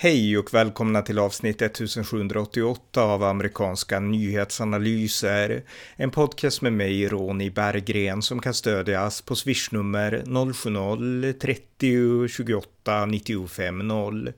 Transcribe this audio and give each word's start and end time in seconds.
Hej 0.00 0.38
och 0.38 0.54
välkomna 0.54 1.02
till 1.02 1.18
avsnitt 1.18 1.62
1788 1.62 3.02
av 3.02 3.22
amerikanska 3.22 4.00
nyhetsanalyser. 4.00 5.62
En 5.96 6.10
podcast 6.10 6.62
med 6.62 6.72
mig, 6.72 7.08
Ronny 7.08 7.50
Berggren, 7.50 8.22
som 8.22 8.40
kan 8.40 8.54
stödjas 8.54 9.22
på 9.22 9.36
swishnummer 9.36 10.22
070-30 10.26 12.28
28 12.28 13.06
95 13.06 13.78
0. 13.78 14.32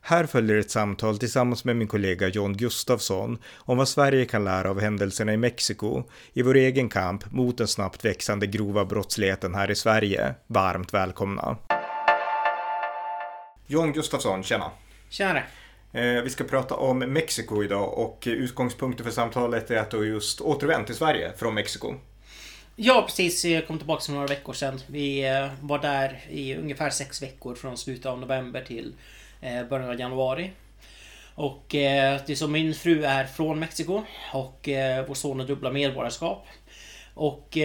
Här 0.00 0.26
följer 0.26 0.56
ett 0.56 0.70
samtal 0.70 1.18
tillsammans 1.18 1.64
med 1.64 1.76
min 1.76 1.88
kollega 1.88 2.28
John 2.28 2.56
Gustafsson 2.56 3.38
om 3.56 3.78
vad 3.78 3.88
Sverige 3.88 4.24
kan 4.24 4.44
lära 4.44 4.70
av 4.70 4.80
händelserna 4.80 5.32
i 5.32 5.36
Mexiko 5.36 6.02
i 6.32 6.42
vår 6.42 6.56
egen 6.56 6.88
kamp 6.88 7.32
mot 7.32 7.58
den 7.58 7.68
snabbt 7.68 8.04
växande 8.04 8.46
grova 8.46 8.84
brottsligheten 8.84 9.54
här 9.54 9.70
i 9.70 9.74
Sverige. 9.74 10.34
Varmt 10.46 10.94
välkomna! 10.94 11.56
John 13.66 13.92
Gustafsson, 13.92 14.42
tjena! 14.42 14.70
Tjena! 15.10 15.42
Eh, 15.92 16.22
vi 16.22 16.30
ska 16.30 16.44
prata 16.44 16.74
om 16.74 16.98
Mexiko 16.98 17.62
idag 17.62 17.98
och 17.98 18.24
utgångspunkten 18.26 19.04
för 19.04 19.12
samtalet 19.12 19.70
är 19.70 19.78
att 19.78 19.90
du 19.90 20.06
just 20.06 20.40
återvänt 20.40 20.86
till 20.86 20.96
Sverige 20.96 21.32
från 21.36 21.54
Mexiko. 21.54 21.94
Ja, 22.76 23.02
precis. 23.06 23.44
Jag 23.44 23.66
kom 23.66 23.78
tillbaka 23.78 24.00
för 24.00 24.12
några 24.12 24.26
veckor 24.26 24.52
sedan. 24.52 24.80
Vi 24.86 25.28
eh, 25.28 25.48
var 25.60 25.78
där 25.78 26.20
i 26.28 26.56
ungefär 26.56 26.90
sex 26.90 27.22
veckor 27.22 27.54
från 27.54 27.76
slutet 27.76 28.06
av 28.06 28.18
november 28.18 28.64
till 28.64 28.94
eh, 29.40 29.64
början 29.64 29.90
av 29.90 30.00
januari. 30.00 30.52
Och 31.34 31.64
det 31.70 32.30
är 32.30 32.34
så 32.34 32.48
min 32.48 32.74
fru 32.74 33.04
är 33.04 33.24
från 33.24 33.58
Mexiko 33.58 34.02
och 34.32 34.68
vår 35.08 35.14
son 35.14 35.40
har 35.40 35.46
dubbla 35.46 35.70
medborgarskap. 35.70 36.46
Och 37.14 37.58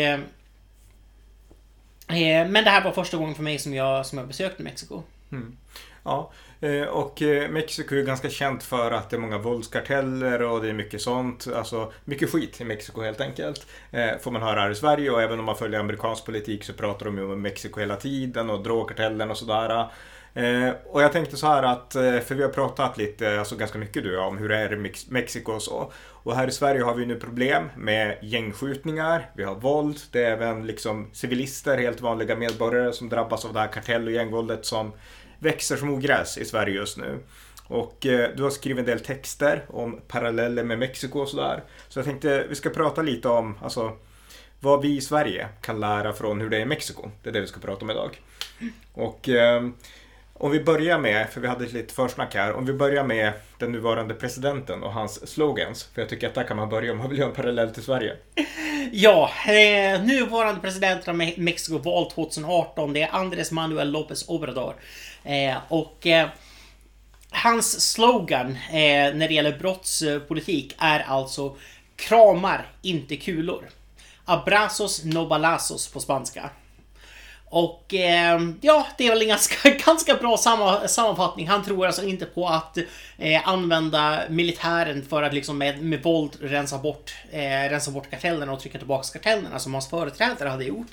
men 2.07 2.53
det 2.53 2.69
här 2.69 2.83
var 2.83 2.91
första 2.91 3.17
gången 3.17 3.35
för 3.35 3.43
mig 3.43 3.59
som 3.59 3.73
jag, 3.73 4.05
som 4.05 4.17
jag 4.17 4.27
besökte 4.27 4.63
Mexiko. 4.63 5.03
Mm. 5.31 5.57
Ja, 6.03 6.31
Eh, 6.63 6.87
och 6.87 7.21
eh, 7.21 7.49
Mexiko 7.49 7.95
är 7.95 8.03
ganska 8.03 8.29
känt 8.29 8.63
för 8.63 8.91
att 8.91 9.09
det 9.09 9.15
är 9.15 9.19
många 9.19 9.37
våldskarteller 9.37 10.41
och 10.41 10.61
det 10.61 10.69
är 10.69 10.73
mycket 10.73 11.01
sånt. 11.01 11.47
Alltså 11.55 11.91
mycket 12.05 12.29
skit 12.29 12.61
i 12.61 12.63
Mexiko 12.63 13.01
helt 13.01 13.21
enkelt. 13.21 13.67
Eh, 13.91 14.17
får 14.21 14.31
man 14.31 14.41
höra 14.41 14.61
här 14.61 14.71
i 14.71 14.75
Sverige 14.75 15.11
och 15.11 15.21
även 15.21 15.39
om 15.39 15.45
man 15.45 15.55
följer 15.55 15.79
amerikansk 15.79 16.25
politik 16.25 16.63
så 16.63 16.73
pratar 16.73 17.05
de 17.05 17.17
ju 17.17 17.31
om 17.31 17.41
Mexiko 17.41 17.79
hela 17.79 17.95
tiden 17.95 18.49
och 18.49 18.63
drogkartellen 18.63 19.31
och 19.31 19.37
sådär. 19.37 19.87
och 20.85 21.01
jag 21.01 21.11
tänkte 21.11 21.37
så 21.37 21.47
här 21.47 21.63
att, 21.63 21.93
för 21.93 22.35
vi 22.35 22.43
har 22.43 22.49
pratat 22.49 22.97
lite, 22.97 23.39
alltså 23.39 23.55
ganska 23.55 23.77
mycket 23.77 24.03
du 24.03 24.17
om 24.17 24.37
hur 24.37 24.49
det 24.49 24.57
är 24.57 24.73
i 24.73 24.93
Mexiko 25.09 25.51
och 25.51 25.61
så. 25.61 25.91
Och 26.23 26.35
här 26.35 26.47
i 26.47 26.51
Sverige 26.51 26.83
har 26.83 26.93
vi 26.95 27.05
nu 27.05 27.15
problem 27.15 27.69
med 27.77 28.17
gängskjutningar, 28.21 29.29
vi 29.35 29.43
har 29.43 29.55
våld, 29.55 29.97
det 30.11 30.23
är 30.23 30.31
även 30.31 30.67
liksom 30.67 31.09
civilister, 31.13 31.77
helt 31.77 32.01
vanliga 32.01 32.35
medborgare 32.35 32.93
som 32.93 33.09
drabbas 33.09 33.45
av 33.45 33.53
det 33.53 33.59
här 33.59 33.67
kartell 33.67 34.07
och 34.07 34.13
gängvåldet 34.13 34.65
som 34.65 34.91
växer 35.43 35.77
som 35.77 35.89
ogräs 35.89 36.37
i 36.37 36.45
Sverige 36.45 36.75
just 36.75 36.97
nu. 36.97 37.19
Och 37.67 38.05
eh, 38.05 38.29
du 38.35 38.43
har 38.43 38.49
skrivit 38.49 38.79
en 38.79 38.85
del 38.85 38.99
texter 38.99 39.65
om 39.67 40.01
paralleller 40.07 40.63
med 40.63 40.79
Mexiko 40.79 41.19
och 41.19 41.29
sådär. 41.29 41.63
Så 41.89 41.99
jag 41.99 42.05
tänkte 42.05 42.45
vi 42.49 42.55
ska 42.55 42.69
prata 42.69 43.01
lite 43.01 43.29
om 43.29 43.57
alltså, 43.61 43.97
vad 44.59 44.81
vi 44.81 44.97
i 44.97 45.01
Sverige 45.01 45.47
kan 45.61 45.79
lära 45.79 46.13
från 46.13 46.41
hur 46.41 46.49
det 46.49 46.57
är 46.57 46.61
i 46.61 46.65
Mexiko. 46.65 47.11
Det 47.23 47.29
är 47.29 47.33
det 47.33 47.41
vi 47.41 47.47
ska 47.47 47.59
prata 47.59 47.85
om 47.85 47.91
idag. 47.91 48.21
Och 48.93 49.29
eh, 49.29 49.63
om 50.33 50.51
vi 50.51 50.63
börjar 50.63 50.99
med, 50.99 51.29
för 51.29 51.41
vi 51.41 51.47
hade 51.47 51.65
ett 51.65 51.73
litet 51.73 51.91
försnack 51.91 52.35
här, 52.35 52.53
om 52.53 52.65
vi 52.65 52.73
börjar 52.73 53.03
med 53.03 53.33
den 53.57 53.71
nuvarande 53.71 54.13
presidenten 54.13 54.83
och 54.83 54.93
hans 54.93 55.27
slogans. 55.27 55.83
För 55.83 56.01
jag 56.01 56.09
tycker 56.09 56.27
att 56.27 56.35
där 56.35 56.43
kan 56.43 56.57
man 56.57 56.69
börja 56.69 56.91
om 56.91 56.97
man 56.97 57.09
vill 57.09 57.19
göra 57.19 57.29
en 57.29 57.35
parallell 57.35 57.73
till 57.73 57.83
Sverige. 57.83 58.15
Ja, 58.91 59.31
eh, 59.47 60.03
nuvarande 60.03 60.61
presidenten 60.61 61.09
av 61.09 61.27
Mexiko 61.37 61.77
val 61.77 62.11
2018, 62.11 62.93
det 62.93 63.01
är 63.01 63.09
Andrés 63.11 63.51
Manuel 63.51 63.95
López 63.95 64.25
Obrador. 64.27 64.75
Eh, 65.23 65.57
och 65.67 66.07
eh, 66.07 66.29
hans 67.29 67.91
slogan 67.91 68.47
eh, 68.51 69.15
när 69.15 69.27
det 69.27 69.33
gäller 69.33 69.57
brottspolitik 69.57 70.75
är 70.77 70.99
alltså 70.99 71.55
kramar, 71.95 72.65
inte 72.81 73.15
kulor. 73.15 73.69
Abrazos 74.25 75.03
no 75.03 75.27
balazos 75.27 75.87
på 75.87 75.99
spanska. 75.99 76.49
Och 77.55 77.93
eh, 77.93 78.39
ja, 78.61 78.87
det 78.97 79.05
är 79.05 79.09
väl 79.09 79.21
en 79.21 79.27
ganska, 79.27 79.69
ganska 79.85 80.15
bra 80.15 80.37
samma, 80.37 80.87
sammanfattning. 80.87 81.47
Han 81.47 81.63
tror 81.63 81.85
alltså 81.85 82.03
inte 82.03 82.25
på 82.25 82.47
att 82.47 82.77
eh, 83.17 83.47
använda 83.47 84.23
militären 84.29 85.05
för 85.09 85.23
att 85.23 85.33
liksom 85.33 85.57
med, 85.57 85.83
med 85.83 86.03
våld 86.03 86.37
rensa 86.41 86.77
bort, 86.77 87.13
eh, 87.31 87.69
rensa 87.69 87.91
bort 87.91 88.09
kartellerna 88.09 88.51
och 88.51 88.59
trycka 88.59 88.77
tillbaka 88.77 89.19
kartellerna 89.19 89.59
som 89.59 89.73
hans 89.73 89.89
företrädare 89.89 90.49
hade 90.49 90.63
gjort. 90.63 90.91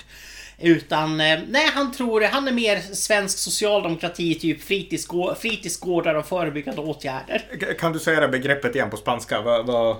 Utan, 0.61 1.21
eh, 1.21 1.39
nej 1.47 1.69
han 1.73 1.91
tror, 1.91 2.21
han 2.21 2.47
är 2.47 2.51
mer 2.51 2.79
svensk 2.79 3.37
socialdemokrati, 3.37 4.39
typ 4.39 4.63
fritidsgå 4.63 5.35
fritidsgårdar 5.35 6.15
och 6.15 6.25
förebyggande 6.25 6.81
åtgärder. 6.81 7.43
Kan 7.79 7.93
du 7.93 7.99
säga 7.99 8.19
det 8.19 8.27
begreppet 8.27 8.75
igen 8.75 8.89
på 8.89 8.97
spanska? 8.97 9.41
Vad, 9.41 9.65
vad... 9.65 9.97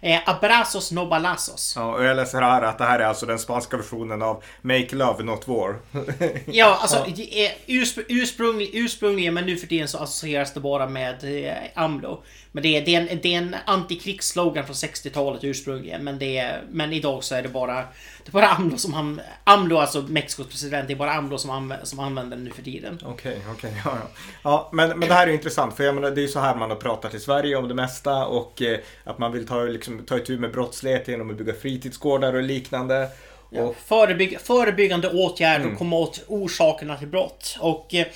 Eh, 0.00 0.20
abrazos 0.26 0.92
no 0.92 1.06
balazos. 1.06 1.72
Ja, 1.76 1.94
och 1.94 2.04
jag 2.04 2.16
läser 2.16 2.42
här 2.42 2.62
att 2.62 2.78
det 2.78 2.84
här 2.84 2.98
är 2.98 3.04
alltså 3.04 3.26
den 3.26 3.38
spanska 3.38 3.76
versionen 3.76 4.22
av 4.22 4.42
Make 4.62 4.96
Love 4.96 5.24
Not 5.24 5.48
War. 5.48 5.76
ja, 6.46 6.78
alltså 6.80 7.06
ja. 7.16 7.50
Urspr 7.66 8.02
ursprunglig, 8.08 8.70
ursprungligen 8.72 9.34
men 9.34 9.46
nu 9.46 9.56
för 9.56 9.66
tiden 9.66 9.88
så 9.88 9.98
associeras 9.98 10.54
det 10.54 10.60
bara 10.60 10.88
med 10.88 11.44
eh, 11.46 11.54
AMLO. 11.74 12.22
Men 12.52 12.62
det 12.62 12.76
är, 12.76 12.84
det 12.84 12.94
är 12.94 13.00
en, 13.00 13.20
det 13.22 13.34
är 13.34 13.38
en 13.38 13.56
antikrigsslogan 13.66 14.64
från 14.64 14.74
60-talet 14.74 15.44
ursprungligen. 15.44 16.04
Men, 16.04 16.18
det 16.18 16.38
är, 16.38 16.62
men 16.70 16.92
idag 16.92 17.24
så 17.24 17.34
är 17.34 17.42
det 17.42 17.48
bara, 17.48 17.84
det 18.26 18.30
är 18.30 18.32
bara 18.32 18.48
AMLO 18.48 18.78
som 18.78 18.94
han, 18.94 19.20
AMLO, 19.44 19.76
alltså 19.76 20.02
Mexikos 20.02 20.46
president, 20.46 20.88
det 20.88 20.94
är 20.94 20.96
bara 20.96 21.12
AMLO 21.12 21.38
som, 21.38 21.50
anv, 21.50 21.74
som 21.82 21.98
använder 21.98 22.36
den 22.36 22.44
nu 22.44 22.50
för 22.50 22.62
tiden. 22.62 22.98
Okej, 23.04 23.12
okay, 23.12 23.52
okej. 23.52 23.70
Okay, 23.70 23.80
ja, 23.84 23.98
ja. 24.02 24.08
ja 24.42 24.68
men, 24.72 24.98
men 24.98 25.08
det 25.08 25.14
här 25.14 25.26
är 25.26 25.32
intressant 25.32 25.76
för 25.76 25.84
jag 25.84 25.94
menar, 25.94 26.10
det 26.10 26.20
är 26.20 26.22
ju 26.22 26.28
så 26.28 26.40
här 26.40 26.54
man 26.54 26.70
har 26.70 26.76
pratat 26.76 27.14
i 27.14 27.20
Sverige 27.20 27.56
om 27.56 27.68
det 27.68 27.74
mesta 27.74 28.26
och 28.26 28.62
eh, 28.62 28.78
att 29.04 29.18
man 29.18 29.32
vill 29.32 29.46
ta, 29.46 29.62
liksom, 29.62 30.04
ta 30.04 30.16
itu 30.16 30.38
med 30.38 30.52
brottslighet 30.52 31.08
genom 31.08 31.30
att 31.30 31.36
bygga 31.36 31.54
fritidsgårdar 31.54 32.34
och 32.34 32.42
liknande. 32.42 33.08
Ja, 33.50 33.74
förebygg, 33.86 34.40
förebyggande 34.40 35.08
åtgärder 35.08 35.60
mm. 35.60 35.72
och 35.72 35.78
komma 35.78 35.96
åt 35.96 36.24
orsakerna 36.26 36.96
till 36.96 37.08
brott. 37.08 37.56
Och 37.60 37.94
eh, 37.94 38.06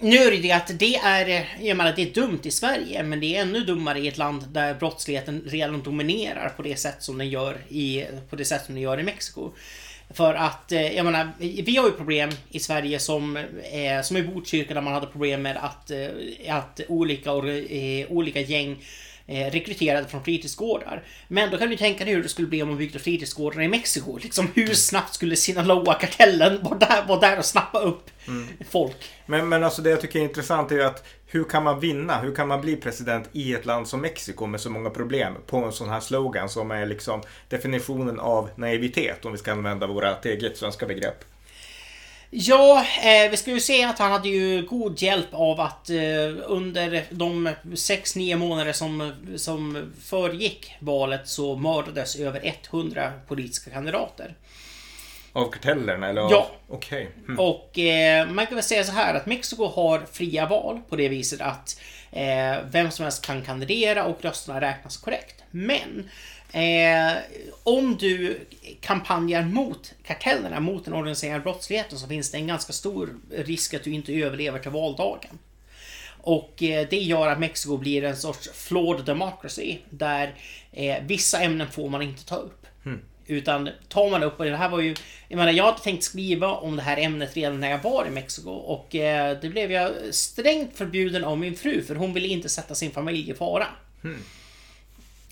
nu 0.00 0.16
är 0.16 0.30
det 0.30 0.36
det 0.36 0.52
att 0.52 0.78
det 0.78 0.96
är, 0.96 1.48
jag 1.60 1.76
menar, 1.76 1.92
det 1.96 2.02
är 2.02 2.14
dumt 2.14 2.40
i 2.42 2.50
Sverige, 2.50 3.02
men 3.02 3.20
det 3.20 3.36
är 3.36 3.42
ännu 3.42 3.60
dummare 3.60 3.98
i 3.98 4.08
ett 4.08 4.18
land 4.18 4.44
där 4.52 4.74
brottsligheten 4.74 5.42
redan 5.46 5.82
dominerar 5.82 6.48
på 6.48 6.62
det 6.62 6.76
sätt 6.76 7.02
som 7.02 7.18
den 7.18 7.28
gör 7.28 7.58
i, 7.68 8.06
på 8.30 8.36
det 8.36 8.44
sätt 8.44 8.64
som 8.66 8.74
den 8.74 8.82
gör 8.82 9.00
i 9.00 9.02
Mexiko. 9.02 9.52
För 10.10 10.34
att, 10.34 10.72
eh, 10.72 10.96
jag 10.96 11.04
menar, 11.04 11.28
vi 11.38 11.76
har 11.76 11.86
ju 11.86 11.92
problem 11.92 12.30
i 12.50 12.60
Sverige 12.60 12.98
som, 12.98 13.36
eh, 13.36 14.02
som 14.02 14.16
i 14.16 14.22
Botkyrka 14.22 14.74
där 14.74 14.80
man 14.80 14.94
hade 14.94 15.06
problem 15.06 15.42
med 15.42 15.56
att, 15.56 15.90
eh, 15.90 16.56
att 16.56 16.80
olika, 16.88 17.30
eh, 17.30 18.10
olika 18.12 18.40
gäng 18.40 18.76
eh, 19.28 19.50
rekryterade 19.50 20.08
från 20.08 20.24
fritidsgårdar. 20.24 21.02
Men 21.28 21.50
då 21.50 21.58
kan 21.58 21.70
du 21.70 21.76
tänka 21.76 22.04
dig 22.04 22.14
hur 22.14 22.22
det 22.22 22.28
skulle 22.28 22.48
bli 22.48 22.62
om 22.62 22.68
man 22.68 22.78
byggde 22.78 22.98
fritidsgårdar 22.98 23.62
i 23.62 23.68
Mexiko. 23.68 24.18
Liksom 24.18 24.48
hur 24.54 24.74
snabbt 24.74 25.14
skulle 25.14 25.36
Sinaloa-kartellen 25.36 26.62
vara 26.62 26.78
där, 26.78 27.06
vara 27.08 27.20
där 27.20 27.38
och 27.38 27.44
snappa 27.44 27.78
upp 27.78 28.10
mm. 28.26 28.48
folk? 28.70 29.12
Men, 29.26 29.48
men 29.48 29.64
alltså 29.64 29.82
det 29.82 29.90
jag 29.90 30.00
tycker 30.00 30.18
är 30.18 30.22
intressant 30.22 30.72
är 30.72 30.76
ju 30.76 30.82
att 30.82 31.06
hur 31.26 31.44
kan 31.44 31.64
man 31.64 31.80
vinna? 31.80 32.20
Hur 32.20 32.34
kan 32.34 32.48
man 32.48 32.60
bli 32.60 32.76
president 32.76 33.28
i 33.32 33.54
ett 33.54 33.66
land 33.66 33.88
som 33.88 34.00
Mexiko 34.00 34.46
med 34.46 34.60
så 34.60 34.70
många 34.70 34.90
problem 34.90 35.34
på 35.46 35.56
en 35.56 35.72
sån 35.72 35.88
här 35.88 36.00
slogan 36.00 36.48
som 36.48 36.70
är 36.70 36.86
liksom 36.86 37.22
definitionen 37.48 38.20
av 38.20 38.50
naivitet 38.56 39.24
om 39.24 39.32
vi 39.32 39.38
ska 39.38 39.52
använda 39.52 39.86
våra 39.86 40.16
eget 40.24 40.56
svenska 40.56 40.86
begrepp? 40.86 41.24
Ja, 42.30 42.84
eh, 43.02 43.30
vi 43.30 43.36
ska 43.36 43.50
ju 43.50 43.60
se 43.60 43.84
att 43.84 43.98
han 43.98 44.12
hade 44.12 44.28
ju 44.28 44.62
god 44.62 45.02
hjälp 45.02 45.28
av 45.32 45.60
att 45.60 45.90
eh, 45.90 45.96
under 46.46 47.04
de 47.10 47.48
6-9 47.62 48.36
månader 48.36 48.72
som, 48.72 49.12
som 49.36 49.92
föregick 50.04 50.74
valet 50.78 51.28
så 51.28 51.56
mördades 51.56 52.16
över 52.16 52.54
100 52.72 53.12
politiska 53.28 53.70
kandidater. 53.70 54.34
Av 55.32 55.50
kartellerna 55.50 56.08
eller? 56.08 56.20
Ja. 56.20 56.50
Okej. 56.68 57.02
Okay. 57.02 57.24
Mm. 57.28 57.38
Och 57.38 57.78
eh, 57.78 58.28
man 58.28 58.46
kan 58.46 58.54
väl 58.54 58.64
säga 58.64 58.84
så 58.84 58.92
här 58.92 59.14
att 59.14 59.26
Mexiko 59.26 59.66
har 59.66 60.06
fria 60.12 60.46
val 60.46 60.80
på 60.88 60.96
det 60.96 61.08
viset 61.08 61.40
att 61.40 61.80
eh, 62.12 62.56
vem 62.70 62.90
som 62.90 63.02
helst 63.02 63.26
kan 63.26 63.42
kandidera 63.42 64.04
och 64.04 64.24
rösterna 64.24 64.60
räknas 64.60 64.96
korrekt. 64.96 65.42
Men 65.50 66.10
Eh, 66.52 67.16
om 67.62 67.96
du 67.96 68.40
kampanjar 68.80 69.42
mot 69.42 69.94
kartellerna, 70.02 70.60
mot 70.60 70.84
den 70.84 70.94
organiserade 70.94 71.40
brottsligheten, 71.40 71.98
så 71.98 72.06
finns 72.06 72.30
det 72.30 72.38
en 72.38 72.46
ganska 72.46 72.72
stor 72.72 73.16
risk 73.30 73.74
att 73.74 73.84
du 73.84 73.90
inte 73.90 74.12
överlever 74.12 74.58
till 74.58 74.70
valdagen. 74.70 75.38
Och 76.20 76.62
eh, 76.62 76.86
det 76.90 76.96
gör 76.96 77.28
att 77.28 77.38
Mexiko 77.38 77.76
blir 77.76 78.04
en 78.04 78.16
sorts 78.16 78.50
flawed 78.54 79.04
democracy, 79.04 79.78
där 79.90 80.34
eh, 80.72 80.96
vissa 81.02 81.40
ämnen 81.40 81.70
får 81.70 81.88
man 81.88 82.02
inte 82.02 82.24
ta 82.24 82.36
upp. 82.36 82.66
Mm. 82.84 83.00
Utan 83.26 83.68
tar 83.88 84.10
man 84.10 84.22
upp, 84.22 84.38
och 84.38 84.44
det 84.44 84.56
här 84.56 84.68
var 84.68 84.80
ju... 84.80 84.94
Jag 85.28 85.36
menar, 85.36 85.52
jag 85.52 85.64
hade 85.64 85.78
tänkt 85.78 86.04
skriva 86.04 86.54
om 86.54 86.76
det 86.76 86.82
här 86.82 86.96
ämnet 86.96 87.36
redan 87.36 87.60
när 87.60 87.70
jag 87.70 87.82
var 87.82 88.06
i 88.06 88.10
Mexiko 88.10 88.50
och 88.50 88.94
eh, 88.94 89.38
det 89.40 89.48
blev 89.48 89.72
jag 89.72 89.92
strängt 90.10 90.76
förbjuden 90.76 91.24
av 91.24 91.38
min 91.38 91.56
fru 91.56 91.82
för 91.82 91.94
hon 91.94 92.12
ville 92.12 92.28
inte 92.28 92.48
sätta 92.48 92.74
sin 92.74 92.90
familj 92.90 93.30
i 93.30 93.34
fara. 93.34 93.66
Mm. 94.04 94.20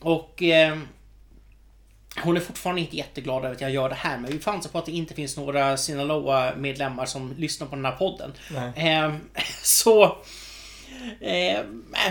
Och 0.00 0.42
eh, 0.42 0.78
hon 2.22 2.36
är 2.36 2.40
fortfarande 2.40 2.80
inte 2.80 2.96
jätteglad 2.96 3.44
över 3.44 3.54
att 3.54 3.60
jag 3.60 3.70
gör 3.70 3.88
det 3.88 3.94
här, 3.94 4.18
men 4.18 4.30
vi 4.30 4.40
chansar 4.40 4.70
på 4.70 4.78
att 4.78 4.86
det 4.86 4.92
inte 4.92 5.14
finns 5.14 5.36
några 5.36 5.76
Sinaloa-medlemmar 5.76 7.06
som 7.06 7.34
lyssnar 7.38 7.66
på 7.66 7.76
den 7.76 7.84
här 7.84 7.92
podden. 7.92 8.32
Eh, 8.76 9.14
så... 9.62 10.04
Eh, 11.20 11.60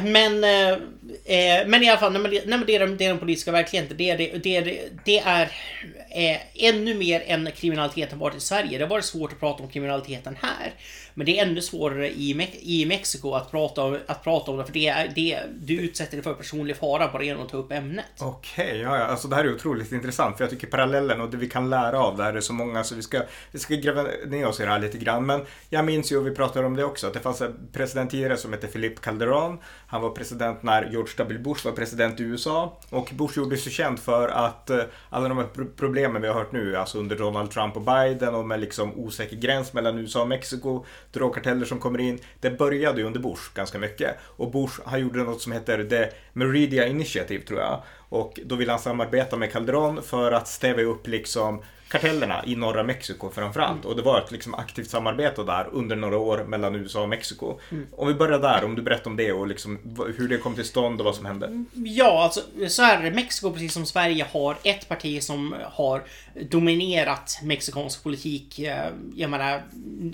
men, 0.04 0.44
eh, 0.44 0.78
eh, 1.26 1.68
men 1.68 1.84
i 1.84 1.90
alla 1.90 2.00
fall, 2.00 2.14
när 2.14 2.20
man, 2.20 2.32
när 2.46 2.58
man 2.58 2.68
det, 2.68 2.76
är, 2.76 2.80
den- 2.80 2.98
det 2.98 3.06
är 3.06 3.10
den 3.10 3.20
politiska 3.20 3.52
verkligheten. 3.52 3.98
Det 3.98 4.10
är, 4.10 4.18
det, 4.18 4.38
det 4.44 4.90
det 5.06 5.20
är 5.20 5.42
eh, 6.16 6.38
ännu 6.54 6.94
mer 6.94 7.24
än 7.28 7.50
kriminaliteten 7.56 8.20
varit 8.20 8.36
i 8.38 8.40
Sverige. 8.40 8.78
Det 8.78 8.84
har 8.84 8.90
varit 8.90 9.06
svårt 9.06 9.32
att 9.34 9.40
prata 9.40 9.64
om 9.64 9.70
kriminaliteten 9.70 10.38
här. 10.42 10.74
Men 11.18 11.26
det 11.26 11.40
är 11.40 11.46
ännu 11.46 11.62
svårare 11.62 12.10
i, 12.12 12.34
Me- 12.34 12.60
i 12.62 12.86
Mexiko 12.86 13.34
att 13.34 13.52
prata, 13.52 13.84
om, 13.84 14.00
att 14.08 14.24
prata 14.24 14.52
om 14.52 14.58
det. 14.58 14.66
För 14.66 14.74
det 14.74 14.88
är, 14.88 15.12
det, 15.16 15.40
du 15.60 15.74
utsätter 15.80 16.12
dig 16.18 16.24
för 16.24 16.34
personlig 16.34 16.76
fara 16.78 17.08
bara 17.12 17.24
genom 17.24 17.44
att 17.44 17.50
ta 17.50 17.58
upp 17.58 17.72
ämnet. 17.72 18.06
Okej, 18.20 18.80
ja, 18.84 18.98
ja. 18.98 19.04
Alltså 19.06 19.28
det 19.28 19.36
här 19.36 19.44
är 19.44 19.54
otroligt 19.56 19.92
intressant 19.92 20.38
för 20.38 20.44
jag 20.44 20.52
tycker 20.52 20.68
parallellen 20.68 21.22
och 21.22 21.30
det 21.30 21.38
vi 21.38 21.50
kan 21.50 21.70
lära 21.70 22.00
av 22.00 22.18
det 22.18 22.24
här 22.24 22.34
är 22.34 22.42
så 22.42 22.54
många 22.54 22.84
så 22.84 22.96
vi 22.96 23.02
ska, 23.02 23.22
vi 23.52 23.60
ska 23.60 23.76
gräva 23.76 24.06
ner 24.28 24.48
oss 24.48 24.60
i 24.60 24.64
det 24.64 24.70
här 24.70 24.80
lite 24.80 24.98
grann. 24.98 25.26
Men 25.26 25.46
jag 25.70 25.86
minns 25.86 26.12
ju, 26.12 26.18
och 26.18 26.28
vi 26.28 26.32
pratade 26.32 26.66
om 26.66 26.76
det 26.76 26.84
också, 26.84 27.08
att 27.08 27.14
det 27.14 27.20
fanns 27.20 27.42
en 27.42 27.70
president 27.74 28.12
tidigare 28.12 28.38
som 28.38 28.54
hette 28.54 28.68
Philip 28.68 29.02
Calderon. 29.02 29.60
Han 29.88 30.02
var 30.02 30.10
president 30.10 30.64
när 30.64 30.90
George 30.96 31.14
W. 31.18 31.40
Bush 31.40 31.66
var 31.66 31.72
president 31.72 32.20
i 32.20 32.24
USA. 32.24 32.80
Och 32.90 33.10
Bush 33.14 33.38
gjorde 33.38 33.58
sig 33.58 33.72
känd 33.72 34.00
för 34.00 34.28
att 34.28 34.70
eh, 34.70 34.80
alla 35.10 35.30
de 35.30 35.38
här 35.38 35.48
problemen 35.76 36.22
vi 36.22 36.28
har 36.28 36.36
hört 36.36 36.52
nu, 36.52 36.76
alltså 36.76 37.00
under 37.00 37.16
Donald 37.16 37.52
Trump 37.52 37.76
och 37.76 37.82
Biden 37.82 38.36
och 38.36 38.46
med 38.46 38.60
liksom 38.60 39.00
osäker 39.00 39.36
gräns 39.36 39.74
mellan 39.74 39.98
USA 39.98 40.22
och 40.22 40.28
Mexiko, 40.28 40.86
drogkarteller 41.12 41.66
som 41.66 41.80
kommer 41.80 42.00
in. 42.00 42.20
Det 42.40 42.50
började 42.50 43.02
ju 43.02 43.08
under 43.08 43.20
Bush 43.20 43.54
ganska 43.54 43.80
mycket. 43.80 44.16
Och 44.22 44.52
Bush, 44.52 44.82
han 44.86 45.00
gjorde 45.00 45.24
något 45.24 45.42
som 45.42 45.52
heter 45.52 45.84
The 45.84 46.10
Meridia 46.34 46.88
Initiative 46.88 47.44
tror 47.44 47.60
jag. 47.60 47.84
Och 48.10 48.40
då 48.46 48.56
ville 48.56 48.72
han 48.72 48.80
samarbeta 48.80 49.38
med 49.38 49.52
Calderon 49.52 50.04
för 50.04 50.32
att 50.32 50.48
stävja 50.48 50.86
upp 50.86 51.08
liksom 51.08 51.62
kartellerna 52.00 52.44
i 52.46 52.56
norra 52.56 52.84
Mexiko 52.84 53.30
framförallt. 53.32 53.86
Och 53.86 53.96
det 53.96 54.02
var 54.02 54.22
ett 54.22 54.32
liksom 54.32 54.54
aktivt 54.54 54.90
samarbete 54.90 55.44
där 55.44 55.68
under 55.72 55.96
några 55.96 56.18
år 56.18 56.44
mellan 56.48 56.76
USA 56.76 57.02
och 57.02 57.10
Mexiko. 57.10 57.60
Om 57.92 58.08
vi 58.08 58.14
börjar 58.14 58.40
där, 58.40 58.64
om 58.64 58.76
du 58.76 58.82
berättar 58.82 59.10
om 59.12 59.18
det 59.18 59.32
och 59.32 59.48
liksom 59.48 59.80
hur 60.18 60.28
det 60.28 60.38
kom 60.38 60.56
till 60.56 60.66
stånd 60.66 61.00
och 61.02 61.06
vad 61.06 61.16
som 61.16 61.26
hände. 61.26 61.66
Ja, 61.74 62.24
alltså 62.24 62.42
så 62.70 62.82
här 62.82 63.00
är 63.00 63.04
det. 63.04 63.12
Mexiko, 63.16 63.52
precis 63.52 63.74
som 63.74 63.86
Sverige, 63.86 64.26
har 64.32 64.56
ett 64.64 64.88
parti 64.88 65.24
som 65.24 65.56
har 65.72 66.04
dominerat 66.50 67.40
mexikansk 67.44 68.04
politik. 68.04 68.60
eh, 68.60 68.90
Jag 69.16 69.30
menar, 69.30 69.62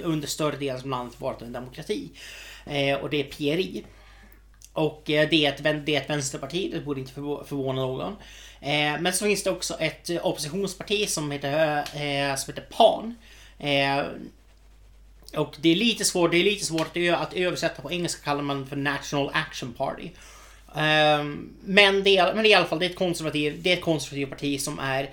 under 0.03 0.27
större 0.27 0.55
delen 0.57 0.75
av 0.81 0.87
landet 0.87 1.21
varit 1.21 1.41
en 1.41 1.51
demokrati. 1.53 2.09
Eh, 2.65 2.95
Och 2.97 3.09
det 3.09 3.19
är 3.19 3.23
PRI. 3.23 3.85
Och 4.73 5.09
eh, 5.09 5.29
det 5.29 5.45
är 5.45 5.49
ett, 5.53 5.85
det 5.85 5.95
är 5.95 6.01
ett 6.01 6.09
vänsterparti, 6.09 6.71
det 6.73 6.79
borde 6.81 6.99
inte 6.99 7.13
förvå- 7.13 7.43
förvåna 7.43 7.81
någon. 7.81 8.15
Eh, 8.61 9.01
Men 9.01 9.13
så 9.13 9.25
finns 9.25 9.43
det 9.43 9.49
också 9.49 9.79
ett 9.79 10.09
eh, 10.09 10.25
oppositionsparti 10.25 11.09
som 11.09 11.31
heter, 11.31 11.77
eh, 11.77 12.35
som 12.35 12.53
heter 12.53 12.67
PAN. 12.69 13.15
Eh, 13.59 14.05
och 15.35 15.55
det 15.59 15.69
är 15.69 15.75
lite 15.75 16.05
svårt, 16.05 16.31
det 16.31 16.37
är 16.37 16.43
lite 16.43 16.65
svårt 16.65 16.97
att 17.15 17.33
översätta 17.33 17.81
på 17.81 17.91
engelska 17.91 18.23
kallar 18.23 18.41
man 18.41 18.67
för 18.67 18.75
National 18.75 19.31
Action 19.33 19.73
Party. 19.73 20.09
Ehm, 20.75 21.49
men, 21.61 22.03
det 22.03 22.17
är, 22.17 22.33
men 22.33 22.43
det 22.43 22.49
är 22.49 22.51
i 22.51 22.53
alla 22.53 22.65
fall 22.65 22.79
det 22.79 22.85
är 22.85 22.89
ett 22.89 22.95
konservativt, 22.95 23.55
det 23.57 23.71
är 23.71 23.77
ett 23.77 23.81
konservativt 23.81 24.29
parti 24.29 24.61
som 24.61 24.79
är 24.79 25.09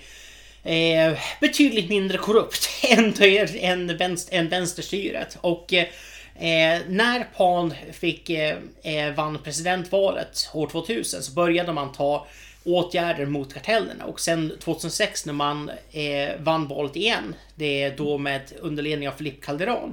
eh, 0.64 1.18
betydligt 1.40 1.88
mindre 1.88 2.18
korrupt 2.18 2.68
än, 2.88 3.14
än, 3.60 3.96
vänster, 3.96 4.36
än 4.36 4.48
vänsterstyret. 4.48 5.38
Och 5.40 5.72
eh, 5.72 6.80
när 6.88 7.24
PAN 7.36 7.74
fick, 7.92 8.30
eh, 8.30 8.56
eh 8.82 9.14
vann 9.14 9.38
presidentvalet 9.44 10.50
år 10.54 10.68
2000 10.68 11.22
så 11.22 11.32
började 11.32 11.72
man 11.72 11.92
ta 11.92 12.26
åtgärder 12.68 13.26
mot 13.26 13.54
kartellerna 13.54 14.04
och 14.04 14.20
sen 14.20 14.52
2006 14.60 15.26
när 15.26 15.32
man 15.32 15.70
eh, 15.90 16.40
vann 16.40 16.68
valet 16.68 16.96
igen, 16.96 17.34
det 17.54 17.82
är 17.82 17.96
då 17.96 18.18
med 18.18 18.52
underledning 18.60 19.08
av 19.08 19.12
Felipe 19.12 19.46
Calderón. 19.46 19.92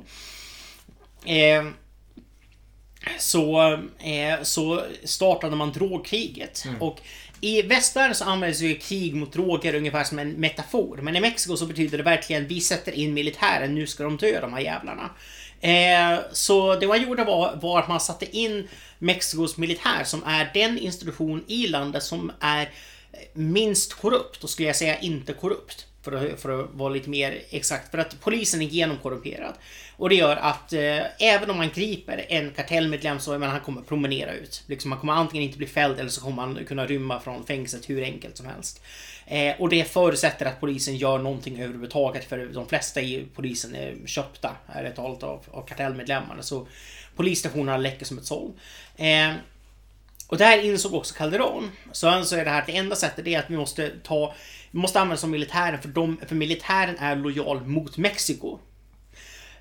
Eh, 1.26 1.64
så, 3.20 3.74
eh, 4.00 4.42
så 4.44 4.82
startade 5.04 5.56
man 5.56 5.72
drogkriget. 5.72 6.64
Och 6.80 7.02
i 7.42 7.62
västvärlden 7.62 8.16
så 8.16 8.26
används 8.26 8.62
ju 8.62 8.76
krig 8.76 9.16
mot 9.16 9.34
droger 9.34 9.76
ungefär 9.76 10.04
som 10.04 10.20
en 10.20 10.32
metafor. 10.32 10.98
Men 11.02 11.16
i 11.16 11.20
Mexiko 11.22 11.58
så 11.58 11.66
betyder 11.66 11.98
det 11.98 12.04
verkligen 12.04 12.48
vi 12.48 12.62
sätter 12.62 12.92
in 12.92 13.14
militären, 13.14 13.76
nu 13.76 13.88
ska 13.88 14.04
de 14.04 14.18
dö 14.18 14.42
de 14.42 14.54
här 14.54 14.60
jävlarna. 14.60 15.10
Eh, 15.62 16.20
så 16.32 16.76
det 16.76 16.88
man 16.88 17.04
gjorde 17.04 17.24
var, 17.24 17.56
var 17.56 17.80
att 17.80 17.88
man 17.88 18.00
satte 18.00 18.38
in 18.38 18.68
Mexikos 19.00 19.58
militär 19.58 20.04
som 20.04 20.24
är 20.24 20.52
den 20.54 20.78
institution 20.78 21.44
i 21.48 21.68
landet 21.68 22.04
som 22.04 22.32
är 22.40 22.70
minst 23.34 23.94
korrupt. 23.94 24.44
och 24.44 24.50
skulle 24.50 24.68
jag 24.68 24.76
säga 24.76 25.00
inte 25.00 25.34
korrupt. 25.34 25.86
För 26.02 26.12
att, 26.12 26.42
för 26.42 26.60
att 26.60 26.70
vara 26.74 26.90
lite 26.90 27.10
mer 27.10 27.42
exakt. 27.50 27.92
För 27.92 27.98
att 27.98 28.20
polisen 28.22 28.62
är 28.62 28.66
genomkorrumperad. 28.66 29.54
Och 29.98 30.10
det 30.10 30.16
gör 30.16 30.36
att 30.36 30.74
eh, 30.74 31.00
även 31.20 31.50
om 31.50 31.58
man 31.58 31.70
griper 31.70 32.26
en 32.30 32.52
kartellmedlem 32.52 33.20
så 33.20 33.38
men 33.38 33.50
han 33.50 33.60
kommer 33.60 33.82
promenera 33.82 34.34
ut. 34.34 34.64
Liksom, 34.68 34.92
han 34.92 35.00
kommer 35.00 35.14
antingen 35.14 35.44
inte 35.44 35.58
bli 35.58 35.68
fälld 35.68 36.00
eller 36.00 36.10
så 36.10 36.22
kommer 36.22 36.42
han 36.42 36.66
kunna 36.66 36.86
rymma 36.86 37.20
från 37.20 37.46
fängelset 37.46 37.90
hur 37.90 38.04
enkelt 38.04 38.38
som 38.38 38.46
helst. 38.46 38.82
Eh, 39.28 39.62
och 39.62 39.70
det 39.70 39.84
förutsätter 39.84 40.46
att 40.46 40.60
polisen 40.60 40.98
gör 40.98 41.18
någonting 41.18 41.62
överhuvudtaget. 41.62 42.26
För 42.26 42.46
de 42.54 42.68
flesta 42.68 43.02
i 43.02 43.28
polisen 43.36 43.76
eh, 43.76 43.82
är 43.82 44.08
köpta, 44.08 44.56
ärligt 44.68 44.96
talat, 44.96 45.24
av, 45.24 45.46
av 45.52 45.62
kartellmedlemmarna. 45.62 46.44
Så 46.44 46.68
polisstationerna 47.16 47.78
läcker 47.78 48.06
som 48.06 48.18
ett 48.18 48.26
såll. 48.26 48.52
Eh, 48.96 49.34
och 50.28 50.38
det 50.38 50.46
här 50.46 50.66
insåg 50.66 50.94
också 50.94 51.16
Calderon. 51.16 51.72
Så 51.92 52.08
han 52.08 52.26
säger 52.26 52.46
det 52.46 52.52
här 52.52 52.62
att 52.62 52.68
det 52.68 52.78
enda 52.78 52.96
sättet 52.96 53.28
är 53.28 53.40
att 53.40 53.50
vi 53.50 53.58
måste 53.58 53.92
ta 54.04 54.34
vi 54.72 54.80
måste 54.80 55.00
använda 55.00 55.18
som 55.18 55.32
militären 55.32 55.82
för, 55.82 55.90
de, 55.90 56.18
för 56.28 56.36
militären 56.36 56.98
är 56.98 57.16
lojal 57.16 57.66
mot 57.66 57.98
Mexiko. 57.98 58.60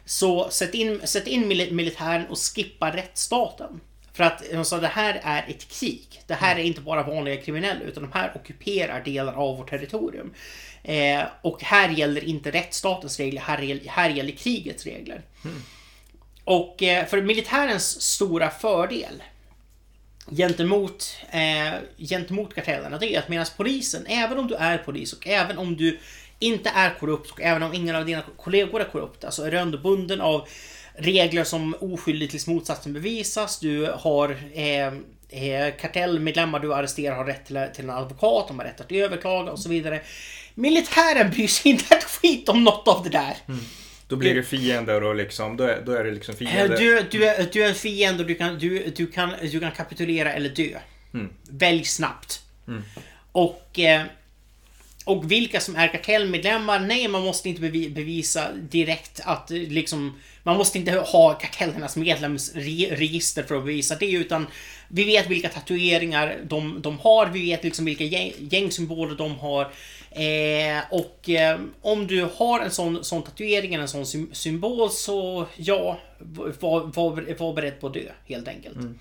Så 0.05 0.51
sätt 0.51 0.75
in, 0.75 1.07
sätt 1.07 1.27
in 1.27 1.49
militären 1.49 2.27
och 2.27 2.39
skippa 2.39 2.97
rättsstaten. 2.97 3.81
För 4.15 4.25
att 4.25 4.43
de 4.53 4.65
sa 4.65 4.79
det 4.81 4.87
här 4.87 5.21
är 5.23 5.45
ett 5.49 5.69
krig. 5.69 6.23
Det 6.27 6.35
här 6.35 6.57
är 6.57 6.63
inte 6.63 6.81
bara 6.81 7.03
vanliga 7.03 7.37
kriminella 7.37 7.81
utan 7.81 8.03
de 8.03 8.13
här 8.13 8.33
ockuperar 8.35 9.05
delar 9.05 9.33
av 9.33 9.57
vårt 9.57 9.71
territorium. 9.71 10.35
Eh, 10.83 11.23
och 11.43 11.63
här 11.63 11.89
gäller 11.89 12.25
inte 12.25 12.51
rättsstatens 12.51 13.19
regler, 13.19 13.41
här, 13.41 13.89
här 13.89 14.11
gäller 14.11 14.33
krigets 14.33 14.85
regler. 14.85 15.23
Och 16.45 16.83
eh, 16.83 17.07
för 17.07 17.23
militärens 17.23 18.03
stora 18.03 18.51
fördel 18.51 19.23
gentemot, 20.31 21.17
eh, 21.31 21.75
gentemot 21.99 22.55
kartellerna 22.55 22.99
det 22.99 23.15
är 23.15 23.19
att 23.19 23.29
medan 23.29 23.47
polisen, 23.57 24.07
även 24.07 24.39
om 24.39 24.47
du 24.47 24.55
är 24.55 24.79
polis 24.79 25.13
och 25.13 25.27
även 25.27 25.59
om 25.59 25.77
du 25.77 25.99
inte 26.39 26.71
är 26.75 26.95
korrupt 27.01 27.31
och 27.31 27.41
även 27.43 27.63
om 27.63 27.75
ingen 27.75 27.97
av 27.97 28.07
dina 28.07 28.23
kollegor 28.37 28.81
är 28.81 28.85
korrupta 28.85 29.21
så 29.21 29.27
alltså 29.27 29.43
är 29.43 29.51
du 29.51 29.59
ändå 29.59 29.79
bunden 29.79 30.21
av 30.21 30.49
regler 30.97 31.45
som 31.45 31.75
oskyldig 31.81 32.31
tills 32.31 32.47
motsatsen 32.47 32.93
bevisas. 32.93 33.61
Du 33.61 33.93
har 33.95 34.37
eh, 34.55 34.87
eh, 35.29 35.75
kartellmedlemmar 35.81 36.61
du 36.61 36.75
arresterar 36.75 37.17
har 37.17 37.25
rätt 37.25 37.47
till, 37.47 37.67
till 37.75 37.85
en 37.85 37.91
advokat, 37.91 38.49
de 38.49 38.59
har 38.59 38.67
rätt 38.67 38.81
att 38.81 38.93
överklaga 38.93 39.53
och 39.53 39.59
så 39.59 39.69
vidare. 39.69 40.01
Militären 40.55 41.31
bryr 41.31 41.49
sig 41.49 41.71
inte 41.73 41.95
ett 41.95 42.05
skit 42.05 42.49
om 42.49 42.65
något 42.65 42.89
av 42.89 43.05
det 43.05 43.11
där. 43.11 43.35
Då 44.09 44.17
blir 44.17 44.35
det 44.35 44.43
fiender 44.43 45.03
och 45.03 45.15
liksom, 45.15 45.57
då 45.57 45.65
är, 45.65 45.83
då 45.87 45.93
är 45.93 46.05
det 46.05 46.11
liksom 46.11 46.35
Eh, 46.35 46.39
fiender. 46.39 46.77
Du, 46.77 47.07
du, 47.11 47.27
är, 47.27 47.49
du 47.53 47.65
är 47.65 47.69
en 47.69 47.75
fiende 47.75 48.23
och 48.23 48.29
du 48.29 48.35
kan, 48.35 48.59
du, 48.59 48.93
du, 48.97 49.07
kan, 49.07 49.33
du 49.43 49.61
kan 49.61 49.73
kapitulera 49.73 50.33
eller 50.33 50.49
dö. 50.49 50.79
Välj 51.51 51.85
snabbt. 51.85 52.43
Och, 53.33 53.79
eh, 53.79 54.03
och 55.05 55.33
vilka 55.33 55.61
som 55.61 55.77
är 55.77 55.89
kartellmedlemmar, 55.89 56.81
nej 56.81 57.09
man 57.09 57.23
måste 57.23 57.49
inte 57.49 57.61
bevisa 57.91 58.53
direkt 58.53 59.21
att 59.25 59.51
eh, 59.51 59.57
liksom 59.57 60.21
man 60.43 60.57
måste 60.57 60.79
inte 60.79 60.93
ha 60.93 61.35
kartellernas 61.35 61.97
medlemsregister 61.97 63.43
för 63.43 63.55
att 63.55 63.65
bevisa 63.65 63.95
det 63.95 64.11
utan 64.11 64.47
vi 64.89 65.05
vet 65.05 65.31
vilka 65.31 65.49
tatueringar 65.49 66.37
de, 66.45 66.83
de 66.83 66.99
har, 66.99 67.27
vi 67.27 67.51
vet 67.51 67.65
liksom 67.65 67.85
vilka 67.85 68.05
gäng, 68.05 68.33
gängsymboler 68.39 69.15
de 69.15 69.39
har. 69.39 69.63
Eh, 70.11 70.83
och 70.91 71.31
eh, 71.31 71.61
om 71.83 72.07
du 72.07 72.29
har 72.37 72.61
en 72.61 72.71
sån, 72.71 73.05
sån 73.05 73.23
tatuering 73.23 73.75
eller 73.75 73.83
en 73.83 74.07
sån 74.07 74.29
symbol 74.33 74.91
så 74.91 75.47
ja, 75.57 75.99
var, 76.19 76.81
var, 76.81 77.35
var 77.39 77.53
beredd 77.53 77.81
på 77.81 77.87
att 77.87 77.95
dö 77.95 78.11
helt 78.27 78.49
enkelt. 78.49 78.77
Mm 78.77 78.99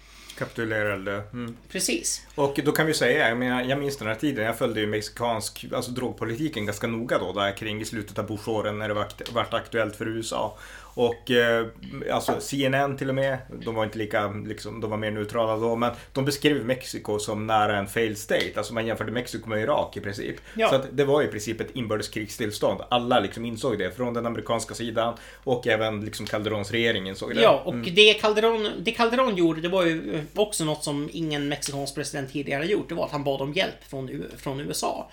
dö. 1.05 1.21
Mm. 1.33 1.57
Precis. 1.69 2.21
Och 2.35 2.59
då 2.65 2.71
kan 2.71 2.85
vi 2.85 2.93
säga, 2.93 3.29
jag, 3.29 3.37
menar, 3.37 3.63
jag 3.63 3.79
minns 3.79 3.97
den 3.97 4.07
här 4.07 4.15
tiden, 4.15 4.45
jag 4.45 4.57
följde 4.57 4.79
ju 4.79 4.87
mexikansk 4.87 5.65
alltså 5.73 5.91
drogpolitiken 5.91 6.65
ganska 6.65 6.87
noga 6.87 7.19
då, 7.19 7.33
där 7.33 7.57
kring 7.57 7.81
i 7.81 7.85
slutet 7.85 8.19
av 8.19 8.27
Bush-åren 8.27 8.79
när 8.79 8.87
det 8.87 8.93
var 8.93 9.07
vart 9.33 9.53
aktuellt 9.53 9.95
för 9.95 10.07
USA. 10.07 10.57
Och 10.93 11.31
eh, 11.31 11.67
alltså 12.11 12.39
CNN 12.39 12.97
till 12.97 13.09
och 13.09 13.15
med, 13.15 13.37
de 13.65 13.75
var 13.75 13.83
inte 13.83 13.97
lika, 13.97 14.27
liksom, 14.27 14.81
de 14.81 14.89
var 14.89 14.97
mer 14.97 15.11
neutrala 15.11 15.55
då, 15.55 15.75
men 15.75 15.91
de 16.13 16.25
beskrev 16.25 16.65
Mexiko 16.65 17.19
som 17.19 17.47
nära 17.47 17.77
en 17.77 17.87
failed 17.87 18.17
state. 18.17 18.51
Alltså 18.55 18.73
man 18.73 18.85
jämförde 18.85 19.11
Mexiko 19.11 19.49
med 19.49 19.61
Irak 19.61 19.97
i 19.97 19.99
princip. 19.99 20.35
Ja. 20.55 20.69
Så 20.69 20.81
det 20.91 21.03
var 21.03 21.21
i 21.21 21.27
princip 21.27 21.61
ett 21.61 21.75
inbördeskrigstillstånd. 21.75 22.81
Alla 22.89 23.19
liksom 23.19 23.45
insåg 23.45 23.77
det, 23.79 23.91
från 23.91 24.13
den 24.13 24.25
amerikanska 24.25 24.73
sidan 24.73 25.13
och 25.43 25.67
även 25.67 26.05
liksom 26.05 26.25
Calderons 26.25 26.71
regering 26.71 27.09
insåg 27.09 27.35
det. 27.35 27.41
Ja, 27.41 27.61
och 27.65 27.75
det, 27.75 28.13
Calderon, 28.13 28.69
det 28.79 28.91
Calderon 28.91 29.35
gjorde, 29.35 29.61
det 29.61 29.69
var 29.69 29.83
ju 29.85 30.23
också 30.35 30.65
något 30.65 30.83
som 30.83 31.09
ingen 31.13 31.47
mexikansk 31.47 31.95
president 31.95 32.31
tidigare 32.33 32.65
gjort. 32.65 32.89
Det 32.89 32.95
var 32.95 33.05
att 33.05 33.11
han 33.11 33.23
bad 33.23 33.41
om 33.41 33.53
hjälp 33.53 33.83
från, 33.89 34.25
från 34.37 34.59
USA. 34.59 35.09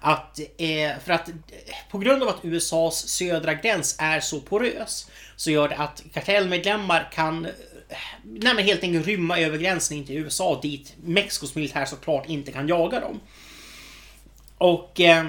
Att, 0.00 0.38
eh, 0.38 0.98
för 1.04 1.12
att 1.12 1.30
på 1.90 1.98
grund 1.98 2.22
av 2.22 2.28
att 2.28 2.44
USAs 2.44 3.08
södra 3.08 3.54
gräns 3.54 3.96
är 3.98 4.20
så 4.20 4.40
porös 4.40 5.10
så 5.40 5.50
gör 5.50 5.68
det 5.68 5.76
att 5.76 6.02
kartellmedlemmar 6.14 7.08
kan 7.12 7.42
nej 8.22 8.54
men 8.54 8.64
helt 8.64 8.82
enkelt 8.82 9.06
rymma 9.06 9.38
över 9.38 9.58
gränsen 9.58 9.96
in 9.96 10.06
till 10.06 10.16
USA 10.16 10.60
dit 10.62 10.94
Mexikos 11.04 11.54
militär 11.54 11.84
såklart 11.84 12.28
inte 12.28 12.52
kan 12.52 12.68
jaga 12.68 13.00
dem. 13.00 13.20
Och, 14.58 15.00
eh, 15.00 15.26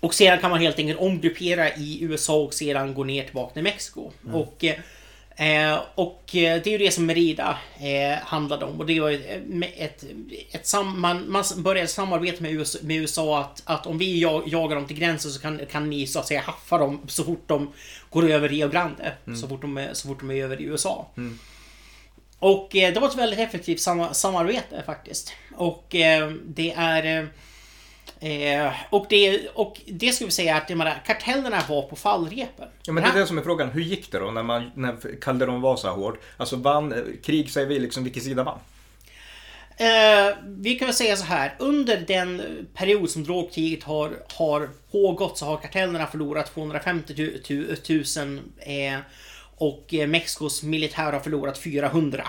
och 0.00 0.14
sedan 0.14 0.38
kan 0.38 0.50
man 0.50 0.60
helt 0.60 0.78
enkelt 0.78 1.00
omgruppera 1.00 1.74
i 1.74 2.02
USA 2.02 2.36
och 2.36 2.54
sedan 2.54 2.94
gå 2.94 3.04
ner 3.04 3.24
tillbaka 3.24 3.52
till 3.52 3.62
Mexiko. 3.62 4.10
Mm. 4.24 4.34
Och, 4.34 4.64
eh, 5.38 5.78
och 5.94 6.22
det 6.32 6.66
är 6.66 6.68
ju 6.68 6.78
det 6.78 6.90
som 6.90 7.06
Merida 7.06 7.58
eh, 7.80 8.18
handlade 8.22 8.64
om. 8.64 8.80
Och 8.80 8.86
det 8.86 9.00
var 9.00 9.10
ett, 9.10 9.64
ett, 9.76 10.04
ett 10.50 10.66
sam, 10.66 11.00
man, 11.00 11.30
man 11.30 11.44
började 11.56 11.88
samarbeta 11.88 12.42
med 12.42 12.52
USA, 12.52 12.78
med 12.82 12.96
USA 12.96 13.40
att, 13.40 13.62
att 13.64 13.86
om 13.86 13.98
vi 13.98 14.20
jagar 14.46 14.74
dem 14.76 14.86
till 14.86 14.98
gränsen 14.98 15.30
så 15.30 15.40
kan, 15.40 15.60
kan 15.70 15.90
ni 15.90 16.06
så 16.06 16.18
att 16.18 16.26
säga 16.26 16.40
haffa 16.40 16.78
dem 16.78 17.00
så 17.08 17.24
fort 17.24 17.44
de 17.46 17.72
går 18.10 18.30
över 18.30 18.48
Rio 18.48 18.68
Grande. 18.68 19.12
Mm. 19.26 19.38
Så, 19.38 19.48
fort 19.48 19.60
de 19.60 19.78
är, 19.78 19.94
så 19.94 20.08
fort 20.08 20.20
de 20.20 20.30
är 20.30 20.44
över 20.44 20.60
i 20.60 20.64
USA. 20.64 21.06
Mm. 21.16 21.38
Och 22.38 22.76
eh, 22.76 22.94
det 22.94 23.00
var 23.00 23.08
ett 23.08 23.18
väldigt 23.18 23.38
effektivt 23.38 23.80
sam 23.80 24.14
samarbete 24.14 24.82
faktiskt. 24.86 25.32
Och 25.56 25.94
eh, 25.94 26.30
det 26.46 26.72
är... 26.76 27.28
Eh, 28.20 28.72
och, 28.90 29.06
det, 29.08 29.48
och 29.48 29.80
det 29.86 30.12
skulle 30.12 30.26
vi 30.26 30.32
säga 30.32 30.56
att 30.56 30.68
menar, 30.68 31.02
kartellerna 31.06 31.62
var 31.68 31.82
på 31.82 31.96
fallrepen. 31.96 32.68
Ja, 32.82 32.92
men 32.92 33.02
det 33.02 33.10
är 33.10 33.14
det 33.14 33.26
som 33.26 33.38
är 33.38 33.42
frågan. 33.42 33.70
Hur 33.70 33.82
gick 33.82 34.12
det 34.12 34.18
då 34.18 34.30
när, 34.30 34.42
man, 34.42 34.70
när 34.74 35.20
Calderon 35.20 35.60
var 35.60 35.76
så 35.76 35.88
här 35.88 35.94
hård? 35.94 36.18
Alltså 36.36 36.56
vann 36.56 36.92
eh, 36.92 36.98
krig, 37.24 37.50
säger 37.50 37.66
vi, 37.66 37.78
liksom 37.78 38.04
vilken 38.04 38.22
sida 38.22 38.44
vann? 38.44 38.58
Eh, 39.80 40.36
vi 40.44 40.74
kan 40.74 40.86
väl 40.86 40.94
säga 40.94 41.16
så 41.16 41.24
här. 41.24 41.54
Under 41.58 41.96
den 41.96 42.42
period 42.74 43.10
som 43.10 43.24
drogkriget 43.24 43.84
har, 43.84 44.12
har 44.34 44.70
pågått 44.90 45.38
så 45.38 45.44
har 45.44 45.56
kartellerna 45.56 46.06
förlorat 46.06 46.54
250 46.54 47.30
000 48.16 48.40
eh, 48.58 48.98
och 49.56 49.94
eh, 49.94 50.06
Mexikos 50.06 50.62
militär 50.62 51.12
har 51.12 51.20
förlorat 51.20 51.58
400. 51.58 52.28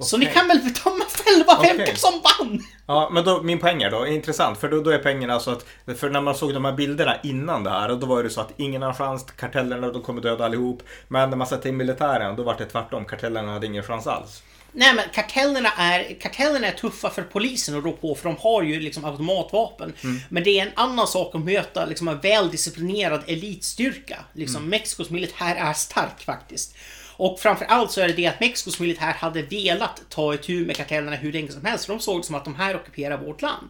Så 0.00 0.18
ni 0.18 0.26
kan 0.26 0.48
väl 0.48 0.58
bedöma 0.58 1.04
själva 1.04 1.62
vem 1.62 1.80
okay. 1.80 1.96
som 1.96 2.12
vann? 2.12 2.62
Ja, 2.86 3.10
men 3.12 3.24
då, 3.24 3.42
min 3.42 3.58
poäng 3.58 3.82
är 3.82 3.90
då 3.90 4.06
intressant. 4.06 4.58
För 4.58 4.68
då, 4.68 4.80
då 4.80 4.90
är 4.90 4.98
pengarna 4.98 5.40
så 5.40 5.50
att, 5.50 5.64
för 5.98 6.10
när 6.10 6.20
man 6.20 6.34
såg 6.34 6.54
de 6.54 6.64
här 6.64 6.72
bilderna 6.72 7.16
innan 7.22 7.64
det 7.64 7.70
här, 7.70 7.88
då 7.88 8.06
var 8.06 8.22
det 8.22 8.30
så 8.30 8.40
att 8.40 8.52
ingen 8.56 8.82
har 8.82 8.92
chans, 8.92 9.26
kartellerna 9.36 9.92
de 9.92 10.02
kommer 10.02 10.22
döda 10.22 10.44
allihop. 10.44 10.82
Men 11.08 11.30
när 11.30 11.36
man 11.36 11.46
satte 11.46 11.68
in 11.68 11.76
militären, 11.76 12.36
då 12.36 12.42
var 12.42 12.56
det 12.58 12.64
tvärtom, 12.64 13.04
kartellerna 13.04 13.52
hade 13.52 13.66
ingen 13.66 13.82
chans 13.82 14.06
alls. 14.06 14.42
Nej 14.72 14.94
men 14.94 15.04
kartellerna 15.14 15.68
är, 15.78 16.20
kartellerna 16.20 16.66
är 16.66 16.72
tuffa 16.72 17.10
för 17.10 17.22
polisen 17.22 17.78
att 17.78 17.84
rå 17.84 17.92
på 17.92 18.14
för 18.14 18.28
de 18.28 18.36
har 18.40 18.62
ju 18.62 18.80
liksom 18.80 19.04
automatvapen. 19.04 19.92
Mm. 20.04 20.20
Men 20.28 20.44
det 20.44 20.60
är 20.60 20.66
en 20.66 20.72
annan 20.74 21.06
sak 21.06 21.34
att 21.34 21.44
möta 21.44 21.84
liksom 21.84 22.08
en 22.08 22.20
väldisciplinerad 22.20 23.22
elitstyrka. 23.26 24.24
Liksom 24.32 24.56
mm. 24.56 24.70
Mexikos 24.70 25.10
militär 25.10 25.56
är 25.56 25.72
stark 25.72 26.24
faktiskt. 26.24 26.76
Och 27.18 27.40
framförallt 27.40 27.92
så 27.92 28.00
är 28.00 28.08
det 28.08 28.14
det 28.14 28.26
att 28.26 28.40
Mexikos 28.40 28.80
militär 28.80 29.12
hade 29.12 29.42
velat 29.42 30.02
ta 30.08 30.34
itu 30.34 30.66
med 30.66 30.76
kartellerna 30.76 31.16
hur 31.16 31.32
länge 31.32 31.52
som 31.52 31.64
helst. 31.64 31.86
För 31.86 31.92
de 31.92 32.00
såg 32.00 32.20
det 32.20 32.26
som 32.26 32.34
att 32.34 32.44
de 32.44 32.54
här 32.54 32.76
ockuperar 32.76 33.16
vårt 33.16 33.42
land. 33.42 33.68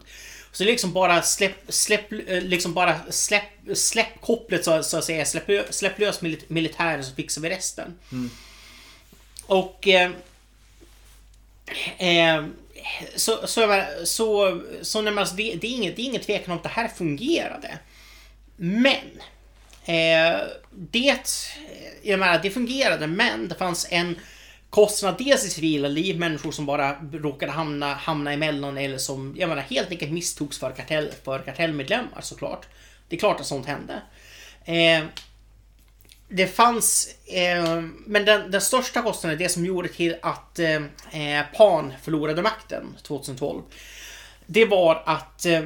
Så 0.52 0.64
liksom 0.64 0.92
bara 0.92 1.22
släpp, 1.22 1.56
släpp, 1.68 2.12
eh, 2.12 2.42
liksom 2.42 2.74
bara 2.74 2.96
släpp, 3.10 3.44
släpp 3.74 4.20
kopplet 4.20 4.64
så, 4.64 4.82
så 4.82 4.98
att 4.98 5.04
säga. 5.04 5.24
Släpp, 5.24 5.74
släpp 5.74 5.98
lös 5.98 6.20
militären 6.48 7.04
så 7.04 7.14
fixar 7.14 7.42
vi 7.42 7.50
resten. 7.50 7.94
Mm. 8.12 8.30
Och 9.46 9.88
eh, 9.88 10.10
Eh, 11.98 12.44
så, 13.16 13.46
så, 13.46 13.84
så, 14.04 14.60
så 14.82 15.02
när 15.02 15.12
man, 15.12 15.26
det, 15.36 15.54
det, 15.54 15.66
är 15.66 15.70
inget, 15.70 15.96
det 15.96 16.02
är 16.02 16.06
ingen 16.06 16.22
tvekan 16.22 16.52
om 16.52 16.56
att 16.56 16.62
det 16.62 16.68
här 16.68 16.88
fungerade. 16.88 17.78
Men 18.56 19.20
Eh, 19.88 20.40
det, 20.70 21.20
jag 22.02 22.20
menar, 22.20 22.40
det 22.42 22.50
fungerade, 22.50 23.06
men 23.06 23.48
det 23.48 23.54
fanns 23.54 23.86
en 23.90 24.16
kostnad 24.70 25.14
dels 25.18 25.44
i 25.44 25.50
civila 25.50 25.88
liv, 25.88 26.18
människor 26.18 26.52
som 26.52 26.66
bara 26.66 26.96
råkade 27.12 27.52
hamna, 27.52 27.94
hamna 27.94 28.32
emellan 28.32 28.78
eller 28.78 28.98
som 28.98 29.34
jag 29.38 29.48
menar, 29.48 29.62
helt 29.62 29.90
enkelt 29.90 30.12
misstogs 30.12 30.58
för, 30.58 30.70
kartell, 30.70 31.10
för 31.24 31.38
kartellmedlemmar 31.38 32.20
såklart. 32.20 32.66
Det 33.08 33.16
är 33.16 33.20
klart 33.20 33.40
att 33.40 33.46
sånt 33.46 33.66
hände. 33.66 34.02
Eh, 34.64 35.04
det 36.28 36.46
fanns, 36.46 37.14
eh, 37.26 37.82
men 38.06 38.24
den, 38.24 38.50
den, 38.50 38.60
största 38.60 39.02
kostnaden, 39.02 39.38
det 39.38 39.48
som 39.48 39.66
gjorde 39.66 39.88
till 39.88 40.16
att 40.22 40.58
eh, 40.58 40.82
eh 41.12 41.44
PAN 41.56 41.92
förlorade 42.02 42.42
makten 42.42 42.96
2012. 43.02 43.62
Det 44.46 44.64
var 44.64 45.02
att 45.06 45.46
eh, 45.46 45.62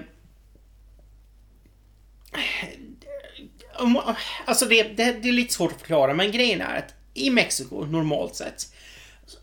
Alltså 4.45 4.67
det, 4.67 4.83
det, 4.83 5.13
det, 5.13 5.29
är 5.29 5.33
lite 5.33 5.55
svårt 5.55 5.73
att 5.73 5.81
förklara, 5.81 6.15
men 6.15 6.33
grejen 6.33 6.61
är 6.61 6.79
att 6.79 6.95
i 7.15 7.31
Mexiko, 7.31 7.85
normalt 7.85 8.37
sett, 8.37 8.73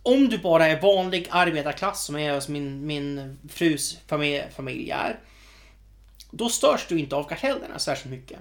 om 0.03 0.29
du 0.29 0.37
bara 0.37 0.67
är 0.67 0.81
vanlig 0.81 1.27
arbetarklass, 1.29 2.05
som 2.05 2.15
är 2.15 2.39
som 2.39 2.53
min, 2.53 2.85
min 2.85 3.37
frus 3.49 3.97
familj, 4.07 4.43
familj 4.55 4.91
är, 4.91 5.19
då 6.31 6.49
störs 6.49 6.85
du 6.87 6.99
inte 6.99 7.15
av 7.15 7.23
kartellerna 7.23 7.79
särskilt 7.79 8.11
mycket. 8.11 8.39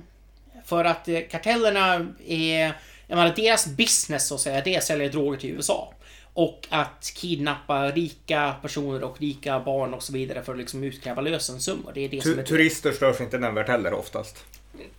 För 0.65 0.85
att 0.85 1.09
eh, 1.09 1.21
kartellerna 1.31 2.07
är... 2.27 2.73
Jag 3.07 3.17
menar, 3.17 3.37
deras 3.37 3.67
business 3.67 4.29
så 4.29 4.35
att 4.35 4.41
säga, 4.41 4.61
det 4.65 4.75
är 4.75 4.79
att 4.79 4.85
sälja 4.85 5.09
droger 5.09 5.39
till 5.39 5.51
USA. 5.51 5.95
Och 6.33 6.67
att 6.71 7.13
kidnappa 7.15 7.91
rika 7.91 8.55
personer 8.63 9.05
och 9.05 9.21
rika 9.21 9.61
barn 9.61 9.95
och 9.95 10.03
så 10.03 10.13
vidare 10.13 10.43
för 10.43 10.53
att 10.53 10.59
liksom 10.59 10.85
utkräva 10.85 11.23
lösensummor. 11.23 11.93
Det 11.95 12.01
är 12.01 12.09
det 12.09 12.23
som 12.23 12.39
är 12.39 12.43
Turister 12.43 12.93
störs 12.93 13.21
inte 13.21 13.39
nämnvärt 13.39 13.69
heller 13.69 13.93
oftast. 13.93 14.45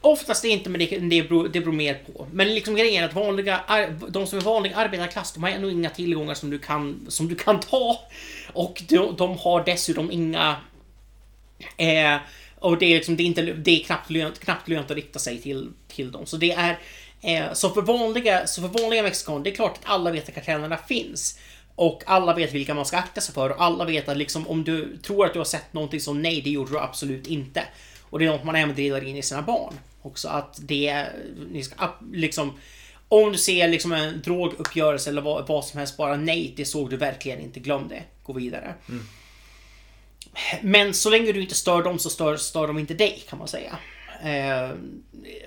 Oftast 0.02 0.46
inte, 0.46 0.70
men 0.70 0.80
det, 0.80 0.86
det, 0.86 1.24
beror, 1.24 1.48
det 1.48 1.60
beror 1.60 1.74
mer 1.74 1.94
på. 1.94 2.28
Men 2.32 2.54
liksom 2.54 2.76
grejen 2.76 3.04
är 3.04 3.08
att 3.08 3.16
vanliga, 3.16 3.62
de 4.10 4.28
som 4.28 4.40
är 4.40 4.44
vanlig 4.44 4.74
arbetarklass, 4.76 5.34
de 5.34 5.44
har 5.44 5.50
ändå 5.50 5.70
inga 5.70 5.90
tillgångar 5.90 6.34
som 6.34 6.50
du 6.50 6.60
kan, 6.60 7.06
som 7.08 7.28
du 7.28 7.36
kan 7.36 7.60
ta. 7.60 8.00
Och 8.54 8.84
de, 8.90 9.16
de 9.16 9.38
har 9.38 9.64
dessutom 9.66 10.12
inga... 10.12 10.56
Eh, 11.78 12.16
och 12.60 12.78
det 12.78 12.86
är, 12.86 12.96
liksom, 12.96 13.18
det 13.18 13.24
är, 13.24 13.26
inte, 13.26 13.42
det 13.42 13.72
är 13.72 13.84
knappt, 13.84 14.10
lönt, 14.10 14.40
knappt 14.40 14.68
lönt 14.68 14.92
att 14.92 14.98
rikta 14.98 15.20
sig 15.20 15.42
till, 15.42 15.72
till 15.88 16.12
dem. 16.12 16.26
Så 16.26 16.38
det 16.38 16.52
är... 16.52 16.80
Eh, 17.22 17.54
så 17.54 17.70
för 17.70 17.82
vanliga, 17.82 18.48
så 18.48 18.62
för 18.62 18.82
vanliga 18.82 19.04
mexikaner, 19.04 19.44
det 19.44 19.50
är 19.50 19.56
klart 19.56 19.78
att 19.78 19.90
alla 19.90 20.12
vet 20.12 20.30
att 20.30 20.36
kartellerna 20.36 20.78
finns. 20.78 21.40
Och 21.76 22.04
alla 22.06 22.34
vet 22.34 22.54
vilka 22.54 22.74
man 22.74 22.86
ska 22.86 22.98
akta 22.98 23.22
sig 23.22 23.34
för 23.34 23.50
och 23.50 23.64
alla 23.64 23.86
vet 23.86 24.10
att 24.10 24.18
liksom 24.18 24.48
om 24.48 24.64
du 24.64 24.98
tror 24.98 25.26
att 25.26 25.34
du 25.34 25.40
har 25.40 25.46
sett 25.46 25.74
någonting 25.74 26.00
som 26.00 26.22
nej, 26.22 26.42
det 26.42 26.50
gjorde 26.50 26.72
du 26.72 26.80
absolut 26.80 27.28
inte. 27.28 27.64
Och 28.10 28.20
det 28.20 28.26
är 28.26 28.30
något 28.30 28.44
man 28.44 28.56
även 28.56 28.76
delar 28.76 29.04
in 29.04 29.16
i 29.16 29.24
sina 29.24 29.42
barn. 29.42 29.74
Också 30.02 30.28
att 30.28 30.60
det, 30.62 31.06
ni 31.52 31.64
ska 31.64 31.94
liksom 32.12 32.54
om 33.10 33.32
du 33.32 33.38
ser 33.38 33.68
liksom 33.68 33.92
en 33.92 34.22
droguppgörelse 34.22 35.10
eller 35.10 35.22
vad, 35.22 35.48
vad 35.48 35.66
som 35.66 35.78
helst, 35.78 35.98
bara 35.98 36.18
nej, 36.18 36.54
det 36.58 36.66
såg 36.66 36.90
du 36.90 36.98
verkligen 36.98 37.40
inte, 37.40 37.60
glöm 37.60 37.88
det. 37.88 38.04
Gå 38.24 38.34
vidare. 38.34 38.74
Mm. 38.90 39.04
Men 40.62 40.94
så 40.94 41.10
länge 41.10 41.32
du 41.32 41.42
inte 41.42 41.56
stör 41.56 41.84
dem 41.84 42.00
så 42.00 42.10
stör, 42.10 42.38
stör 42.38 42.68
de 42.68 42.78
inte 42.78 42.94
dig 42.94 43.24
kan 43.30 43.40
man 43.40 43.48
säga. 43.48 43.78
Eh, 44.24 44.70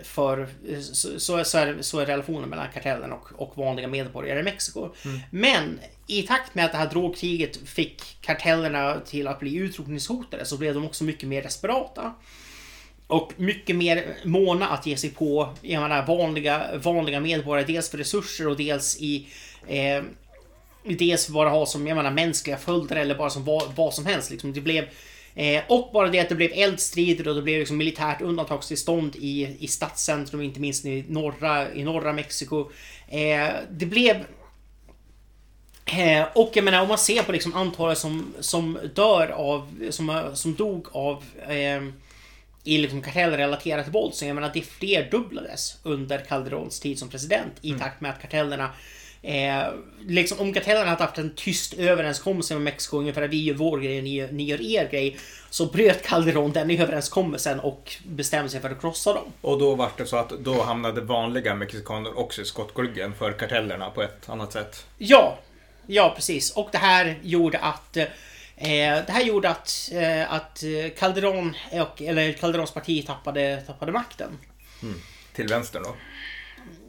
för 0.02 0.48
så, 0.92 1.18
så, 1.18 1.36
är, 1.36 1.82
så 1.82 1.98
är 1.98 2.06
relationen 2.06 2.48
mellan 2.48 2.66
kartellen 2.74 3.12
och, 3.12 3.28
och 3.36 3.58
vanliga 3.58 3.88
medborgare 3.88 4.40
i 4.40 4.42
Mexiko. 4.42 4.94
Mm. 5.04 5.20
Men 5.30 5.80
i 6.06 6.22
takt 6.22 6.54
med 6.54 6.64
att 6.64 6.72
det 6.72 6.78
här 6.78 6.90
drogkriget 6.90 7.56
fick 7.68 8.02
kartellerna 8.20 9.00
till 9.00 9.28
att 9.28 9.40
bli 9.40 9.56
utrotningshotade 9.56 10.44
så 10.44 10.58
blev 10.58 10.74
de 10.74 10.84
också 10.84 11.04
mycket 11.04 11.28
mer 11.28 11.42
desperata. 11.42 12.14
Och 13.12 13.32
mycket 13.36 13.76
mer 13.76 14.16
måna 14.24 14.68
att 14.68 14.86
ge 14.86 14.96
sig 14.96 15.10
på 15.10 15.48
jag 15.62 15.82
menar, 15.82 16.06
vanliga, 16.06 16.78
vanliga 16.78 17.20
medborgare. 17.20 17.66
Dels 17.66 17.90
för 17.90 17.98
resurser 17.98 18.48
och 18.48 18.56
dels 18.56 18.96
i 19.00 19.26
eh, 19.68 20.02
dels 20.84 21.28
bara 21.28 21.48
ha 21.48 21.66
som 21.66 21.86
jag 21.86 21.96
menar, 21.96 22.10
mänskliga 22.10 22.56
följder 22.56 22.96
eller 22.96 23.14
bara 23.14 23.30
som 23.30 23.44
vad, 23.44 23.74
vad 23.76 23.94
som 23.94 24.06
helst. 24.06 24.30
Liksom. 24.30 24.52
Det 24.52 24.60
blev, 24.60 24.84
eh, 25.34 25.62
och 25.68 25.90
bara 25.92 26.08
det 26.08 26.20
att 26.20 26.28
det 26.28 26.34
blev 26.34 26.50
eldstrider 26.54 27.28
och 27.28 27.34
det 27.34 27.42
blev 27.42 27.58
liksom 27.58 27.76
militärt 27.76 28.22
undantagstillstånd 28.22 29.16
i, 29.16 29.56
i 29.60 29.66
stadscentrum, 29.66 30.42
inte 30.42 30.60
minst 30.60 30.84
i 30.84 31.04
norra, 31.08 31.72
i 31.72 31.84
norra 31.84 32.12
Mexiko. 32.12 32.70
Eh, 33.08 33.48
det 33.70 33.86
blev... 33.86 34.16
Eh, 35.84 36.26
och 36.34 36.50
jag 36.54 36.64
menar 36.64 36.82
om 36.82 36.88
man 36.88 36.98
ser 36.98 37.22
på 37.22 37.32
liksom 37.32 37.54
antalet 37.54 37.98
som, 37.98 38.34
som 38.40 38.78
dör 38.94 39.28
av, 39.28 39.90
som, 39.90 40.30
som 40.34 40.54
dog 40.54 40.86
av 40.92 41.24
eh, 41.48 41.82
i 42.64 42.78
liksom 42.78 43.02
kartellrelaterat 43.02 43.88
våld, 43.88 44.14
så 44.14 44.24
jag 44.24 44.34
menar 44.34 44.50
det 44.54 44.62
flerdubblades 44.62 45.76
under 45.82 46.18
Calderons 46.18 46.80
tid 46.80 46.98
som 46.98 47.08
president 47.08 47.52
i 47.60 47.68
mm. 47.68 47.80
takt 47.80 48.00
med 48.00 48.10
att 48.10 48.22
kartellerna 48.22 48.70
Eh, 49.24 49.64
liksom 50.06 50.40
om 50.40 50.52
kartellerna 50.52 50.90
hade 50.90 51.02
haft 51.02 51.18
en 51.18 51.34
tyst 51.34 51.74
överenskommelse 51.74 52.54
med 52.54 52.62
Mexiko, 52.62 52.98
ungefär 52.98 53.28
vi 53.28 53.42
gör 53.42 53.54
vår 53.54 53.78
grej, 53.78 54.02
ni, 54.02 54.28
ni 54.32 54.44
gör 54.44 54.60
er 54.60 54.88
grej. 54.88 55.16
Så 55.50 55.66
bröt 55.66 56.02
Calderon 56.02 56.52
den 56.52 56.70
överenskommelsen 56.70 57.60
och 57.60 57.96
bestämde 58.04 58.50
sig 58.50 58.60
för 58.60 58.70
att 58.70 58.80
krossa 58.80 59.12
dem. 59.12 59.32
Och 59.40 59.58
då 59.58 59.74
var 59.74 59.90
det 59.96 60.06
så 60.06 60.16
att 60.16 60.30
då 60.30 60.62
hamnade 60.62 61.00
vanliga 61.00 61.54
mexikaner 61.54 62.18
också 62.18 62.42
i 62.42 62.44
skottgluggen 62.44 63.14
för 63.14 63.32
kartellerna 63.32 63.90
på 63.90 64.02
ett 64.02 64.28
annat 64.28 64.52
sätt? 64.52 64.86
Ja, 64.98 65.38
ja 65.86 66.12
precis. 66.16 66.50
Och 66.50 66.68
det 66.72 66.78
här 66.78 67.18
gjorde 67.22 67.58
att 67.58 67.96
eh, 67.96 68.04
det 68.68 69.12
här 69.12 69.22
gjorde 69.24 69.50
att, 69.50 69.90
eh, 69.92 70.32
att 70.32 70.64
Calderon, 70.98 71.56
och, 71.70 72.02
eller 72.02 72.32
Calderons 72.32 72.70
parti 72.74 73.06
tappade, 73.06 73.62
tappade 73.66 73.92
makten. 73.92 74.38
Mm. 74.82 74.94
Till 75.32 75.48
vänster 75.48 75.80
då? 75.80 75.94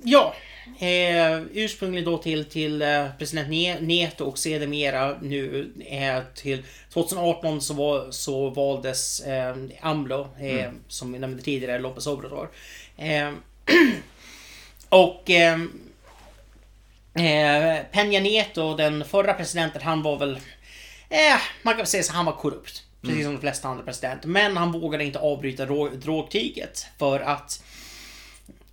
ja, 0.04 0.36
eh, 0.80 1.42
ursprungligen 1.54 2.06
då 2.06 2.18
till, 2.18 2.46
till 2.46 2.82
eh, 2.82 3.08
president 3.18 3.82
Neto 3.82 4.26
och 4.26 4.38
sedermera 4.38 5.18
nu 5.22 5.72
eh, 5.86 6.20
till 6.36 6.64
2018 6.94 7.62
så, 7.62 7.74
var, 7.74 8.12
så 8.12 8.50
valdes 8.50 9.20
eh, 9.20 9.56
AMLO, 9.82 10.28
eh, 10.40 10.64
mm. 10.64 10.76
som 10.88 11.14
vi 11.14 11.20
nämnde 11.20 11.44
tidigare, 11.44 11.80
Lopez 11.80 12.08
Obrador. 12.08 12.50
Eh, 12.98 13.32
och 14.90 15.30
eh, 15.30 15.60
eh, 17.14 17.84
Peña 17.92 18.22
Neto, 18.22 18.76
den 18.76 19.06
förra 19.06 19.34
presidenten, 19.34 19.82
han 19.82 20.02
var 20.02 20.18
väl... 20.18 20.40
Eh, 21.14 21.40
man 21.62 21.78
kan 21.78 21.86
säga 21.86 22.02
att 22.02 22.08
han 22.08 22.26
var 22.26 22.34
korrupt. 22.34 22.84
Precis 23.02 23.16
mm. 23.16 23.26
som 23.26 23.34
de 23.34 23.42
flesta 23.42 23.68
andra 23.68 23.84
presidenter. 23.84 24.28
Men 24.28 24.58
han 24.58 24.72
vågade 24.72 25.04
inte 25.04 25.20
avbryta 25.20 25.66
drogkriget. 25.66 26.86
För 27.00 27.20
att... 27.20 27.64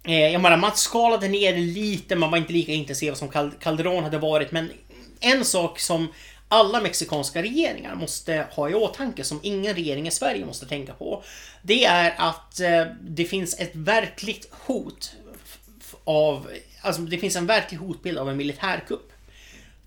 Eh, 0.05 0.29
jag 0.29 0.41
menar, 0.41 0.57
man 0.57 0.77
skalade 0.77 1.29
ner 1.29 1.53
det 1.53 1.61
lite, 1.61 2.17
man 2.17 2.31
var 2.31 2.39
inte 2.39 2.53
lika 2.53 2.73
intensiv 2.73 3.15
som 3.15 3.29
Calderón 3.31 4.03
hade 4.03 4.19
varit. 4.19 4.53
Men 4.53 4.71
en 5.21 5.45
sak 5.45 5.79
som 5.79 6.09
alla 6.49 6.81
mexikanska 6.81 7.43
regeringar 7.43 7.95
måste 7.95 8.47
ha 8.51 8.71
i 8.71 8.75
åtanke, 8.75 9.25
som 9.25 9.41
ingen 9.43 9.75
regering 9.75 10.07
i 10.09 10.11
Sverige 10.11 10.47
måste 10.47 10.67
tänka 10.67 10.93
på. 10.93 11.23
Det 11.63 11.85
är 11.85 12.15
att 12.19 12.61
eh, 12.61 12.85
det 13.03 13.25
finns 13.25 13.61
ett 13.61 13.75
verkligt 13.75 14.49
hot 14.51 15.13
av... 16.05 16.51
Alltså 16.81 17.03
det 17.03 17.19
finns 17.19 17.37
en 17.37 17.47
verklig 17.47 17.79
hotbild 17.79 18.19
av 18.19 18.31
en 18.31 18.37
militärkupp. 18.37 19.13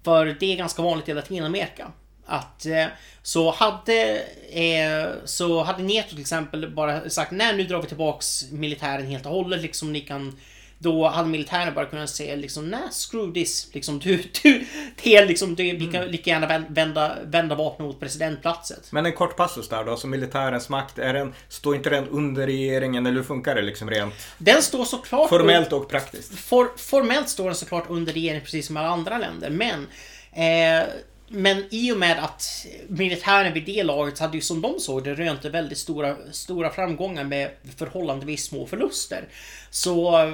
För 0.03 0.25
det 0.39 0.53
är 0.53 0.57
ganska 0.57 0.81
vanligt 0.81 1.09
i 1.09 1.13
Latinamerika. 1.13 1.91
Att 2.25 2.65
eh, 2.65 2.85
så 3.21 3.51
hade 3.51 4.23
eh, 4.51 5.09
så 5.25 5.63
hade 5.63 5.83
Neto 5.83 6.09
till 6.09 6.21
exempel 6.21 6.71
bara 6.71 7.09
sagt 7.09 7.31
nej 7.31 7.57
nu 7.57 7.63
drar 7.63 7.81
vi 7.81 7.87
tillbaks 7.87 8.51
militären 8.51 9.07
helt 9.07 9.25
och 9.25 9.31
hållet 9.31 9.61
liksom 9.61 9.93
ni 9.93 10.01
kan 10.01 10.37
då 10.83 11.07
hade 11.07 11.29
militären 11.29 11.73
bara 11.73 11.85
kunnat 11.85 12.09
säga 12.09 12.35
liksom 12.35 12.69
nej 12.69 12.89
screw 12.91 13.33
this 13.33 13.69
liksom 13.73 13.99
du, 13.99 14.23
du, 14.43 14.65
det 15.03 15.25
liksom, 15.25 15.55
du, 15.55 15.63
vi 15.63 15.85
kan 15.85 15.95
mm. 15.95 16.09
lika 16.09 16.29
gärna 16.29 16.65
vända, 16.69 17.17
vända 17.25 17.55
vapen 17.55 17.85
mot 17.85 17.99
presidentplatset. 17.99 18.91
Men 18.91 19.05
en 19.05 19.13
kort 19.13 19.37
passus 19.37 19.69
där 19.69 19.83
då, 19.83 19.91
alltså 19.91 20.07
militärens 20.07 20.69
makt, 20.69 20.99
är 20.99 21.13
den, 21.13 21.33
står 21.49 21.75
inte 21.75 21.89
den 21.89 22.07
under 22.07 22.45
regeringen 22.45 23.05
eller 23.05 23.17
hur 23.17 23.23
funkar 23.23 23.55
det 23.55 23.61
liksom 23.61 23.89
rent? 23.89 24.13
Den 24.37 24.61
står 24.61 24.85
såklart 24.85 25.29
Formellt 25.29 25.73
och 25.73 25.89
praktiskt? 25.89 26.39
For, 26.39 26.67
formellt 26.77 27.29
står 27.29 27.45
den 27.45 27.55
såklart 27.55 27.85
under 27.89 28.13
regeringen 28.13 28.43
precis 28.43 28.67
som 28.67 28.77
alla 28.77 28.89
andra 28.89 29.17
länder 29.17 29.49
men 29.49 29.87
eh, 30.31 30.87
men 31.27 31.63
i 31.69 31.91
och 31.91 31.97
med 31.97 32.23
att 32.23 32.65
militären 32.87 33.53
vid 33.53 33.65
det 33.65 33.83
laget 33.83 34.19
hade 34.19 34.37
ju 34.37 34.41
som 34.41 34.61
de 34.61 34.79
såg 34.79 35.03
det 35.03 35.13
rönte 35.13 35.49
väldigt 35.49 35.77
stora, 35.77 36.15
stora 36.31 36.69
framgångar 36.69 37.23
med 37.23 37.49
förhållandevis 37.77 38.45
små 38.45 38.67
förluster. 38.67 39.27
Så, 39.69 40.21
eh, 40.21 40.33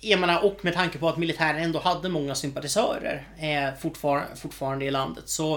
jag 0.00 0.20
menar, 0.20 0.44
och 0.44 0.64
med 0.64 0.74
tanke 0.74 0.98
på 0.98 1.08
att 1.08 1.16
militären 1.16 1.62
ändå 1.62 1.78
hade 1.78 2.08
många 2.08 2.34
sympatisörer 2.34 3.28
eh, 3.40 3.78
fortfarande, 3.80 4.36
fortfarande 4.36 4.84
i 4.84 4.90
landet. 4.90 5.24
Så 5.26 5.54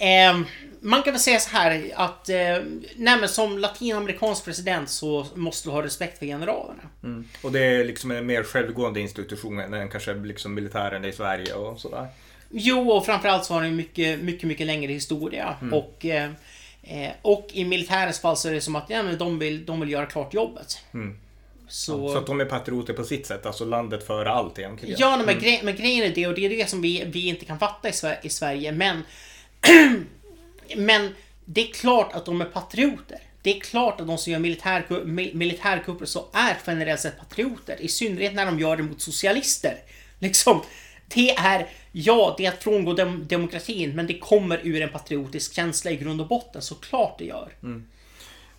eh, 0.00 0.40
man 0.80 1.02
kan 1.02 1.12
väl 1.12 1.20
säga 1.20 1.38
så 1.38 1.56
här 1.56 1.92
att 1.94 2.28
eh, 2.28 2.58
nej, 2.96 3.28
som 3.28 3.58
latinamerikansk 3.58 4.44
president 4.44 4.90
så 4.90 5.26
måste 5.34 5.68
du 5.68 5.72
ha 5.72 5.82
respekt 5.82 6.18
för 6.18 6.26
generalerna. 6.26 6.82
Mm. 7.02 7.28
Och 7.42 7.52
det 7.52 7.60
är 7.60 7.84
liksom 7.84 8.10
en 8.10 8.26
mer 8.26 8.42
självgående 8.42 9.00
institution 9.00 9.58
än 9.58 9.88
kanske 9.88 10.14
liksom 10.14 10.54
militären 10.54 11.04
i 11.04 11.12
Sverige 11.12 11.54
och 11.54 11.80
sådär. 11.80 12.08
Jo, 12.52 12.90
och 12.90 13.06
framförallt 13.06 13.44
så 13.44 13.54
har 13.54 13.62
den 13.62 13.76
mycket, 13.76 14.20
mycket, 14.20 14.48
mycket 14.48 14.66
längre 14.66 14.92
historia. 14.92 15.56
Mm. 15.60 15.74
Och, 15.74 16.04
eh, 16.04 16.30
eh, 16.82 17.10
och 17.22 17.48
i 17.52 17.64
militärens 17.64 18.20
fall 18.20 18.36
så 18.36 18.48
är 18.48 18.52
det 18.52 18.60
som 18.60 18.76
att 18.76 18.90
ja, 18.90 19.02
men 19.02 19.18
de, 19.18 19.38
vill, 19.38 19.66
de 19.66 19.80
vill 19.80 19.90
göra 19.90 20.06
klart 20.06 20.34
jobbet. 20.34 20.78
Mm. 20.94 21.18
Så... 21.68 22.08
så 22.08 22.18
att 22.18 22.26
de 22.26 22.40
är 22.40 22.44
patrioter 22.44 22.92
på 22.92 23.04
sitt 23.04 23.26
sätt, 23.26 23.46
alltså 23.46 23.64
landet 23.64 24.06
före 24.06 24.30
allt 24.30 24.58
egentligen. 24.58 24.96
Ja, 24.98 25.16
men, 25.16 25.28
mm. 25.28 25.40
gre 25.40 25.60
men 25.62 25.76
grejen 25.76 26.04
är 26.04 26.14
det, 26.14 26.26
och 26.26 26.34
det 26.34 26.46
är 26.46 26.50
det 26.50 26.70
som 26.70 26.82
vi, 26.82 27.04
vi 27.06 27.28
inte 27.28 27.44
kan 27.44 27.58
fatta 27.58 27.88
i, 27.88 27.92
Sver 27.92 28.18
i 28.22 28.28
Sverige, 28.28 28.72
men... 28.72 29.02
men 30.76 31.14
det 31.44 31.68
är 31.68 31.72
klart 31.72 32.12
att 32.12 32.24
de 32.24 32.40
är 32.40 32.44
patrioter. 32.44 33.18
Det 33.42 33.56
är 33.56 33.60
klart 33.60 34.00
att 34.00 34.06
de 34.06 34.18
som 34.18 34.32
gör 34.32 34.38
militärku 34.38 35.04
militärkupper 35.34 36.06
så 36.06 36.26
är 36.32 36.56
generellt 36.66 37.00
sett 37.00 37.18
patrioter. 37.18 37.76
I 37.80 37.88
synnerhet 37.88 38.34
när 38.34 38.46
de 38.46 38.58
gör 38.58 38.76
det 38.76 38.82
mot 38.82 39.00
socialister. 39.00 39.76
Liksom, 40.18 40.60
det 41.14 41.30
är, 41.30 41.68
ja, 41.92 42.34
det 42.38 42.46
är 42.46 42.48
att 42.48 42.62
frångå 42.62 42.92
dem 42.92 43.26
demokratin, 43.28 43.96
men 43.96 44.06
det 44.06 44.18
kommer 44.18 44.60
ur 44.62 44.82
en 44.82 44.88
patriotisk 44.88 45.54
känsla 45.54 45.90
i 45.90 45.96
grund 45.96 46.20
och 46.20 46.26
botten, 46.26 46.62
såklart 46.62 47.18
det 47.18 47.24
gör. 47.24 47.52
Mm. 47.62 47.86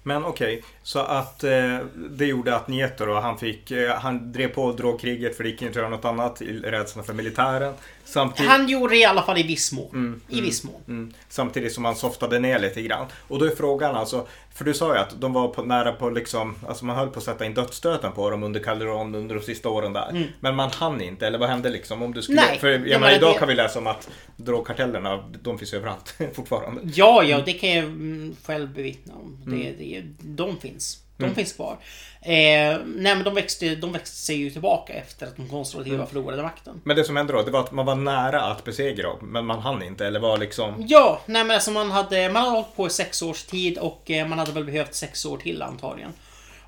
Men 0.03 0.25
okej, 0.25 0.63
så 0.83 0.99
att 0.99 1.43
eh, 1.43 1.77
det 1.95 2.25
gjorde 2.25 2.55
att 2.55 2.67
Nieto 2.67 3.05
då, 3.05 3.19
han 3.19 3.37
fick, 3.37 3.71
eh, 3.71 3.95
han 3.95 4.31
drev 4.31 4.47
på 4.47 4.71
drogkriget 4.71 5.37
för 5.37 5.43
det 5.43 5.49
gick 5.49 5.61
inte 5.61 5.71
att 5.71 5.75
göra 5.75 5.89
något 5.89 6.05
annat 6.05 6.41
i 6.41 6.59
rädslan 6.59 7.05
för 7.05 7.13
militären. 7.13 7.73
Samtidigt... 8.05 8.51
Han 8.51 8.69
gjorde 8.69 8.93
det 8.93 8.99
i 8.99 9.05
alla 9.05 9.21
fall 9.21 9.37
i 9.37 9.43
viss 9.43 9.71
mån. 9.71 9.89
Mm, 9.93 10.21
I 10.29 10.33
mm, 10.33 10.45
viss 10.45 10.63
mån. 10.63 10.81
Mm. 10.87 11.13
Samtidigt 11.29 11.73
som 11.73 11.85
han 11.85 11.95
softade 11.95 12.39
ner 12.39 12.59
lite 12.59 12.81
grann. 12.81 13.05
Och 13.27 13.39
då 13.39 13.45
är 13.45 13.49
frågan 13.49 13.95
alltså, 13.95 14.27
för 14.53 14.65
du 14.65 14.73
sa 14.73 14.93
ju 14.93 14.99
att 14.99 15.21
de 15.21 15.33
var 15.33 15.47
på, 15.47 15.63
nära 15.63 15.91
på 15.91 16.09
liksom, 16.09 16.55
alltså 16.67 16.85
man 16.85 16.95
höll 16.95 17.09
på 17.09 17.19
att 17.19 17.25
sätta 17.25 17.45
in 17.45 17.53
dödsstöten 17.53 18.11
på 18.11 18.29
dem 18.29 18.43
under 18.43 18.59
Calderon 18.59 19.15
under 19.15 19.35
de 19.35 19.41
sista 19.41 19.69
åren 19.69 19.93
där. 19.93 20.09
Mm. 20.09 20.23
Men 20.39 20.55
man 20.55 20.69
hann 20.69 21.01
inte, 21.01 21.27
eller 21.27 21.39
vad 21.39 21.49
hände 21.49 21.69
liksom? 21.69 22.01
Om 22.01 22.13
du 22.13 22.21
skulle, 22.21 22.41
Nej, 22.41 22.59
för 22.59 22.69
jag 22.69 23.01
menar, 23.01 23.15
idag 23.15 23.35
det... 23.35 23.39
kan 23.39 23.47
vi 23.47 23.55
läsa 23.55 23.79
om 23.79 23.87
att 23.87 24.09
drogkartellerna, 24.35 25.23
de 25.41 25.57
finns 25.57 25.73
överallt 25.73 26.15
fortfarande. 26.33 26.81
Ja, 26.93 27.23
ja, 27.23 27.41
det 27.45 27.53
kan 27.53 27.69
jag 27.69 27.83
mm, 27.83 28.35
själv 28.45 28.73
bevittna 28.73 29.13
om. 29.13 29.37
Det, 29.45 29.67
mm. 29.67 29.75
det, 29.77 30.03
de 30.19 30.57
finns. 30.57 30.72
De 31.17 31.23
mm. 31.23 31.35
finns 31.35 31.53
kvar. 31.53 31.77
Eh, 32.21 32.77
nej 32.85 33.15
men 33.15 33.23
de 33.23 33.35
växte, 33.35 33.75
de 33.75 33.91
växte 33.91 34.15
sig 34.15 34.35
ju 34.35 34.49
tillbaka 34.49 34.93
efter 34.93 35.27
att 35.27 35.37
de 35.37 35.49
konservativa 35.49 35.95
mm. 35.95 36.07
förlorade 36.07 36.43
makten. 36.43 36.81
Men 36.83 36.95
det 36.95 37.03
som 37.03 37.15
hände 37.15 37.33
då, 37.33 37.41
det 37.41 37.51
var 37.51 37.59
att 37.59 37.71
man 37.71 37.85
var 37.85 37.95
nära 37.95 38.41
att 38.41 38.63
besegra 38.63 39.07
dem, 39.07 39.17
men 39.21 39.45
man 39.45 39.59
hann 39.59 39.83
inte, 39.83 40.07
eller 40.07 40.19
var 40.19 40.37
liksom... 40.37 40.85
Ja, 40.87 41.21
nej 41.25 41.43
men 41.43 41.55
alltså 41.55 41.71
man 41.71 41.91
hade, 41.91 42.29
man 42.29 42.43
hade 42.43 42.55
hållit 42.55 42.75
på 42.75 42.87
i 42.87 42.89
sex 42.89 43.21
års 43.21 43.43
tid 43.43 43.77
och 43.77 44.11
eh, 44.11 44.27
man 44.27 44.39
hade 44.39 44.51
väl 44.51 44.63
behövt 44.63 44.95
sex 44.95 45.25
år 45.25 45.37
till 45.37 45.61
antagligen. 45.61 46.13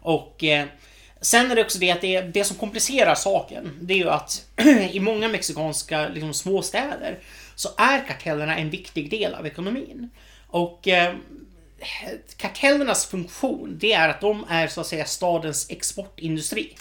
Och 0.01 0.43
eh, 0.43 0.65
Sen 1.21 1.51
är 1.51 1.55
det 1.55 1.61
också 1.61 1.79
det 1.79 1.91
att 1.91 2.01
det, 2.01 2.21
det 2.21 2.43
som 2.43 2.57
komplicerar 2.57 3.15
saken, 3.15 3.71
det 3.81 3.93
är 3.93 3.97
ju 3.97 4.09
att 4.09 4.45
i 4.91 4.99
många 4.99 5.27
mexikanska 5.27 6.07
liksom, 6.07 6.33
småstäder 6.33 7.19
så 7.55 7.69
är 7.77 8.07
kartellerna 8.07 8.57
en 8.57 8.69
viktig 8.69 9.09
del 9.09 9.33
av 9.33 9.47
ekonomin. 9.47 10.09
Och 10.47 10.87
eh, 10.87 11.13
kartellernas 12.37 13.05
funktion, 13.05 13.77
det 13.81 13.93
är 13.93 14.09
att 14.09 14.21
de 14.21 14.45
är 14.49 14.67
så 14.67 14.81
att 14.81 14.87
säga 14.87 15.05
stadens 15.05 15.69
exportindustri. 15.69 16.75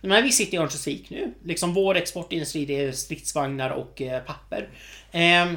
Men 0.00 0.24
vi 0.24 0.32
sitter 0.32 0.54
i 0.54 0.60
Örnsköldsvik 0.60 1.10
nu. 1.10 1.34
Liksom 1.44 1.74
vår 1.74 1.96
exportindustri 1.96 2.64
det 2.64 2.84
är 2.84 2.92
stridsvagnar 2.92 3.70
och 3.70 4.02
eh, 4.02 4.22
papper. 4.22 4.68
Eh, 5.12 5.52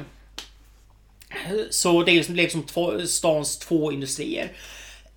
så 1.70 2.02
det 2.02 2.12
är 2.12 2.14
liksom, 2.14 2.36
det 2.36 2.42
är 2.42 2.44
liksom 2.44 2.62
två, 2.62 3.06
stans 3.06 3.58
två 3.58 3.92
industrier 3.92 4.52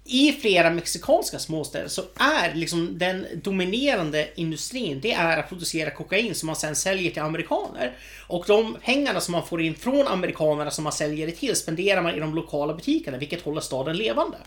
i 0.05 0.31
flera 0.31 0.69
mexikanska 0.69 1.39
småstäder 1.39 1.87
så 1.87 2.01
är 2.15 2.53
liksom 2.53 2.97
den 2.97 3.27
dominerande 3.33 4.29
industrin, 4.35 4.99
det 5.01 5.13
är 5.13 5.37
att 5.37 5.49
producera 5.49 5.91
kokain 5.91 6.35
som 6.35 6.47
man 6.47 6.55
sen 6.55 6.75
säljer 6.75 7.11
till 7.11 7.21
amerikaner. 7.21 7.97
Och 8.27 8.43
de 8.47 8.77
pengarna 8.85 9.21
som 9.21 9.31
man 9.31 9.47
får 9.47 9.61
in 9.61 9.75
från 9.75 10.07
amerikanerna 10.07 10.71
som 10.71 10.83
man 10.83 10.93
säljer 10.93 11.27
det 11.27 11.33
till 11.33 11.55
spenderar 11.55 12.01
man 12.01 12.15
i 12.15 12.19
de 12.19 12.35
lokala 12.35 12.73
butikerna, 12.73 13.17
vilket 13.17 13.41
håller 13.41 13.61
staden 13.61 13.97
levande. 13.97 14.37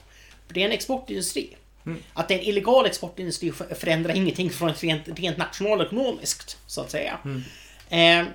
Det 0.48 0.60
är 0.60 0.66
en 0.66 0.72
exportindustri. 0.72 1.56
Mm. 1.86 2.02
Att 2.12 2.28
det 2.28 2.34
är 2.34 2.38
en 2.38 2.44
illegal 2.44 2.86
exportindustri 2.86 3.52
förändrar 3.52 4.14
ingenting 4.14 4.50
från 4.50 4.72
rent, 4.74 5.08
rent 5.18 5.36
nationalekonomiskt, 5.36 6.58
så 6.66 6.80
att 6.80 6.90
säga. 6.90 7.18
Mm. 7.24 7.42
Eh, 8.26 8.32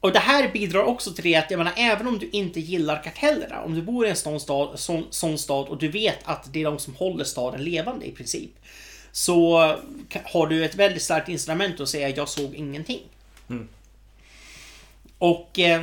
och 0.00 0.12
det 0.12 0.18
här 0.18 0.52
bidrar 0.52 0.82
också 0.82 1.12
till 1.12 1.24
det 1.24 1.34
att, 1.34 1.50
jag 1.50 1.58
menar, 1.58 1.72
även 1.76 2.06
om 2.06 2.18
du 2.18 2.30
inte 2.30 2.60
gillar 2.60 3.02
kartellerna, 3.02 3.62
om 3.62 3.74
du 3.74 3.82
bor 3.82 4.06
i 4.06 4.10
en 4.10 4.16
sån 4.16 4.40
stad, 4.40 4.80
sån, 4.80 5.06
sån 5.10 5.38
stad 5.38 5.68
och 5.68 5.78
du 5.78 5.88
vet 5.88 6.18
att 6.24 6.52
det 6.52 6.60
är 6.60 6.64
de 6.64 6.78
som 6.78 6.94
håller 6.94 7.24
staden 7.24 7.64
levande 7.64 8.06
i 8.06 8.12
princip. 8.12 8.50
Så 9.12 9.58
har 10.24 10.46
du 10.46 10.64
ett 10.64 10.74
väldigt 10.74 11.02
starkt 11.02 11.28
instrument 11.28 11.80
att 11.80 11.88
säga 11.88 12.08
jag 12.08 12.28
såg 12.28 12.54
ingenting. 12.54 13.02
Mm. 13.50 13.68
Och 15.18 15.58
eh, 15.58 15.82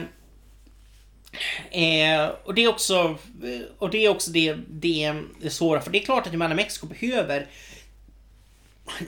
eh, 1.72 2.30
och 2.44 2.54
det 2.54 2.64
är 2.64 2.68
också 2.68 3.18
och 3.78 3.90
det 3.90 4.06
är 4.06 4.10
också 4.10 4.32
det, 4.32 4.58
det, 4.70 5.14
det 5.42 5.50
svåra. 5.50 5.82
För 5.82 5.92
det 5.92 6.02
är 6.02 6.06
klart 6.06 6.28
att 6.28 6.34
jag 6.34 6.40
menar, 6.40 6.56
Mexiko 6.56 6.88
behöver 6.88 7.48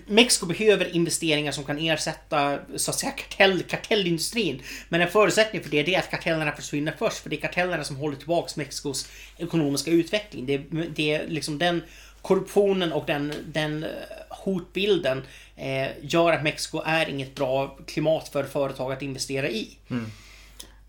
Mexiko 0.06 0.46
behöver 0.46 0.96
investeringar 0.96 1.52
som 1.52 1.64
kan 1.64 1.78
ersätta 1.78 2.60
så 2.76 2.92
att 2.92 3.00
säga 3.00 3.12
kartell, 3.12 3.64
kartellindustrin. 3.64 4.62
Men 4.90 5.02
en 5.02 5.08
förutsättning 5.08 5.64
för 5.64 5.70
det, 5.70 5.84
det 5.84 5.96
är 5.96 6.00
att 6.00 6.12
kartellerna 6.12 6.52
försvinner 6.52 6.94
först. 7.00 7.18
För 7.18 7.30
det 7.30 7.36
är 7.36 7.42
kartellerna 7.42 7.84
som 7.84 7.96
håller 7.96 8.18
tillbaka 8.18 8.52
Mexikos 8.56 9.10
ekonomiska 9.38 9.92
utveckling. 9.92 10.46
Det, 10.46 10.58
det 10.96 11.14
är 11.14 11.28
liksom 11.28 11.58
den 11.58 11.84
korruptionen 12.22 12.94
och 12.94 13.06
den, 13.06 13.34
den 13.46 13.84
eh, 13.84 13.90
hotbilden 14.30 15.24
eh, 15.56 15.88
gör 16.02 16.34
att 16.34 16.44
Mexiko 16.44 16.82
är 16.86 17.10
inget 17.10 17.36
bra 17.36 17.78
klimat 17.88 18.30
för 18.30 18.44
företag 18.44 18.92
att 18.92 19.02
investera 19.02 19.50
i. 19.50 19.78
Mm. 19.90 20.12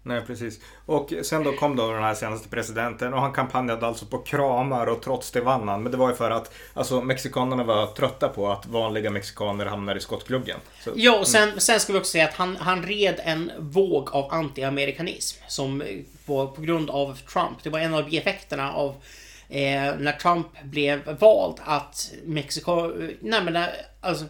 Nej, 0.02 0.22
precis. 0.26 0.60
Och 0.86 1.12
sen 1.22 1.44
då 1.44 1.52
kom 1.52 1.76
då 1.76 1.92
den 1.92 2.02
här 2.02 2.14
senaste 2.14 2.48
presidenten 2.48 3.14
och 3.14 3.20
han 3.20 3.32
kampanjade 3.32 3.86
alltså 3.86 4.06
på 4.06 4.18
kramar 4.18 4.86
och 4.86 5.02
trots 5.02 5.30
det 5.30 5.40
vann 5.40 5.68
han. 5.68 5.82
Men 5.82 5.92
det 5.92 5.98
var 5.98 6.08
ju 6.10 6.14
för 6.16 6.30
att 6.30 6.52
alltså, 6.74 7.00
mexikanerna 7.00 7.64
var 7.64 7.86
trötta 7.86 8.28
på 8.28 8.50
att 8.50 8.66
vanliga 8.66 9.10
mexikaner 9.10 9.66
hamnar 9.66 9.96
i 9.96 10.00
skottgluggen. 10.00 10.58
Så, 10.84 10.90
Ja, 10.94 11.18
och 11.18 11.26
sen, 11.28 11.60
sen 11.60 11.80
ska 11.80 11.92
vi 11.92 11.98
också 11.98 12.10
säga 12.10 12.24
att 12.28 12.34
han, 12.34 12.56
han 12.56 12.82
red 12.82 13.20
en 13.24 13.52
våg 13.58 14.08
av 14.12 14.30
anti-amerikanism 14.32 15.42
som 15.48 15.82
var 16.26 16.46
på 16.46 16.60
grund 16.62 16.90
av 16.90 17.14
Trump. 17.32 17.62
Det 17.62 17.70
var 17.70 17.78
en 17.78 17.94
av 17.94 18.04
bieffekterna 18.10 18.72
av 18.72 18.90
eh, 19.48 19.94
när 19.98 20.12
Trump 20.12 20.46
blev 20.62 21.16
vald 21.20 21.56
att 21.64 22.12
Mexiko... 22.24 22.92
Nej 23.20 23.44
men 23.44 23.52
det- 23.52 23.74
alltså... 24.00 24.24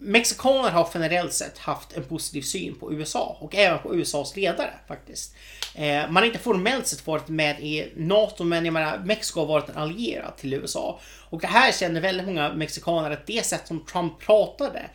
Mexikaner 0.00 0.70
har 0.70 0.88
generellt 0.94 1.32
sett 1.32 1.58
haft 1.58 1.92
en 1.92 2.04
positiv 2.04 2.42
syn 2.42 2.74
på 2.74 2.92
USA 2.92 3.36
och 3.40 3.54
även 3.54 3.78
på 3.78 3.94
USAs 3.94 4.36
ledare 4.36 4.74
faktiskt. 4.88 5.34
Eh, 5.74 6.10
man 6.10 6.16
har 6.16 6.24
inte 6.24 6.38
formellt 6.38 6.86
sett 6.86 7.06
varit 7.06 7.28
med 7.28 7.60
i 7.60 7.92
NATO 7.96 8.44
men 8.44 8.64
jag 8.64 8.72
menar 8.72 8.98
Mexiko 8.98 9.40
har 9.40 9.46
varit 9.46 9.68
en 9.68 9.76
allierad 9.76 10.36
till 10.36 10.54
USA. 10.54 11.00
Och 11.30 11.40
det 11.40 11.46
här 11.46 11.72
känner 11.72 12.00
väldigt 12.00 12.26
många 12.26 12.52
mexikaner 12.52 13.10
att 13.10 13.26
det 13.26 13.46
sätt 13.46 13.66
som 13.66 13.84
Trump 13.84 14.18
pratade 14.18 14.90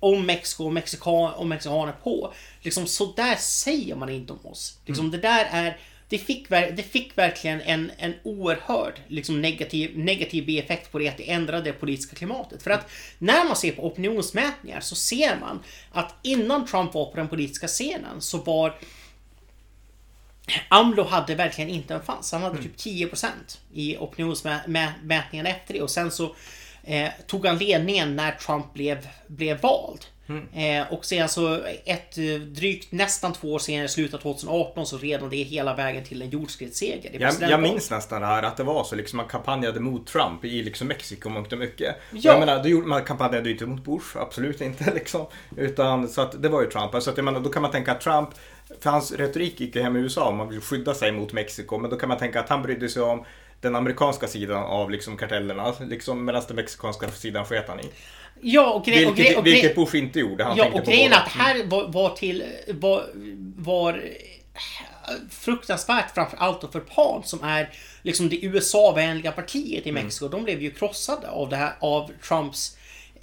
om 0.00 0.26
Mexiko 0.26 0.64
och 0.64 0.72
mexikan, 0.72 1.32
och 1.32 1.46
mexikaner 1.46 1.92
på. 1.92 2.32
Liksom 2.60 2.86
så 2.86 3.12
där 3.12 3.34
säger 3.36 3.96
man 3.96 4.08
inte 4.08 4.32
om 4.32 4.46
oss. 4.46 4.78
Liksom 4.84 5.10
det 5.10 5.18
där 5.18 5.48
är 5.50 5.78
det 6.08 6.18
fick, 6.18 6.48
det 6.48 6.90
fick 6.90 7.18
verkligen 7.18 7.60
en, 7.60 7.92
en 7.98 8.14
oerhörd 8.22 9.00
liksom 9.08 9.42
negativ, 9.42 9.98
negativ 9.98 10.46
bieffekt 10.46 10.92
på 10.92 10.98
det 10.98 11.08
att 11.08 11.16
det 11.16 11.30
ändrade 11.30 11.62
det 11.62 11.72
politiska 11.72 12.16
klimatet. 12.16 12.62
För 12.62 12.70
att 12.70 12.90
när 13.18 13.44
man 13.44 13.56
ser 13.56 13.72
på 13.72 13.86
opinionsmätningar 13.86 14.80
så 14.80 14.94
ser 14.94 15.40
man 15.40 15.62
att 15.92 16.14
innan 16.22 16.66
Trump 16.66 16.94
var 16.94 17.04
på 17.06 17.16
den 17.16 17.28
politiska 17.28 17.66
scenen 17.66 18.20
så 18.20 18.38
var 18.38 18.78
AMLO 20.68 21.04
hade 21.04 21.34
verkligen 21.34 21.70
inte 21.70 21.94
en 21.94 22.00
chans. 22.00 22.32
Han 22.32 22.42
hade 22.42 22.62
typ 22.62 22.76
10% 22.76 23.28
i 23.72 23.96
opinionsmätningen 23.96 25.46
efter 25.46 25.74
det 25.74 25.82
och 25.82 25.90
sen 25.90 26.10
så 26.10 26.34
eh, 26.84 27.10
tog 27.26 27.46
han 27.46 27.58
ledningen 27.58 28.16
när 28.16 28.32
Trump 28.32 28.74
blev, 28.74 29.08
blev 29.26 29.60
vald. 29.60 30.06
Eh, 30.28 30.92
och 30.92 31.04
sen 31.04 31.28
så 31.28 31.60
ett 31.84 32.18
eh, 32.18 32.24
drygt 32.40 32.92
nästan 32.92 33.32
två 33.32 33.52
år 33.52 33.58
senare, 33.58 33.88
slutet 33.88 34.14
av 34.14 34.18
2018, 34.18 34.86
så 34.86 34.98
red 34.98 35.20
han 35.20 35.30
det 35.30 35.36
hela 35.36 35.74
vägen 35.74 36.04
till 36.04 36.22
en 36.22 36.30
jordskredsseger. 36.30 37.20
Jag, 37.20 37.50
jag 37.50 37.60
minns 37.60 37.90
nästan 37.90 38.20
det 38.20 38.26
här 38.26 38.42
att 38.42 38.56
det 38.56 38.62
var 38.62 38.84
så 38.84 38.94
liksom 38.94 39.16
man 39.16 39.26
kampanjade 39.26 39.80
mot 39.80 40.06
Trump 40.06 40.44
i 40.44 40.62
liksom 40.62 40.88
Mexiko 40.88 41.28
mångt 41.28 41.52
och 41.52 41.58
mycket. 41.58 41.96
Ja. 42.10 42.26
Ja. 42.26 42.32
Jag 42.32 42.40
menar, 42.40 42.62
då 42.62 42.68
gjorde, 42.68 42.86
man 42.86 43.04
kampanjade 43.04 43.48
ju 43.48 43.52
inte 43.52 43.66
mot 43.66 43.84
Bush, 43.84 44.16
absolut 44.16 44.60
inte 44.60 44.90
liksom. 44.94 45.26
Utan 45.56 46.08
så 46.08 46.20
att 46.20 46.42
det 46.42 46.48
var 46.48 46.62
ju 46.62 46.70
Trump. 46.70 47.02
Så 47.02 47.10
att 47.10 47.16
jag 47.16 47.24
menar, 47.24 47.40
då 47.40 47.50
kan 47.50 47.62
man 47.62 47.70
tänka 47.70 47.92
att 47.92 48.00
Trump, 48.00 48.28
för 48.80 48.90
hans 48.90 49.12
retorik 49.12 49.60
gick 49.60 49.76
ju 49.76 49.82
hem 49.82 49.96
i 49.96 50.00
USA 50.00 50.28
om 50.28 50.36
man 50.36 50.48
vill 50.48 50.60
skydda 50.60 50.94
sig 50.94 51.12
mot 51.12 51.32
Mexiko. 51.32 51.78
Men 51.78 51.90
då 51.90 51.96
kan 51.96 52.08
man 52.08 52.18
tänka 52.18 52.40
att 52.40 52.48
han 52.48 52.62
brydde 52.62 52.88
sig 52.88 53.02
om 53.02 53.24
den 53.60 53.76
amerikanska 53.76 54.26
sidan 54.26 54.64
av 54.64 54.90
liksom 54.90 55.16
kartellerna, 55.16 55.74
liksom, 55.80 56.24
medan 56.24 56.42
den 56.48 56.56
mexikanska 56.56 57.08
sidan 57.08 57.44
sket 57.44 57.68
han 57.68 57.80
i. 57.80 57.90
Ja, 58.40 58.70
och, 58.72 58.86
gre- 58.86 59.06
och, 59.06 59.12
gre- 59.12 59.14
Vilket, 59.16 59.36
och, 59.36 59.42
gre- 59.44 59.50
vilket 59.52 59.74
Bush 59.74 59.96
inte 59.96 60.20
gjorde. 60.20 60.44
Han 60.44 60.56
Ja, 60.56 60.70
och 60.72 60.84
grejen 60.84 61.12
att 61.12 61.28
här 61.28 61.64
var, 61.64 61.88
var 61.88 62.10
till... 62.10 62.44
Var, 62.68 63.04
var 63.56 64.02
fruktansvärt 65.30 66.14
framför 66.14 66.36
allt 66.36 66.72
för 66.72 66.80
PAN 66.80 67.22
som 67.24 67.42
är 67.42 67.70
liksom 68.02 68.28
det 68.28 68.44
USA-vänliga 68.44 69.32
partiet 69.32 69.86
i 69.86 69.92
Mexiko. 69.92 70.28
De 70.28 70.44
blev 70.44 70.62
ju 70.62 70.70
krossade 70.70 71.30
av 71.30 71.48
det 71.48 71.56
här, 71.56 71.72
av 71.80 72.10
Trumps, 72.28 72.76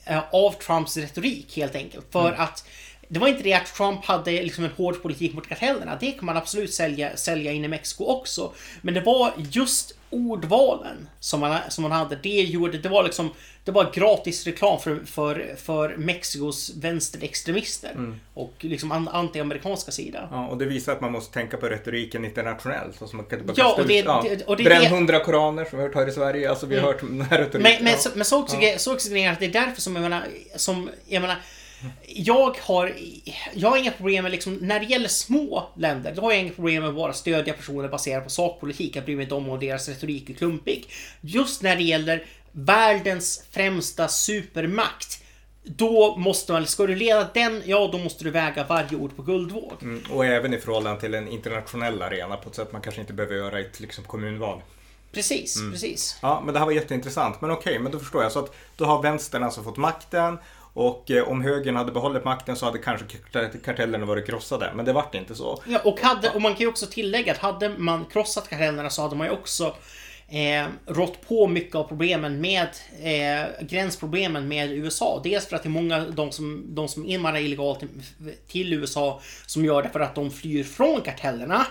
eh, 0.05 0.19
av 0.31 0.51
Trumps 0.51 0.97
retorik 0.97 1.57
helt 1.57 1.75
enkelt. 1.75 2.05
För 2.11 2.31
att 2.31 2.67
det 3.07 3.19
var 3.19 3.27
inte 3.27 3.43
det 3.43 3.53
att 3.53 3.75
Trump 3.75 4.05
hade 4.05 4.31
liksom 4.31 4.63
en 4.63 4.71
hård 4.77 5.01
politik 5.01 5.33
mot 5.33 5.47
kartellerna. 5.49 5.97
Det 5.99 6.11
kan 6.11 6.25
man 6.25 6.37
absolut 6.37 6.73
sälja, 6.73 7.17
sälja 7.17 7.51
in 7.51 7.65
i 7.65 7.67
Mexiko 7.67 8.05
också. 8.05 8.53
Men 8.81 8.93
det 8.93 9.01
var 9.01 9.33
just 9.51 9.97
ordvalen 10.13 11.07
som 11.19 11.39
man, 11.39 11.59
som 11.69 11.81
man 11.81 11.91
hade. 11.91 12.15
Det 12.23 12.29
gjorde, 12.29 12.77
det 12.77 12.89
var 12.89 13.03
liksom, 13.03 13.29
det 13.63 13.71
var 13.71 13.91
gratis 13.93 14.45
reklam 14.45 14.79
för, 14.79 14.99
för, 15.05 15.55
för 15.63 15.95
Mexikos 15.97 16.71
vänsterextremister. 16.75 18.13
Och 18.33 18.53
liksom 18.59 18.91
an- 18.91 19.07
anti-amerikanska 19.07 19.91
sida. 19.91 20.27
Ja, 20.31 20.47
och 20.47 20.57
det 20.57 20.65
visar 20.65 20.91
att 20.93 21.01
man 21.01 21.11
måste 21.11 21.33
tänka 21.33 21.57
på 21.57 21.65
retoriken 21.69 22.25
internationellt. 22.25 23.01
Alltså 23.01 23.15
man 23.15 23.25
kan 23.25 23.45
bara 23.45 23.53
Ja, 23.57 23.73
och 23.79 23.87
det- 23.87 23.99
ut, 23.99 24.05
ja. 24.05 24.25
det- 24.29 24.43
och 24.45 24.57
det- 24.57 24.63
Bränn 24.63 24.85
hundra 24.85 25.19
koraner 25.19 25.65
som 25.65 25.77
vi 25.79 25.83
har 25.83 25.89
hört 25.89 25.95
här 25.97 26.07
i 26.07 26.11
Sverige. 26.11 26.49
Alltså 26.49 26.65
vi 26.65 26.75
har 26.79 26.87
hört 26.87 26.99
den 27.01 27.21
här 27.21 27.37
retoriken. 27.37 27.61
Men, 27.61 27.83
men, 27.83 27.93
ja. 27.93 27.97
så, 27.99 28.09
men 28.15 28.25
så 28.25 28.39
också, 28.41 28.57
Ja. 28.61 28.77
så 28.77 28.93
också 28.93 29.09
grejen 29.09 29.33
att 29.33 29.39
det 29.39 29.45
är 29.45 29.51
därför 29.53 29.81
som 29.81 29.95
jag 29.95 30.01
menar, 30.01 30.23
som, 30.55 30.89
jag 31.07 31.21
menar 31.21 31.37
jag 32.07 32.57
har, 32.57 32.93
jag 33.53 33.69
har 33.69 33.77
inga 33.77 33.91
problem 33.91 34.23
med 34.23 34.31
liksom, 34.31 34.53
när 34.55 34.79
det 34.79 34.85
gäller 34.85 35.07
små 35.07 35.69
länder, 35.77 36.13
då 36.15 36.21
har 36.21 36.31
jag 36.31 36.41
inga 36.41 36.53
problem 36.53 36.81
med 36.81 36.89
att 36.89 36.95
bara 36.95 37.13
stödja 37.13 37.53
personer 37.53 37.87
baserat 37.89 38.23
på 38.23 38.29
sakpolitik. 38.29 38.95
Jag 38.95 39.05
bryr 39.05 39.15
mig 39.15 39.23
inte 39.23 39.35
om 39.35 39.49
om 39.49 39.59
deras 39.59 39.89
retorik 39.89 40.29
är 40.29 40.33
klumpig. 40.33 40.85
Just 41.21 41.61
när 41.61 41.75
det 41.75 41.83
gäller 41.83 42.25
världens 42.51 43.45
främsta 43.51 44.07
supermakt, 44.07 45.23
då 45.63 46.15
måste 46.17 46.51
man, 46.51 46.67
ska 46.67 46.87
du 46.87 46.95
leda 46.95 47.29
den, 47.33 47.61
ja 47.65 47.89
då 47.91 47.97
måste 47.97 48.23
du 48.23 48.29
väga 48.29 48.63
varje 48.63 48.97
ord 48.97 49.15
på 49.15 49.21
guldvåg. 49.21 49.73
Mm, 49.81 50.03
och 50.11 50.25
även 50.25 50.53
i 50.53 50.57
förhållande 50.57 51.01
till 51.01 51.13
en 51.13 51.27
internationell 51.27 52.01
arena 52.01 52.37
på 52.37 52.49
ett 52.49 52.55
sätt 52.55 52.71
man 52.71 52.81
kanske 52.81 53.01
inte 53.01 53.13
behöver 53.13 53.35
göra 53.35 53.59
i 53.59 53.65
ett 53.65 53.79
liksom, 53.79 54.03
kommunval. 54.03 54.61
Precis, 55.13 55.57
precis. 55.71 56.17
Ja, 56.21 56.41
men 56.45 56.53
det 56.53 56.59
här 56.59 56.65
var 56.65 56.73
jätteintressant. 56.73 57.41
Men 57.41 57.51
okej, 57.51 57.79
men 57.79 57.91
då 57.91 57.99
förstår 57.99 58.23
jag. 58.23 58.31
Så 58.31 58.39
att 58.39 58.55
då 58.75 58.85
har 58.85 59.01
vänstern 59.01 59.43
alltså 59.43 59.63
fått 59.63 59.77
makten. 59.77 60.37
Och 60.73 61.11
eh, 61.11 61.29
om 61.29 61.41
högern 61.41 61.75
hade 61.75 61.91
behållit 61.91 62.25
makten 62.25 62.55
så 62.55 62.65
hade 62.65 62.77
kanske 62.77 63.05
kartellerna 63.65 64.05
varit 64.05 64.27
krossade. 64.27 64.71
Men 64.75 64.85
det 64.85 64.93
vart 64.93 65.15
inte 65.15 65.35
så. 65.35 65.63
Ja, 65.67 65.79
och, 65.83 66.01
hade, 66.01 66.29
och 66.29 66.41
man 66.41 66.51
kan 66.51 66.61
ju 66.61 66.67
också 66.67 66.85
tillägga 66.85 67.31
att 67.31 67.37
hade 67.37 67.69
man 67.69 68.05
krossat 68.05 68.49
kartellerna 68.49 68.89
så 68.89 69.01
hade 69.01 69.15
man 69.15 69.27
ju 69.27 69.33
också 69.33 69.75
eh, 70.29 70.67
rått 70.85 71.27
på 71.27 71.47
mycket 71.47 71.75
av 71.75 71.83
problemen 71.83 72.41
med 72.41 72.67
eh, 73.03 73.65
gränsproblemen 73.65 74.47
med 74.47 74.71
USA. 74.71 75.21
Dels 75.23 75.47
för 75.47 75.55
att 75.55 75.63
det 75.63 75.69
är 75.69 75.71
många 75.71 75.99
de 75.99 76.31
som, 76.31 76.65
de 76.75 76.87
som 76.87 77.05
invandrar 77.05 77.41
illegalt 77.41 77.79
till, 77.79 77.89
till 78.47 78.73
USA 78.73 79.21
som 79.45 79.65
gör 79.65 79.83
det 79.83 79.89
för 79.89 79.99
att 79.99 80.15
de 80.15 80.31
flyr 80.31 80.63
från 80.63 81.01
kartellerna. 81.01 81.65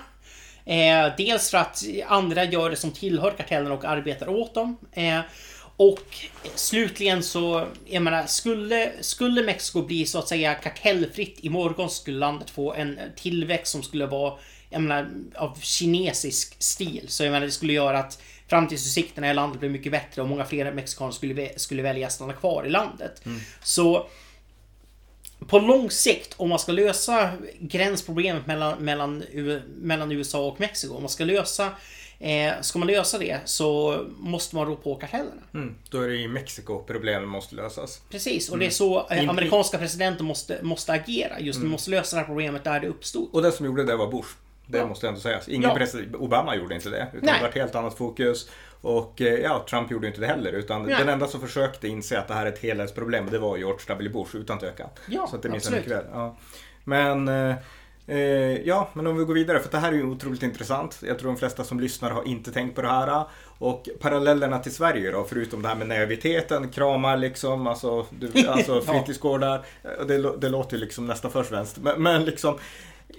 Eh, 0.64 1.12
dels 1.16 1.50
för 1.50 1.58
att 1.58 1.84
andra 2.06 2.44
gör 2.44 2.70
det 2.70 2.76
som 2.76 2.90
tillhör 2.90 3.30
kartellerna 3.30 3.74
och 3.74 3.84
arbetar 3.84 4.28
åt 4.28 4.54
dem. 4.54 4.76
Eh, 4.92 5.20
och 5.76 6.16
slutligen 6.54 7.22
så, 7.22 7.66
jag 7.86 8.02
menar, 8.02 8.26
skulle, 8.26 8.92
skulle 9.00 9.42
Mexiko 9.42 9.82
bli 9.82 10.06
så 10.06 10.18
att 10.18 10.28
säga 10.28 10.54
kartellfritt 10.54 11.38
imorgon 11.40 11.90
skulle 11.90 12.18
landet 12.18 12.50
få 12.50 12.74
en 12.74 12.98
tillväxt 13.16 13.72
som 13.72 13.82
skulle 13.82 14.06
vara, 14.06 14.34
jag 14.70 14.82
menar, 14.82 15.10
av 15.34 15.58
kinesisk 15.60 16.62
stil. 16.62 17.04
Så 17.08 17.24
jag 17.24 17.32
menar, 17.32 17.46
det 17.46 17.52
skulle 17.52 17.72
göra 17.72 17.98
att 17.98 18.22
framtidsutsikterna 18.48 19.30
i 19.30 19.34
landet 19.34 19.60
blev 19.60 19.72
mycket 19.72 19.92
bättre 19.92 20.22
och 20.22 20.28
många 20.28 20.44
fler 20.44 20.72
mexikaner 20.72 21.12
skulle, 21.12 21.58
skulle 21.58 21.82
välja 21.82 22.06
att 22.06 22.12
stanna 22.12 22.32
kvar 22.32 22.66
i 22.66 22.70
landet. 22.70 23.22
Så 23.62 24.06
på 25.48 25.58
lång 25.58 25.90
sikt, 25.90 26.34
om 26.36 26.48
man 26.48 26.58
ska 26.58 26.72
lösa 26.72 27.30
gränsproblemet 27.60 28.46
mellan, 28.46 28.84
mellan, 28.84 29.22
mellan 29.76 30.12
USA 30.12 30.46
och 30.46 30.60
Mexiko, 30.60 30.94
om 30.94 31.02
man 31.02 31.08
ska 31.08 31.24
lösa 31.24 31.70
eh, 32.22 32.52
Ska 32.60 32.78
man 32.78 32.88
lösa 32.88 33.18
det 33.18 33.38
så 33.44 33.98
måste 34.18 34.56
man 34.56 34.66
rå 34.66 34.76
på 34.76 34.94
kartellerna. 34.94 35.42
Mm, 35.54 35.74
då 35.90 36.00
är 36.00 36.08
det 36.08 36.16
i 36.16 36.28
Mexiko 36.28 36.82
problemen 36.86 37.28
måste 37.28 37.54
lösas. 37.54 38.00
Precis, 38.10 38.48
och 38.48 38.58
det 38.58 38.66
är 38.66 38.70
så 38.70 39.06
eh, 39.10 39.28
amerikanska 39.30 39.78
presidenter 39.78 40.24
måste, 40.24 40.58
måste 40.62 40.92
agera. 40.92 41.40
Just 41.40 41.60
nu 41.62 41.68
måste 41.68 41.90
lösa 41.90 42.16
det 42.16 42.20
här 42.20 42.26
problemet 42.26 42.64
där 42.64 42.80
det 42.80 42.88
uppstod. 42.88 43.28
Och 43.32 43.42
den 43.42 43.52
som 43.52 43.66
gjorde 43.66 43.84
det 43.84 43.96
var 43.96 44.06
Bush. 44.10 44.28
Det 44.66 44.78
Ja. 44.78 44.86
måste 44.86 45.08
ändå 45.08 45.20
sägas. 45.20 45.48
Ingen 45.48 45.70
Ja. 45.70 45.76
president, 45.76 46.14
Obama 46.16 46.56
gjorde 46.56 46.74
inte 46.74 46.88
det. 46.90 47.08
Utan 47.12 47.20
Nej. 47.26 47.34
det 47.34 47.40
var 47.42 47.48
ett 47.48 47.54
helt 47.54 47.74
annat 47.74 47.98
fokus. 47.98 48.50
Och 48.80 49.20
eh, 49.20 49.34
ja, 49.40 49.64
Trump 49.70 49.90
gjorde 49.90 50.06
inte 50.06 50.20
det 50.20 50.26
heller. 50.26 50.52
Utan 50.52 50.82
Nej. 50.82 50.94
den 50.98 51.08
enda 51.08 51.26
som 51.26 51.40
försökte 51.40 51.88
inse 51.88 52.18
att 52.18 52.28
det 52.28 52.34
här 52.34 52.46
är 52.46 52.52
ett 52.52 52.58
helhetsproblem, 52.58 53.30
det 53.30 53.38
var 53.38 53.56
George 53.56 53.78
W. 53.88 54.08
Bush 54.08 54.36
utan 54.36 54.58
tvekan. 54.58 54.88
Ja, 55.08 55.26
Så 55.30 55.36
att 55.36 55.42
det 55.42 55.48
minns 55.48 55.64
jag 55.64 55.72
mycket 55.74 55.92
väl. 55.92 56.04
Ja. 56.12 56.36
Men 56.84 57.28
eh, 57.28 57.54
ja, 58.64 58.88
men 58.92 59.06
om 59.06 59.16
vi 59.18 59.24
går 59.24 59.34
vidare, 59.34 59.60
för 59.60 59.70
det 59.70 59.78
här 59.78 59.92
är 59.92 59.96
ju 59.96 60.04
otroligt 60.04 60.42
intressant. 60.42 60.98
Jag 61.06 61.18
tror 61.18 61.30
de 61.30 61.36
flesta 61.38 61.64
som 61.64 61.80
lyssnar 61.80 62.10
har 62.10 62.28
inte 62.28 62.52
tänkt 62.52 62.74
på 62.74 62.82
det 62.82 62.88
här. 62.88 63.24
Och 63.58 63.88
parallellerna 64.00 64.58
till 64.58 64.74
Sverige 64.74 65.10
då, 65.10 65.24
förutom 65.24 65.62
det 65.62 65.68
här 65.68 65.74
med 65.74 65.88
naiviteten, 65.88 66.68
kramar 66.68 67.16
liksom, 67.16 67.66
alltså, 67.66 68.06
du, 68.10 68.46
alltså 68.48 68.80
fritidsgårdar. 68.80 69.64
Eh, 69.84 70.06
Det, 70.06 70.36
det 70.38 70.48
låter 70.48 70.76
ju 70.76 70.80
liksom 70.80 71.06
nästan 71.06 71.30
för 71.30 71.42
svenskt. 71.44 71.78
Men, 71.78 72.02
men 72.02 72.24
liksom, 72.24 72.58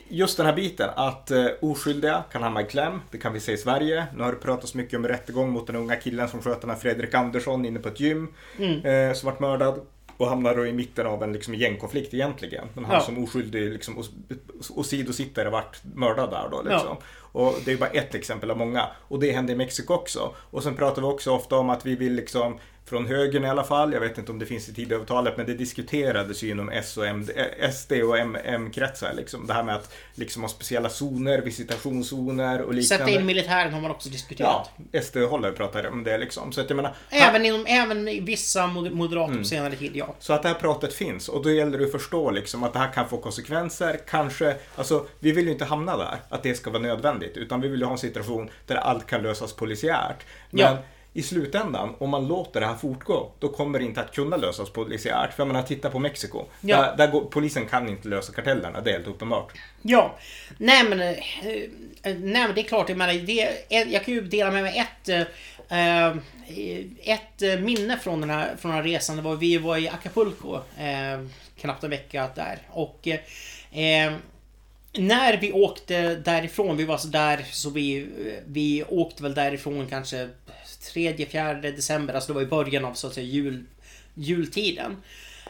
just 0.09 0.37
den 0.37 0.45
här 0.45 0.53
biten 0.53 0.89
att 0.95 1.31
eh, 1.31 1.45
oskyldiga 1.61 2.23
kan 2.31 2.43
hamna 2.43 2.61
i 2.61 2.65
kläm. 2.65 3.01
Det 3.11 3.17
kan 3.17 3.33
vi 3.33 3.39
se 3.39 3.51
i 3.51 3.57
Sverige. 3.57 4.05
Nu 4.15 4.23
har 4.23 4.31
det 4.31 4.37
pratats 4.37 4.73
mycket 4.75 4.97
om 4.97 5.07
rättegång 5.07 5.49
mot 5.51 5.67
den 5.67 5.75
unga 5.75 5.95
killen 5.95 6.29
som 6.29 6.41
sköt 6.41 6.61
den 6.61 6.69
här 6.69 6.77
Fredrik 6.77 7.13
Andersson 7.13 7.65
inne 7.65 7.79
på 7.79 7.89
ett 7.89 7.99
gym. 7.99 8.27
Eh, 8.83 9.13
som 9.13 9.29
vart 9.29 9.39
mördad. 9.39 9.79
Och 10.17 10.27
hamnar 10.27 10.55
då 10.55 10.65
i 10.67 10.73
mitten 10.73 11.07
av 11.07 11.23
en 11.23 11.33
liksom, 11.33 11.55
gängkonflikt 11.55 12.13
egentligen. 12.13 12.67
Men 12.73 12.85
han 12.85 12.93
Ja. 12.95 13.01
som 13.01 13.23
oskyldig 13.23 13.71
liksom, 13.71 13.97
os- 13.97 14.11
åsidosittare 14.75 15.49
vart 15.49 15.81
mördad 15.95 16.29
där 16.31 16.47
då. 16.51 16.61
Liksom. 16.61 16.97
Och 17.15 17.55
det 17.65 17.71
är 17.71 17.77
bara 17.77 17.89
ett 17.89 18.15
exempel 18.15 18.51
av 18.51 18.57
många. 18.57 18.87
Och 19.07 19.19
det 19.19 19.31
händer 19.31 19.53
i 19.53 19.57
Mexiko 19.57 19.93
också. 19.93 20.33
Och 20.37 20.63
sen 20.63 20.75
pratar 20.75 21.01
vi 21.01 21.07
också 21.07 21.31
ofta 21.31 21.55
om 21.57 21.69
att 21.69 21.85
vi 21.85 21.95
vill 21.95 22.13
liksom 22.13 22.59
från 22.93 23.07
högern 23.07 23.43
i 23.43 23.49
alla 23.49 23.63
fall. 23.63 23.93
Jag 23.93 23.99
vet 23.99 24.17
inte 24.17 24.31
om 24.31 24.39
det 24.39 24.45
finns 24.45 24.69
i 24.69 24.73
Tidöavtalet, 24.73 25.37
men 25.37 25.45
det 25.45 25.53
diskuterades 25.53 26.43
ju 26.43 26.49
inom 26.49 26.69
S 26.69 26.97
och 26.97 27.07
M, 27.07 27.27
eh, 27.35 27.71
SD 27.71 27.91
och 27.91 28.17
M-kretsar. 28.17 29.13
Liksom. 29.13 29.47
Det 29.47 29.53
här 29.53 29.63
med 29.63 29.75
att 29.75 29.93
liksom 30.15 30.41
ha 30.41 30.49
speciella 30.49 30.89
zoner, 30.89 31.41
visitationszoner 31.41 32.61
och 32.61 32.73
liknande. 32.73 33.05
Sätta 33.05 33.19
in 33.19 33.25
militären 33.25 33.73
har 33.73 33.81
man 33.81 33.91
också 33.91 34.09
diskuterat. 34.09 34.69
Ja, 34.91 35.01
SD 35.01 35.17
håller 35.17 35.51
pratar 35.51 35.87
om 35.87 36.03
det 36.03 36.17
liksom. 36.17 36.51
Så 36.51 36.61
att 36.61 36.69
jag 36.69 36.75
menar, 36.75 36.93
även, 37.09 37.45
inom, 37.45 37.65
även 37.65 38.07
i 38.07 38.19
vissa 38.19 38.67
moderater 38.67 39.31
mm. 39.31 39.43
på 39.43 39.47
senare 39.47 39.75
tid, 39.75 39.91
ja. 39.95 40.15
Så 40.19 40.33
att 40.33 40.41
det 40.41 40.47
här 40.47 40.55
pratet 40.55 40.93
finns 40.93 41.29
och 41.29 41.43
då 41.43 41.51
gäller 41.51 41.77
det 41.77 41.85
att 41.85 41.91
förstå 41.91 42.31
liksom 42.31 42.63
att 42.63 42.73
det 42.73 42.79
här 42.79 42.93
kan 42.93 43.09
få 43.09 43.17
konsekvenser. 43.17 43.99
Kanske, 44.09 44.55
alltså 44.75 45.05
vi 45.19 45.31
vill 45.31 45.45
ju 45.45 45.51
inte 45.51 45.65
hamna 45.65 45.97
där, 45.97 46.17
att 46.29 46.43
det 46.43 46.55
ska 46.55 46.69
vara 46.69 46.81
nödvändigt. 46.81 47.37
Utan 47.37 47.61
vi 47.61 47.67
vill 47.67 47.79
ju 47.79 47.85
ha 47.85 47.91
en 47.91 47.97
situation 47.97 48.49
där 48.67 48.75
allt 48.75 49.05
kan 49.05 49.23
lösas 49.23 49.53
polisiärt. 49.53 50.25
Men 50.49 50.61
ja 50.61 50.77
i 51.13 51.23
slutändan, 51.23 51.95
om 51.97 52.09
man 52.09 52.27
låter 52.27 52.59
det 52.59 52.65
här 52.65 52.75
fortgå, 52.75 53.31
då 53.39 53.49
kommer 53.49 53.79
det 53.79 53.85
inte 53.85 54.01
att 54.01 54.15
kunna 54.15 54.37
lösas 54.37 54.69
polisiärt. 54.69 55.33
För 55.33 55.43
jag 55.43 55.47
menar, 55.47 55.63
titta 55.63 55.89
på 55.89 55.99
Mexiko. 55.99 56.45
Ja. 56.61 56.81
Där, 56.81 56.97
där 56.97 57.11
går, 57.11 57.21
polisen 57.21 57.65
kan 57.65 57.89
inte 57.89 58.07
lösa 58.07 58.33
kartellerna, 58.33 58.81
det 58.81 58.89
är 58.89 58.93
helt 58.93 59.07
uppenbart. 59.07 59.53
Ja, 59.81 60.17
nej 60.57 60.83
men, 60.83 61.01
eh, 61.01 61.15
nej, 62.03 62.17
men 62.21 62.55
det 62.55 62.61
är 62.61 62.63
klart, 62.63 62.89
jag 62.89 62.97
menar, 62.97 63.13
det, 63.13 63.49
jag 63.69 64.05
kan 64.05 64.13
ju 64.13 64.21
dela 64.21 64.51
med 64.51 64.63
mig 64.63 64.77
ett 64.77 65.09
eh, 65.69 66.15
ett 66.99 67.61
minne 67.61 67.97
från 67.97 68.21
den, 68.21 68.29
här, 68.29 68.55
från 68.57 68.71
den 68.71 68.77
här 68.77 68.89
resan, 68.89 69.15
det 69.15 69.21
var 69.21 69.35
vi 69.35 69.57
var 69.57 69.77
i 69.77 69.89
Acapulco 69.89 70.55
eh, 70.55 71.25
knappt 71.57 71.83
en 71.83 71.89
vecka 71.89 72.29
där. 72.35 72.59
Och 72.69 73.07
eh, 73.07 74.13
när 74.97 75.37
vi 75.37 75.51
åkte 75.51 76.15
därifrån, 76.15 76.77
vi 76.77 76.85
var 76.85 76.97
så 76.97 77.07
där 77.07 77.45
så 77.51 77.69
vi, 77.69 78.07
vi 78.45 78.83
åkte 78.83 79.23
väl 79.23 79.33
därifrån 79.33 79.87
kanske 79.89 80.29
3-4 80.83 81.61
december, 81.61 82.13
alltså 82.13 82.27
det 82.27 82.35
var 82.35 82.41
i 82.41 82.45
början 82.45 82.85
av 82.85 82.93
så 82.93 83.07
att 83.07 83.13
säga 83.13 83.27
jul, 83.27 83.63
jultiden. 84.13 84.97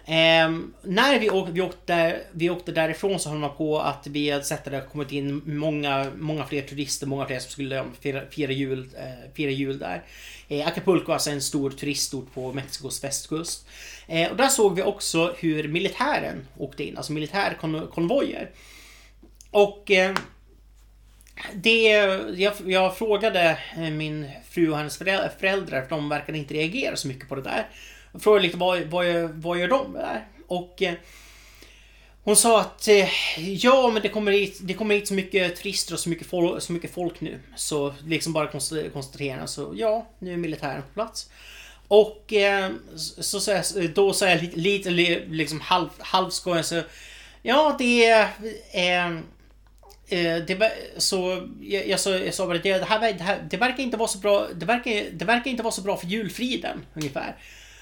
Eh, 0.05 0.51
när 0.81 1.19
vi 1.19 1.29
åkte, 1.29 1.51
vi, 1.51 1.61
åkte, 1.61 2.21
vi 2.31 2.49
åkte 2.49 2.71
därifrån 2.71 3.19
så 3.19 3.29
höll 3.29 3.37
man 3.37 3.55
på 3.57 3.79
att 3.79 4.07
vi 4.07 4.29
hade 4.29 4.43
sett 4.43 4.67
att 4.67 4.73
det 4.73 4.87
kommit 4.91 5.11
in 5.11 5.41
många, 5.45 6.11
många 6.17 6.45
fler 6.45 6.61
turister, 6.61 7.07
många 7.07 7.25
fler 7.25 7.39
som 7.39 7.51
skulle 7.51 7.83
fira, 8.01 8.21
fira, 8.29 8.51
jul, 8.51 8.89
eh, 8.97 9.33
fira 9.33 9.51
jul 9.51 9.79
där. 9.79 10.03
Eh, 10.47 10.67
Acapulco 10.67 11.11
är 11.11 11.13
alltså 11.13 11.29
en 11.29 11.41
stor 11.41 11.69
turistort 11.69 12.33
på 12.33 12.53
Mexikos 12.53 13.03
västkust. 13.03 13.67
Eh, 14.07 14.31
och 14.31 14.37
där 14.37 14.47
såg 14.47 14.75
vi 14.75 14.83
också 14.83 15.35
hur 15.37 15.67
militären 15.67 16.47
åkte 16.57 16.83
in, 16.83 16.97
alltså 16.97 17.13
militärkonvojer. 17.13 18.49
Och 19.51 19.91
eh, 19.91 20.15
det, 21.53 21.87
jag, 22.35 22.53
jag, 22.65 22.97
frågade 22.97 23.57
eh, 23.77 23.89
min 23.89 24.29
fru 24.49 24.69
och 24.69 24.77
hennes 24.77 24.97
föräldrar, 24.97 25.81
för 25.81 25.89
de 25.89 26.09
verkade 26.09 26.37
inte 26.37 26.53
reagera 26.53 26.95
så 26.95 27.07
mycket 27.07 27.29
på 27.29 27.35
det 27.35 27.41
där. 27.41 27.67
Jag 28.11 28.21
frågade 28.21 28.45
lite 28.45 28.57
vad, 28.57 28.81
vad, 28.81 29.05
vad 29.29 29.59
gör 29.59 29.67
de 29.67 29.93
där? 29.93 30.27
Och 30.47 30.81
eh, 30.81 30.93
hon 32.23 32.35
sa 32.35 32.61
att 32.61 32.87
eh, 32.87 33.09
ja, 33.37 33.89
men 33.93 34.01
det 34.01 34.09
kommer, 34.09 34.31
hit, 34.31 34.59
det 34.61 34.73
kommer 34.73 34.95
hit 34.95 35.07
så 35.07 35.13
mycket 35.13 35.55
turister 35.55 35.93
och 35.93 35.99
så 35.99 36.09
mycket, 36.09 36.27
folk, 36.27 36.61
så 36.61 36.73
mycket 36.73 36.93
folk 36.93 37.21
nu. 37.21 37.39
Så 37.55 37.93
liksom 38.05 38.33
bara 38.33 38.47
konstatera 38.93 39.47
så 39.47 39.73
ja, 39.75 40.07
nu 40.19 40.33
är 40.33 40.37
militären 40.37 40.81
på 40.81 40.93
plats. 40.93 41.29
Och 41.87 42.33
så, 42.95 43.39
så, 43.39 43.61
då 43.95 44.13
sa 44.13 44.29
jag 44.29 44.41
lite, 44.53 44.89
lite 44.89 45.25
liksom 45.25 45.61
halv, 45.61 45.89
halvskojande 45.99 46.63
så 46.63 46.81
Ja, 47.45 47.75
det 47.79 48.05
är... 48.05 48.21
Eh, 48.71 49.19
det, 50.15 50.71
så 50.97 51.47
jag, 51.61 51.87
jag, 51.87 51.99
sa, 51.99 52.09
jag 52.09 52.33
sa 52.33 52.45
bara 52.47 52.57
det, 52.57 52.77
det, 52.77 52.85
här, 52.85 53.13
det, 53.13 53.23
här, 53.23 53.47
det 53.49 53.57
verkar 53.57 53.83
inte 53.83 53.97
vara 53.97 54.07
så 54.07 54.17
bra. 54.17 54.47
Det 54.55 54.65
verkar, 54.65 55.11
det 55.11 55.25
verkar 55.25 55.51
inte 55.51 55.63
vara 55.63 55.71
så 55.71 55.81
bra 55.81 55.97
för 55.97 56.07
julfriden 56.07 56.85
ungefär. 56.93 57.35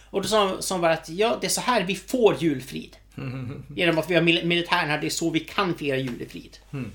Och 0.10 0.22
då 0.22 0.28
sa 0.28 0.60
han 0.70 0.82
bara 0.82 0.94
att 0.94 1.10
ja, 1.10 1.38
det 1.42 1.48
är 1.48 1.50
så 1.50 1.62
här 1.62 1.84
vi 1.84 1.96
får 1.96 2.36
julfrid. 2.40 2.98
Genom 3.76 3.98
att 3.98 4.10
vi 4.10 4.16
har 4.16 4.22
mil 4.22 4.46
militären 4.46 4.90
här, 4.90 5.02
det 5.02 5.08
är 5.08 5.10
så 5.10 5.30
vi 5.30 5.40
kan 5.40 5.76
fira 5.76 5.98
julefrid. 5.98 6.58
Mm. 6.74 6.92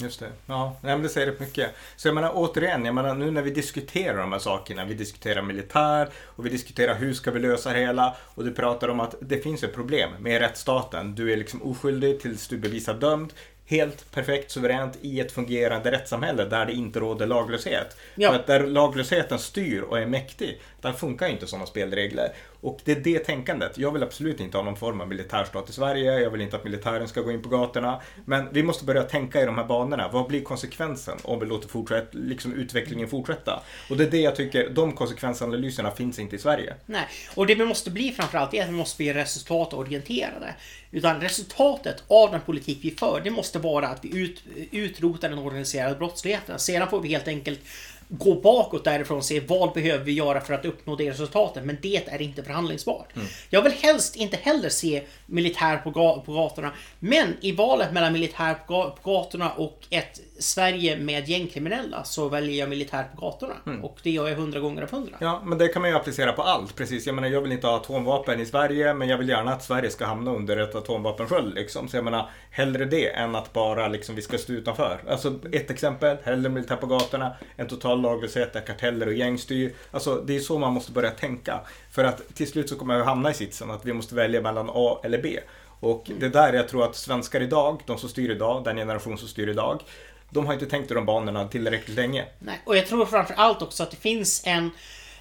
Just 0.00 0.20
det. 0.20 0.32
Ja, 0.46 0.76
men 0.82 1.02
det 1.02 1.08
säger 1.08 1.26
rätt 1.26 1.40
mycket. 1.40 1.74
Så 1.96 2.08
jag 2.08 2.14
menar 2.14 2.32
återigen, 2.34 2.84
jag 2.84 2.94
menar 2.94 3.14
nu 3.14 3.30
när 3.30 3.42
vi 3.42 3.50
diskuterar 3.50 4.18
de 4.18 4.32
här 4.32 4.38
sakerna, 4.38 4.84
vi 4.84 4.94
diskuterar 4.94 5.42
militär 5.42 6.08
och 6.14 6.46
vi 6.46 6.50
diskuterar 6.50 6.94
hur 6.94 7.12
ska 7.12 7.30
vi 7.30 7.40
lösa 7.40 7.72
det 7.72 7.78
hela 7.78 8.16
och 8.20 8.44
du 8.44 8.52
pratar 8.52 8.88
om 8.88 9.00
att 9.00 9.14
det 9.20 9.38
finns 9.38 9.62
ett 9.62 9.74
problem 9.74 10.10
med 10.20 10.40
rättsstaten. 10.40 11.14
Du 11.14 11.32
är 11.32 11.36
liksom 11.36 11.62
oskyldig 11.62 12.20
tills 12.20 12.48
du 12.48 12.58
bevisar 12.58 12.94
dömd 12.94 13.32
helt 13.68 14.10
perfekt 14.10 14.50
suveränt 14.50 14.98
i 15.00 15.20
ett 15.20 15.32
fungerande 15.32 15.90
rättssamhälle 15.90 16.44
där 16.44 16.66
det 16.66 16.72
inte 16.72 17.00
råder 17.00 17.26
laglöshet. 17.26 17.96
Ja. 18.14 18.30
För 18.30 18.38
att 18.38 18.46
där 18.46 18.66
laglösheten 18.66 19.38
styr 19.38 19.80
och 19.80 19.98
är 19.98 20.06
mäktig, 20.06 20.60
där 20.80 20.92
funkar 20.92 21.28
inte 21.28 21.46
sådana 21.46 21.66
spelregler. 21.66 22.32
Och 22.60 22.80
det 22.84 22.92
är 22.92 23.00
det 23.00 23.18
tänkandet. 23.18 23.78
Jag 23.78 23.92
vill 23.92 24.02
absolut 24.02 24.40
inte 24.40 24.56
ha 24.56 24.64
någon 24.64 24.76
form 24.76 25.00
av 25.00 25.08
militärstat 25.08 25.70
i 25.70 25.72
Sverige. 25.72 26.20
Jag 26.20 26.30
vill 26.30 26.40
inte 26.40 26.56
att 26.56 26.64
militären 26.64 27.08
ska 27.08 27.20
gå 27.20 27.32
in 27.32 27.42
på 27.42 27.48
gatorna. 27.48 28.00
Men 28.24 28.48
vi 28.52 28.62
måste 28.62 28.84
börja 28.84 29.02
tänka 29.02 29.42
i 29.42 29.44
de 29.44 29.56
här 29.56 29.64
banorna. 29.64 30.08
Vad 30.12 30.26
blir 30.26 30.42
konsekvensen 30.42 31.18
om 31.22 31.40
vi 31.40 31.46
låter 31.46 31.68
fortsätt, 31.68 32.08
liksom 32.12 32.52
utvecklingen 32.52 33.08
fortsätta? 33.08 33.62
Och 33.90 33.96
det 33.96 34.04
är 34.04 34.10
det 34.10 34.20
jag 34.20 34.36
tycker, 34.36 34.70
de 34.70 34.92
konsekvensanalyserna 34.92 35.90
finns 35.90 36.18
inte 36.18 36.36
i 36.36 36.38
Sverige. 36.38 36.74
Nej, 36.86 37.06
och 37.34 37.46
det 37.46 37.54
vi 37.54 37.64
måste 37.64 37.90
bli 37.90 38.12
framförallt 38.12 38.54
är 38.54 38.62
att 38.62 38.68
vi 38.68 38.72
måste 38.72 38.96
bli 38.96 39.12
resultatorienterade. 39.12 40.54
Utan 40.90 41.20
resultatet 41.20 42.02
av 42.08 42.30
den 42.30 42.40
politik 42.40 42.78
vi 42.82 42.90
för, 42.90 43.20
det 43.24 43.30
måste 43.30 43.58
vara 43.58 43.88
att 43.88 44.04
vi 44.04 44.18
ut, 44.18 44.42
utrotar 44.70 45.28
den 45.28 45.38
organiserade 45.38 45.94
brottsligheten. 45.94 46.58
Sedan 46.58 46.90
får 46.90 47.00
vi 47.00 47.08
helt 47.08 47.28
enkelt 47.28 47.60
gå 48.08 48.34
bakåt 48.34 48.84
därifrån 48.84 49.18
och 49.18 49.24
se 49.24 49.40
vad 49.40 49.72
behöver 49.72 50.04
vi 50.04 50.12
göra 50.12 50.40
för 50.40 50.54
att 50.54 50.64
uppnå 50.64 50.96
det 50.96 51.10
resultatet. 51.10 51.64
Men 51.64 51.78
det 51.82 52.08
är 52.08 52.22
inte 52.22 52.42
förhandlingsbart. 52.42 53.16
Mm. 53.16 53.28
Jag 53.50 53.62
vill 53.62 53.72
helst 53.72 54.16
inte 54.16 54.36
heller 54.36 54.68
se 54.68 55.02
militär 55.28 55.76
på, 55.76 55.92
på 56.26 56.32
gatorna. 56.32 56.72
Men 56.98 57.36
i 57.40 57.52
valet 57.52 57.92
mellan 57.92 58.12
militär 58.12 58.54
på 58.66 58.94
gatorna 59.04 59.50
och 59.50 59.86
ett 59.90 60.20
Sverige 60.38 60.96
med 60.96 61.28
gängkriminella 61.28 62.04
så 62.04 62.28
väljer 62.28 62.58
jag 62.58 62.68
militär 62.68 63.04
på 63.14 63.20
gatorna. 63.20 63.54
Mm. 63.66 63.84
Och 63.84 63.98
det 64.02 64.10
gör 64.10 64.28
jag 64.28 64.36
hundra 64.36 64.60
gånger 64.60 64.82
av 64.82 64.90
hundra. 64.90 65.16
Ja, 65.20 65.42
men 65.44 65.58
det 65.58 65.68
kan 65.68 65.82
man 65.82 65.90
ju 65.90 65.96
applicera 65.96 66.32
på 66.32 66.42
allt. 66.42 66.76
Precis. 66.76 67.06
Jag 67.06 67.14
menar, 67.14 67.28
jag 67.28 67.40
vill 67.40 67.52
inte 67.52 67.66
ha 67.66 67.76
atomvapen 67.76 68.40
i 68.40 68.46
Sverige, 68.46 68.94
men 68.94 69.08
jag 69.08 69.18
vill 69.18 69.28
gärna 69.28 69.52
att 69.52 69.62
Sverige 69.62 69.90
ska 69.90 70.06
hamna 70.06 70.30
under 70.30 70.56
ett 70.56 70.74
atomvapensköld. 70.74 71.54
Liksom. 71.54 71.88
Så 71.88 71.96
jag 71.96 72.04
menar, 72.04 72.30
hellre 72.50 72.84
det 72.84 73.08
än 73.08 73.34
att 73.34 73.52
bara 73.52 73.88
liksom, 73.88 74.14
vi 74.14 74.22
ska 74.22 74.38
stå 74.38 74.52
utanför. 74.52 75.00
Alltså 75.08 75.38
ett 75.52 75.70
exempel, 75.70 76.16
hellre 76.24 76.48
militär 76.48 76.76
på 76.76 76.86
gatorna, 76.86 77.36
en 77.56 77.66
total 77.66 78.00
laglöshet 78.00 78.52
där 78.52 78.60
karteller 78.60 79.06
och 79.06 79.14
gäng 79.14 79.38
styr. 79.38 79.74
Alltså 79.90 80.14
det 80.26 80.36
är 80.36 80.40
så 80.40 80.58
man 80.58 80.72
måste 80.72 80.92
börja 80.92 81.10
tänka. 81.10 81.60
För 81.98 82.04
att 82.04 82.34
till 82.34 82.48
slut 82.48 82.68
så 82.68 82.76
kommer 82.76 82.96
vi 82.96 83.04
hamna 83.04 83.30
i 83.30 83.34
sitsen 83.34 83.70
att 83.70 83.84
vi 83.84 83.92
måste 83.92 84.14
välja 84.14 84.40
mellan 84.40 84.70
A 84.74 85.00
eller 85.04 85.22
B. 85.22 85.40
Och 85.80 86.10
det 86.18 86.28
där 86.28 86.52
jag 86.52 86.68
tror 86.68 86.84
att 86.84 86.96
svenskar 86.96 87.40
idag, 87.40 87.82
de 87.86 87.98
som 87.98 88.08
styr 88.08 88.30
idag, 88.30 88.64
den 88.64 88.76
generation 88.76 89.18
som 89.18 89.28
styr 89.28 89.48
idag, 89.48 89.82
de 90.30 90.46
har 90.46 90.52
inte 90.52 90.66
tänkt 90.66 90.90
i 90.90 90.94
de 90.94 91.06
banorna 91.06 91.48
tillräckligt 91.48 91.96
länge. 91.96 92.26
Nej, 92.38 92.60
och 92.64 92.76
jag 92.76 92.86
tror 92.86 93.06
framför 93.06 93.34
allt 93.34 93.62
också 93.62 93.82
att 93.82 93.90
det 93.90 93.96
finns 93.96 94.42
en, 94.46 94.70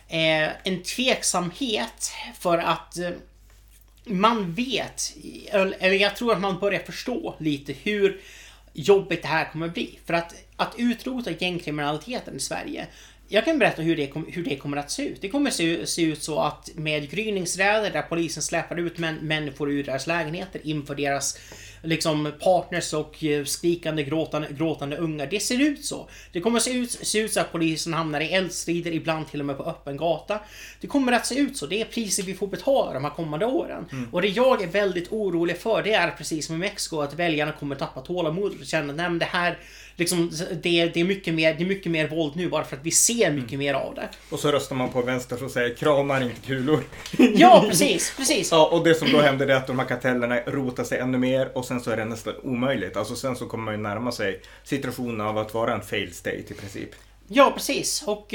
eh, 0.07 0.49
en 0.63 0.83
tveksamhet 0.83 2.11
för 2.39 2.57
att 2.57 2.97
eh, 2.97 3.09
man 4.03 4.53
vet, 4.53 5.13
eller 5.51 5.91
jag 5.91 6.15
tror 6.15 6.33
att 6.33 6.41
man 6.41 6.59
börjar 6.59 6.79
förstå 6.79 7.35
lite 7.39 7.73
hur 7.73 8.21
jobbigt 8.73 9.21
det 9.21 9.27
här 9.27 9.51
kommer 9.51 9.67
bli. 9.67 9.99
För 10.05 10.13
att, 10.13 10.35
att 10.55 10.73
utrota 10.77 11.31
gängkriminaliteten 11.31 12.35
i 12.35 12.39
Sverige 12.39 12.87
jag 13.27 13.45
kan 13.45 13.59
berätta 13.59 13.81
hur 13.81 13.95
det, 13.95 14.11
hur 14.27 14.43
det 14.43 14.55
kommer 14.55 14.77
att 14.77 14.91
se 14.91 15.07
ut. 15.07 15.21
Det 15.21 15.29
kommer 15.29 15.49
se, 15.49 15.87
se 15.87 16.01
ut 16.01 16.23
så 16.23 16.39
att 16.39 16.69
med 16.75 17.09
gryningsräder 17.09 17.91
där 17.91 18.01
polisen 18.01 18.43
släpper 18.43 18.79
ut 18.79 18.97
män, 18.97 19.15
människor 19.15 19.71
ur 19.71 19.83
deras 19.83 20.07
lägenheter 20.07 20.61
inför 20.63 20.95
deras 20.95 21.37
liksom 21.83 22.31
partners 22.39 22.93
och 22.93 23.23
eh, 23.23 23.45
skrikande 23.45 24.03
gråtande, 24.03 24.47
gråtande 24.51 24.97
ungar. 24.97 25.27
Det 25.27 25.39
ser 25.39 25.61
ut 25.61 25.85
så. 25.85 26.09
Det 26.31 26.41
kommer 26.41 26.59
se 26.59 26.73
ut, 26.73 26.91
se 26.91 27.19
ut 27.19 27.33
så 27.33 27.39
att 27.39 27.51
polisen 27.51 27.93
hamnar 27.93 28.21
i 28.21 28.33
eldstrider, 28.33 28.91
ibland 28.91 29.27
till 29.27 29.39
och 29.39 29.45
med 29.45 29.57
på 29.57 29.63
öppen 29.63 29.97
gata. 29.97 30.39
Det 30.81 30.87
kommer 30.87 31.11
att 31.11 31.25
se 31.25 31.39
ut 31.39 31.57
så. 31.57 31.65
Det 31.65 31.81
är 31.81 31.85
priset 31.85 32.25
vi 32.25 32.33
får 32.33 32.47
betala 32.47 32.93
de 32.93 33.03
här 33.03 33.11
kommande 33.11 33.45
åren. 33.45 33.85
Mm. 33.91 34.09
Och 34.13 34.21
det 34.21 34.27
jag 34.27 34.63
är 34.63 34.67
väldigt 34.67 35.11
orolig 35.11 35.57
för, 35.57 35.83
det 35.83 35.93
är 35.93 36.11
precis 36.11 36.45
som 36.45 36.55
i 36.55 36.59
Mexiko, 36.59 36.99
att 36.99 37.13
väljarna 37.13 37.51
kommer 37.51 37.75
tappa 37.75 38.01
tålamodet 38.01 38.59
och 38.59 38.65
känna 38.65 39.07
att 39.07 39.19
det 39.19 39.25
här 39.25 39.57
liksom, 39.97 40.31
det, 40.61 40.85
det, 40.85 40.99
är 40.99 41.03
mycket 41.03 41.33
mer, 41.33 41.53
det 41.53 41.63
är 41.63 41.67
mycket 41.67 41.91
mer 41.91 42.07
våld 42.07 42.35
nu 42.35 42.49
bara 42.49 42.63
för 42.63 42.75
att 42.75 42.85
vi 42.85 42.91
ser 42.91 43.31
mycket 43.31 43.53
mm. 43.53 43.59
mer 43.59 43.73
av 43.73 43.95
det. 43.95 44.09
Och 44.29 44.39
så 44.39 44.51
röstar 44.51 44.75
man 44.75 44.89
på 44.89 45.01
vänster 45.01 45.37
som 45.37 45.49
säger 45.49 45.75
kramar 45.75 46.21
inte 46.21 46.41
kulor. 46.47 46.83
Ja, 47.35 47.65
precis, 47.69 48.13
precis. 48.17 48.51
Ja, 48.51 48.69
och 48.71 48.83
det 48.83 48.95
som 48.95 49.11
då 49.11 49.21
händer 49.21 49.47
är 49.47 49.55
att 49.55 49.67
de 49.67 49.79
här 49.79 49.85
kartellerna 49.85 50.39
rotar 50.39 50.83
sig 50.83 50.99
ännu 50.99 51.17
mer 51.17 51.57
och 51.57 51.65
sen 51.65 51.81
så 51.81 51.91
är 51.91 51.97
det 51.97 52.05
nästan 52.05 52.33
omöjligt. 52.43 52.97
Alltså 52.97 53.15
sen 53.15 53.35
så 53.35 53.45
kommer 53.45 53.63
man 53.63 53.73
ju 53.73 53.81
närma 53.81 54.11
sig 54.11 54.41
situationen 54.63 55.21
av 55.21 55.37
att 55.37 55.53
vara 55.53 55.73
en 55.73 55.81
fail 55.81 56.13
state 56.13 56.37
i 56.49 56.53
princip. 56.53 56.89
Ja, 57.27 57.51
precis. 57.55 58.03
Och 58.05 58.33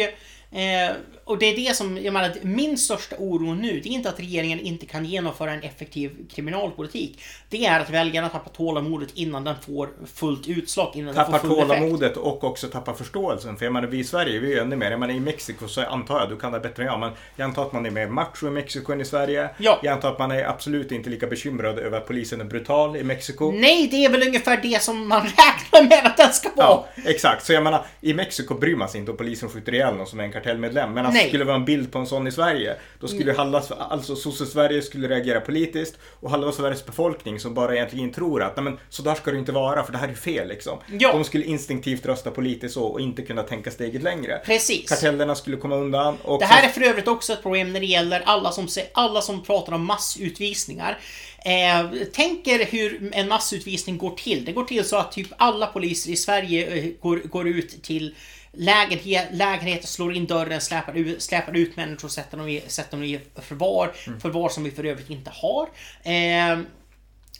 Eh, 0.52 0.96
och 1.24 1.38
det 1.38 1.46
är 1.46 1.56
det 1.56 1.76
som, 1.76 1.98
jag 2.02 2.12
menar, 2.12 2.32
min 2.42 2.78
största 2.78 3.16
oro 3.18 3.54
nu, 3.54 3.80
det 3.80 3.88
är 3.88 3.92
inte 3.92 4.08
att 4.08 4.20
regeringen 4.20 4.60
inte 4.60 4.86
kan 4.86 5.04
genomföra 5.04 5.52
en 5.52 5.62
effektiv 5.62 6.28
kriminalpolitik. 6.34 7.22
Det 7.48 7.66
är 7.66 7.80
att 7.80 7.90
väljarna 7.90 8.28
tappar 8.28 8.50
tålamodet 8.50 9.08
innan 9.14 9.44
den 9.44 9.54
får 9.66 9.88
fullt 10.14 10.48
utslag, 10.48 10.92
innan 10.94 11.14
tappar 11.14 11.32
den 11.32 11.40
får 11.40 11.48
full 11.48 11.58
tålamodet 11.58 12.02
effekt. 12.02 12.16
och 12.16 12.44
också 12.44 12.68
tappar 12.68 12.94
förståelsen. 12.94 13.56
För 13.56 13.64
jag 13.66 13.72
menar, 13.72 13.88
vi 13.88 13.98
i 13.98 14.04
Sverige, 14.04 14.38
vi 14.38 14.46
är 14.46 14.56
ju 14.56 14.60
ännu 14.60 14.76
mer. 14.76 14.90
Jag 14.90 15.00
menar, 15.00 15.14
i 15.14 15.20
Mexiko 15.20 15.68
så 15.68 15.82
antar 15.82 16.20
jag, 16.20 16.28
du 16.28 16.36
kan 16.36 16.52
det 16.52 16.60
bättre 16.60 16.82
än 16.82 16.88
jag, 16.88 17.00
men 17.00 17.12
jag 17.36 17.44
antar 17.44 17.62
att 17.62 17.72
man 17.72 17.86
är 17.86 17.90
mer 17.90 18.08
macho 18.08 18.46
i 18.46 18.50
Mexiko 18.50 18.92
än 18.92 19.00
i 19.00 19.04
Sverige. 19.04 19.50
Ja. 19.58 19.80
Jag 19.82 19.92
antar 19.92 20.12
att 20.12 20.18
man 20.18 20.30
är 20.30 20.44
absolut 20.44 20.92
inte 20.92 21.10
lika 21.10 21.26
bekymrad 21.26 21.78
över 21.78 21.98
att 21.98 22.06
polisen 22.06 22.40
är 22.40 22.44
brutal 22.44 22.96
i 22.96 23.04
Mexiko. 23.04 23.52
Nej, 23.52 23.88
det 23.90 24.04
är 24.04 24.10
väl 24.10 24.22
ungefär 24.22 24.60
det 24.62 24.82
som 24.82 25.08
man 25.08 25.22
räknar 25.26 25.88
med 25.88 26.06
att 26.06 26.16
den 26.16 26.32
ska 26.32 26.48
vara. 26.56 26.66
Ja, 26.66 26.88
exakt. 27.04 27.46
Så 27.46 27.52
jag 27.52 27.62
menar, 27.62 27.84
i 28.00 28.14
Mexiko 28.14 28.54
bryr 28.54 28.76
man 28.76 28.88
sig 28.88 29.00
inte 29.00 29.10
om 29.10 29.16
polisen 29.16 29.48
skjuter 29.48 29.74
ihjäl 29.74 29.94
någon 29.96 30.06
som 30.06 30.20
är 30.20 30.24
en 30.24 30.32
kartellmedlem. 30.42 30.94
Men 30.94 31.06
alltså, 31.06 31.18
Nej. 31.20 31.28
skulle 31.28 31.44
det 31.44 31.48
vara 31.48 31.56
en 31.56 31.64
bild 31.64 31.92
på 31.92 31.98
en 31.98 32.06
sån 32.06 32.26
i 32.26 32.32
Sverige, 32.32 32.76
då 33.00 33.08
skulle 33.08 33.32
halva, 33.32 33.62
alltså 33.78 34.16
sosse-Sverige 34.16 34.82
skulle 34.82 35.08
reagera 35.08 35.40
politiskt 35.40 35.98
och 36.20 36.30
halva 36.30 36.52
Sveriges 36.52 36.86
befolkning 36.86 37.40
som 37.40 37.54
bara 37.54 37.74
egentligen 37.74 38.12
tror 38.12 38.42
att 38.42 38.56
nej 38.56 38.64
men 38.64 38.78
så 38.88 39.02
där 39.02 39.14
ska 39.14 39.30
det 39.30 39.38
inte 39.38 39.52
vara 39.52 39.84
för 39.84 39.92
det 39.92 39.98
här 39.98 40.08
är 40.08 40.14
fel 40.14 40.48
liksom. 40.48 40.78
Ja. 40.98 41.12
De 41.12 41.24
skulle 41.24 41.44
instinktivt 41.44 42.06
rösta 42.06 42.30
politiskt 42.30 42.74
så 42.74 42.84
och 42.84 43.00
inte 43.00 43.22
kunna 43.22 43.42
tänka 43.42 43.70
steget 43.70 44.02
längre. 44.02 44.40
Precis. 44.44 44.88
Kartellerna 44.88 45.34
skulle 45.34 45.56
komma 45.56 45.76
undan. 45.76 46.16
Och 46.22 46.38
Det 46.38 46.44
här 46.44 46.68
är 46.68 46.68
för 46.68 46.82
övrigt 46.82 47.08
också 47.08 47.32
ett 47.32 47.42
problem 47.42 47.72
när 47.72 47.80
det 47.80 47.86
gäller 47.86 48.22
alla 48.24 48.52
som, 48.52 48.68
alla 48.92 49.20
som 49.20 49.42
pratar 49.42 49.72
om 49.72 49.84
massutvisningar. 49.84 50.98
Eh, 51.44 52.06
tänker 52.12 52.64
hur 52.64 53.10
en 53.12 53.28
massutvisning 53.28 53.98
går 53.98 54.10
till. 54.10 54.44
Det 54.44 54.52
går 54.52 54.64
till 54.64 54.84
så 54.84 54.96
att 54.96 55.12
typ 55.12 55.28
alla 55.36 55.66
poliser 55.66 56.10
i 56.10 56.16
Sverige 56.16 56.76
eh, 56.76 56.90
går, 57.00 57.16
går 57.16 57.48
ut 57.48 57.82
till 57.82 58.14
lägenhet, 58.52 59.28
lägenheter, 59.32 59.86
slår 59.86 60.12
in 60.12 60.26
dörren, 60.26 60.60
släpar 60.60 60.94
ut, 60.94 61.22
släpar 61.22 61.56
ut 61.56 61.76
människor 61.76 62.04
och 62.04 62.12
sätter 62.12 62.36
dem 62.36 62.48
i, 62.48 62.62
sätter 62.66 62.90
dem 62.90 63.04
i 63.04 63.20
förvar. 63.34 63.92
Förvar 64.20 64.48
som 64.48 64.64
vi 64.64 64.70
för 64.70 64.84
övrigt 64.84 65.10
inte 65.10 65.30
har. 65.34 65.68
Eh, 66.02 66.58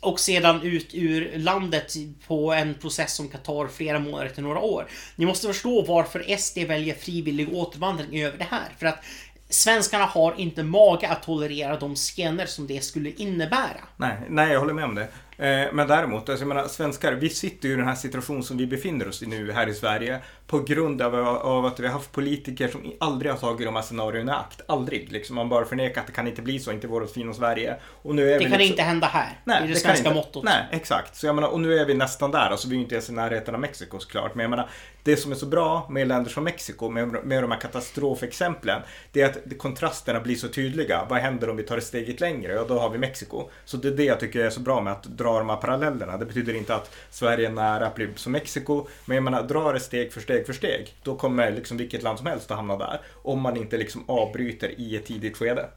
och 0.01 0.21
sedan 0.21 0.63
ut 0.63 0.95
ur 0.95 1.39
landet 1.39 1.95
på 2.27 2.53
en 2.53 2.75
process 2.75 3.15
som 3.15 3.29
kan 3.29 3.41
ta 3.43 3.69
flera 3.69 3.99
månader 3.99 4.29
till 4.29 4.43
några 4.43 4.61
år. 4.61 4.87
Ni 5.17 5.27
måste 5.27 5.47
förstå 5.47 5.83
varför 5.83 6.37
SD 6.37 6.59
väljer 6.59 6.95
frivillig 6.95 7.55
återvandring 7.55 8.23
över 8.23 8.39
det 8.39 8.47
här. 8.51 8.69
För 8.79 8.87
att 8.87 9.05
svenskarna 9.49 10.05
har 10.05 10.35
inte 10.39 10.63
mage 10.63 11.09
att 11.09 11.23
tolerera 11.23 11.77
de 11.77 11.95
scener 11.95 12.47
som 12.47 12.67
det 12.67 12.85
skulle 12.85 13.11
innebära. 13.11 13.81
Nej, 13.97 14.17
nej, 14.29 14.53
jag 14.53 14.61
håller 14.61 14.75
med 14.75 14.85
om 14.85 14.95
det. 14.95 15.09
Eh, 15.43 15.69
Men 15.73 15.89
däremot, 15.89 16.29
alltså 16.29 16.45
jag 16.45 16.49
menar, 16.49 16.69
svenskar, 16.69 17.13
vi 17.13 17.29
sitter 17.31 17.69
ju 17.69 17.75
i 17.75 17.77
den 17.77 17.87
här 17.87 17.95
situationen 17.95 18.43
som 18.43 18.57
vi 18.57 18.67
befinner 18.67 19.09
oss 19.09 19.23
i 19.23 19.27
nu 19.27 19.53
här 19.53 19.67
i 19.69 19.75
Sverige 19.75 20.19
på 20.47 20.59
grund 20.59 21.03
av, 21.03 21.15
av 21.39 21.67
att 21.67 21.81
vi 21.81 21.87
har 21.87 21.93
haft 21.93 22.13
politiker 22.13 22.69
som 22.69 22.93
aldrig 23.01 23.33
har 23.33 23.39
tagit 23.39 23.67
de 23.67 23.75
här 23.77 23.83
scenarierna 23.83 24.33
i 24.33 24.35
akt. 24.35 24.61
Aldrig. 24.69 25.13
Liksom. 25.13 25.37
Man 25.37 25.49
bara 25.49 25.65
förnekar 25.65 26.01
att 26.01 26.07
det 26.07 26.13
kan 26.13 26.27
inte 26.27 26.43
bli 26.43 26.59
så, 26.59 26.73
inte 26.73 26.87
vårt 26.87 27.11
fina 27.13 27.35
Sverige. 27.35 27.77
Och 28.03 28.15
nu 28.15 28.23
är 28.23 28.27
Det 28.33 28.39
vi 28.39 28.45
kan 28.45 28.51
liksom- 28.51 28.71
inte 28.71 28.83
hända 28.83 29.07
här. 29.07 29.41
Nej, 29.45 29.57
det 29.61 29.65
är 29.65 29.69
det, 29.69 29.73
kan 29.73 29.81
svenska 29.81 30.09
inte. 30.09 30.15
mottot. 30.15 30.45
Nej, 30.45 30.67
exakt. 30.71 31.17
Så 31.17 31.27
jag 31.27 31.35
menar, 31.35 31.49
och 31.49 31.61
nu 31.61 31.79
är 31.79 31.85
vi 31.87 31.95
nästan 31.95 32.31
där. 32.31 32.39
Alltså, 32.51 32.69
vi 32.69 32.75
är 32.75 32.77
ju 32.77 32.83
inte 32.83 32.95
ens 32.95 33.09
i 33.11 33.13
närheten 33.13 33.55
av 33.55 33.61
Mexiko 33.61 33.99
såklart. 33.99 34.35
Men 34.35 34.43
jag 34.43 34.51
menar, 34.51 34.69
det 35.03 35.17
som 35.17 35.33
är 35.33 35.37
så 35.37 35.47
bra 35.47 35.87
med 35.91 36.09
länder 36.09 36.31
som 36.31 36.45
Mexiko, 36.45 36.89
med, 36.91 37.09
med 37.25 37.43
de 37.43 37.51
här 37.51 37.61
katastrofexemplen, 37.61 38.83
det 39.13 39.21
är 39.23 39.27
att 39.27 39.39
det- 39.45 39.55
kontrasterna 39.55 40.21
blir 40.21 40.37
så 40.37 40.49
tydliga. 40.49 41.07
Vad 41.09 41.19
händer 41.19 41.51
om 41.51 41.57
vi 41.57 41.63
tar 41.63 41.79
ett 41.79 41.85
steget 41.85 42.21
längre? 42.21 42.53
Ja, 42.53 42.65
då 42.69 42.79
har 42.79 42.91
vi 42.91 42.99
Mexiko. 42.99 43.51
Så 43.65 43.77
det 43.77 43.89
är 43.89 43.93
det 43.93 44.05
jag 44.05 44.21
tycker 44.21 44.41
är 44.45 44.51
så 44.51 44.61
bra 44.61 44.81
med 44.81 44.93
att 44.93 45.03
dra 45.05 45.32
de 45.39 45.49
här 45.49 45.57
parallellerna. 45.57 46.17
Det 46.17 46.27
betyder 46.27 46.55
inte 46.55 46.75
att 46.75 46.95
Sverige 47.11 47.49
är 47.49 47.53
nära 47.53 47.87
att 47.87 47.95
bli 47.95 48.09
som 48.17 48.33
Mexiko. 48.33 48.87
Men 49.05 49.15
jag 49.15 49.25
menar, 49.25 49.43
dra 49.43 49.73
det 49.73 49.81
steg 49.81 50.13
för 50.13 50.21
steg 50.21 50.47
för 50.47 50.53
steg. 50.53 50.95
Då 51.03 51.17
kommer 51.17 51.51
liksom 51.51 51.77
vilket 51.77 52.03
land 52.03 52.19
som 52.19 52.27
helst 52.27 52.51
att 52.51 52.57
hamna 52.57 52.77
där. 52.77 53.01
Om 53.23 53.41
man 53.41 53.57
inte 53.57 53.77
liksom 53.77 54.05
avbryter 54.09 54.81
i 54.81 54.97
ett 54.97 55.07
tidigt 55.07 55.37
skede. 55.37 55.69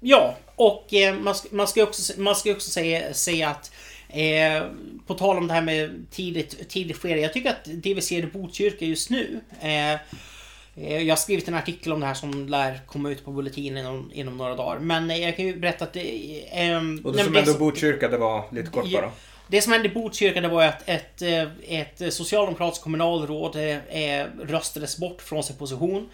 Ja, 0.00 0.36
och 0.54 0.94
eh, 0.94 1.14
man, 1.14 1.34
ska, 1.34 1.48
man 1.52 1.68
ska 1.68 1.82
också, 1.82 2.20
man 2.20 2.36
ska 2.36 2.52
också 2.52 2.70
säga, 2.70 3.14
säga 3.14 3.48
att 3.48 3.72
eh, 4.08 4.64
på 5.06 5.14
tal 5.14 5.36
om 5.36 5.46
det 5.46 5.54
här 5.54 5.62
med 5.62 6.06
tidigt, 6.10 6.68
tidigt 6.68 6.96
skede. 6.96 7.20
Jag 7.20 7.32
tycker 7.32 7.50
att 7.50 7.64
det 7.64 7.94
vi 7.94 8.00
ser 8.00 8.22
i 8.22 8.26
Botkyrka 8.26 8.84
just 8.84 9.10
nu. 9.10 9.40
Eh, 9.60 10.00
jag 10.74 11.08
har 11.12 11.16
skrivit 11.16 11.48
en 11.48 11.54
artikel 11.54 11.92
om 11.92 12.00
det 12.00 12.06
här 12.06 12.14
som 12.14 12.48
lär 12.48 12.80
komma 12.86 13.10
ut 13.10 13.24
på 13.24 13.30
Bulletin 13.30 13.76
inom, 13.76 14.10
inom 14.14 14.36
några 14.36 14.54
dagar. 14.54 14.78
Men 14.78 15.10
eh, 15.10 15.16
jag 15.16 15.36
kan 15.36 15.46
ju 15.46 15.56
berätta 15.56 15.84
att 15.84 15.92
det... 15.92 16.42
Eh, 16.52 16.76
Och 17.04 17.12
det 17.12 17.24
som 17.24 17.36
ändå 17.36 17.50
som- 17.50 17.58
Botkyrka, 17.60 18.08
det 18.08 18.16
var 18.18 18.44
lite 18.52 18.70
kort 18.70 18.92
bara. 18.92 19.10
det 19.48 19.62
som 19.62 19.72
hände 19.72 19.88
i 19.88 19.92
Botkyrka 19.92 20.40
det 20.40 20.48
var 20.48 20.64
att 20.64 20.88
ett, 20.88 21.22
eh, 21.22 21.42
ett 21.68 22.14
socialdemokratiskt 22.14 22.84
kommunalråd 22.84 23.56
eh, 23.56 24.24
röstades 24.42 24.98
bort 24.98 25.22
från 25.22 25.42
sin 25.42 25.56
position. 25.56 26.08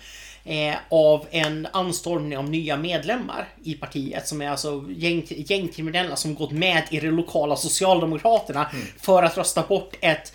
Eh, 0.45 0.75
av 0.91 1.27
en 1.31 1.69
anstormning 1.73 2.39
av 2.39 2.51
nya 2.51 2.77
medlemmar 2.77 3.49
i 3.65 3.75
partiet 3.75 4.29
som 4.29 4.43
är 4.43 4.51
alltså 4.51 4.85
gäng, 4.97 5.23
gängkriminella 5.29 6.17
som 6.17 6.35
gått 6.35 6.51
med 6.53 6.83
i 6.91 7.01
de 7.01 7.09
lokala 7.11 7.57
Socialdemokraterna 7.57 8.71
för 9.01 9.23
att 9.23 9.37
rösta 9.39 9.63
bort 9.63 9.95
ett 10.01 10.33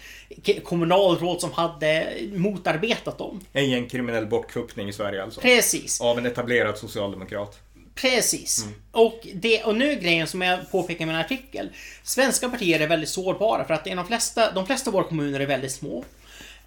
kommunalråd 0.64 1.42
som 1.42 1.52
hade 1.52 2.14
motarbetat 2.34 3.18
dem. 3.18 3.42
En 3.54 3.70
gängkriminell 3.70 4.26
bortkuppning 4.26 4.90
i 4.90 4.94
Sverige 4.94 5.24
alltså. 5.24 5.42
Precis. 5.42 6.02
Av 6.02 6.18
en 6.18 6.26
etablerad 6.26 6.78
socialdemokrat. 6.78 7.60
Precis. 7.96 8.66
Och, 8.92 9.28
det, 9.34 9.64
och 9.64 9.76
nu 9.76 9.92
är 9.92 9.96
grejen 9.96 10.28
som 10.28 10.42
jag 10.42 10.72
påpekar 10.72 11.04
i 11.04 11.06
min 11.06 11.16
artikel. 11.16 11.70
Svenska 12.04 12.50
partier 12.50 12.80
är 12.80 12.88
väldigt 12.88 13.10
sårbara 13.10 13.66
för 13.66 13.74
att 13.74 13.86
de 13.86 14.08
flesta, 14.08 14.52
de 14.52 14.66
flesta 14.66 14.90
av 14.90 14.94
våra 14.94 15.04
kommuner 15.04 15.40
är 15.40 15.46
väldigt 15.46 15.72
små. 15.72 16.06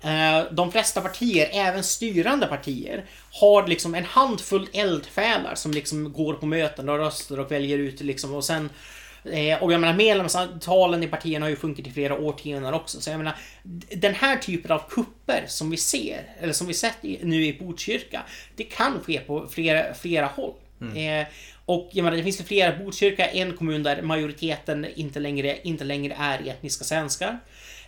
Eh, 0.03 0.53
De 0.53 0.73
flesta 0.73 1.01
partier, 1.01 1.49
även 1.53 1.85
styrande 1.85 2.47
partier, 2.47 3.05
har 3.31 3.67
liksom 3.67 3.95
en 3.95 4.05
handfull 4.05 4.69
eldfälar 4.73 5.55
som 5.55 5.71
liksom 5.73 6.13
går 6.13 6.35
på 6.35 6.47
möten 6.47 6.89
och 6.89 6.99
röstar 6.99 7.41
och 7.41 7.53
väljer 7.53 7.79
ut 7.79 8.01
liksom 8.01 8.35
och 8.35 8.45
sen 8.45 8.71
eh, 9.25 9.63
och 9.63 9.73
jag 9.73 9.81
menar 9.81 9.95
medlemsantalen 9.95 11.03
i 11.03 11.07
partierna 11.07 11.45
har 11.45 11.51
ju 11.51 11.57
sjunkit 11.57 11.87
i 11.87 11.91
flera 11.91 12.19
årtionden 12.19 12.75
också. 12.75 13.01
Så 13.01 13.11
jag 13.11 13.19
menar 13.19 13.37
den 13.91 14.15
här 14.15 14.37
typen 14.37 14.73
av 14.73 14.83
kupper 14.89 15.45
som 15.47 15.71
vi 15.71 15.77
ser, 15.77 16.23
eller 16.41 16.53
som 16.53 16.67
vi 16.67 16.75
sett 16.75 17.05
i, 17.05 17.19
nu 17.23 17.47
i 17.47 17.59
Botkyrka, 17.59 18.23
det 18.57 18.65
kan 18.65 19.01
ske 19.01 19.21
på 19.21 19.47
flera, 19.49 19.95
flera 19.95 20.27
håll. 20.27 20.55
Eh, 20.97 21.27
och 21.67 21.91
jag 21.93 22.05
menar, 22.05 22.17
det 22.17 22.23
finns 22.23 22.41
ju 22.41 22.45
flera, 22.45 22.77
Botkyrka 22.77 23.31
är 23.31 23.43
en 23.43 23.57
kommun 23.57 23.83
där 23.83 24.03
majoriteten 24.03 24.87
inte 24.95 25.21
längre, 25.21 25.59
inte 25.63 25.85
längre 25.85 26.17
är 26.19 26.49
etniska 26.49 26.85
svenskar. 26.85 27.39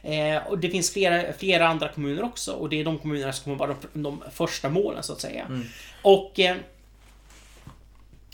Eh, 0.03 0.47
och 0.47 0.59
det 0.59 0.71
finns 0.71 0.93
flera, 0.93 1.33
flera 1.33 1.69
andra 1.69 1.89
kommuner 1.89 2.25
också 2.25 2.53
och 2.53 2.69
det 2.69 2.81
är 2.81 2.85
de 2.85 2.99
kommunerna 2.99 3.33
som 3.33 3.45
kommer 3.45 3.57
vara 3.57 3.77
de, 3.93 4.03
de 4.03 4.23
första 4.33 4.69
målen 4.69 5.03
så 5.03 5.13
att 5.13 5.21
säga. 5.21 5.47
Och 6.03 6.41
eh, 6.41 6.57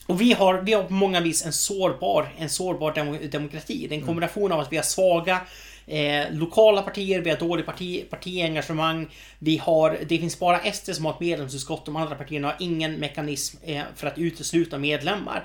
och 0.07 0.21
vi 0.21 0.33
har, 0.33 0.55
vi 0.55 0.73
har 0.73 0.83
på 0.85 0.93
många 0.93 1.21
vis 1.21 1.47
en 1.47 1.53
sårbar, 1.53 2.29
en 2.39 2.49
sårbar 2.49 2.93
demo, 2.93 3.19
demokrati. 3.31 3.87
Det 3.89 3.95
är 3.95 3.99
en 3.99 4.07
kombination 4.07 4.53
av 4.53 4.61
att 4.61 4.73
vi 4.73 4.77
har 4.77 4.85
svaga 4.85 5.41
eh, 5.87 6.25
lokala 6.31 6.83
partier, 6.83 7.21
vi 7.21 7.31
har 7.31 7.37
dålig 7.37 7.67
parti, 7.67 8.11
partiengagemang. 8.11 9.09
Vi 9.39 9.57
har, 9.57 9.99
det 10.09 10.19
finns 10.19 10.39
bara 10.39 10.73
SD 10.73 10.95
som 10.95 11.05
har 11.05 11.13
ett 11.13 11.21
medlemsutskott, 11.21 11.87
de 11.87 11.97
andra 11.97 12.15
partierna 12.15 12.49
har 12.49 12.57
ingen 12.61 12.95
mekanism 12.95 13.59
eh, 13.65 13.83
för 13.97 14.07
att 14.07 14.19
utesluta 14.19 14.79
medlemmar. 14.79 15.45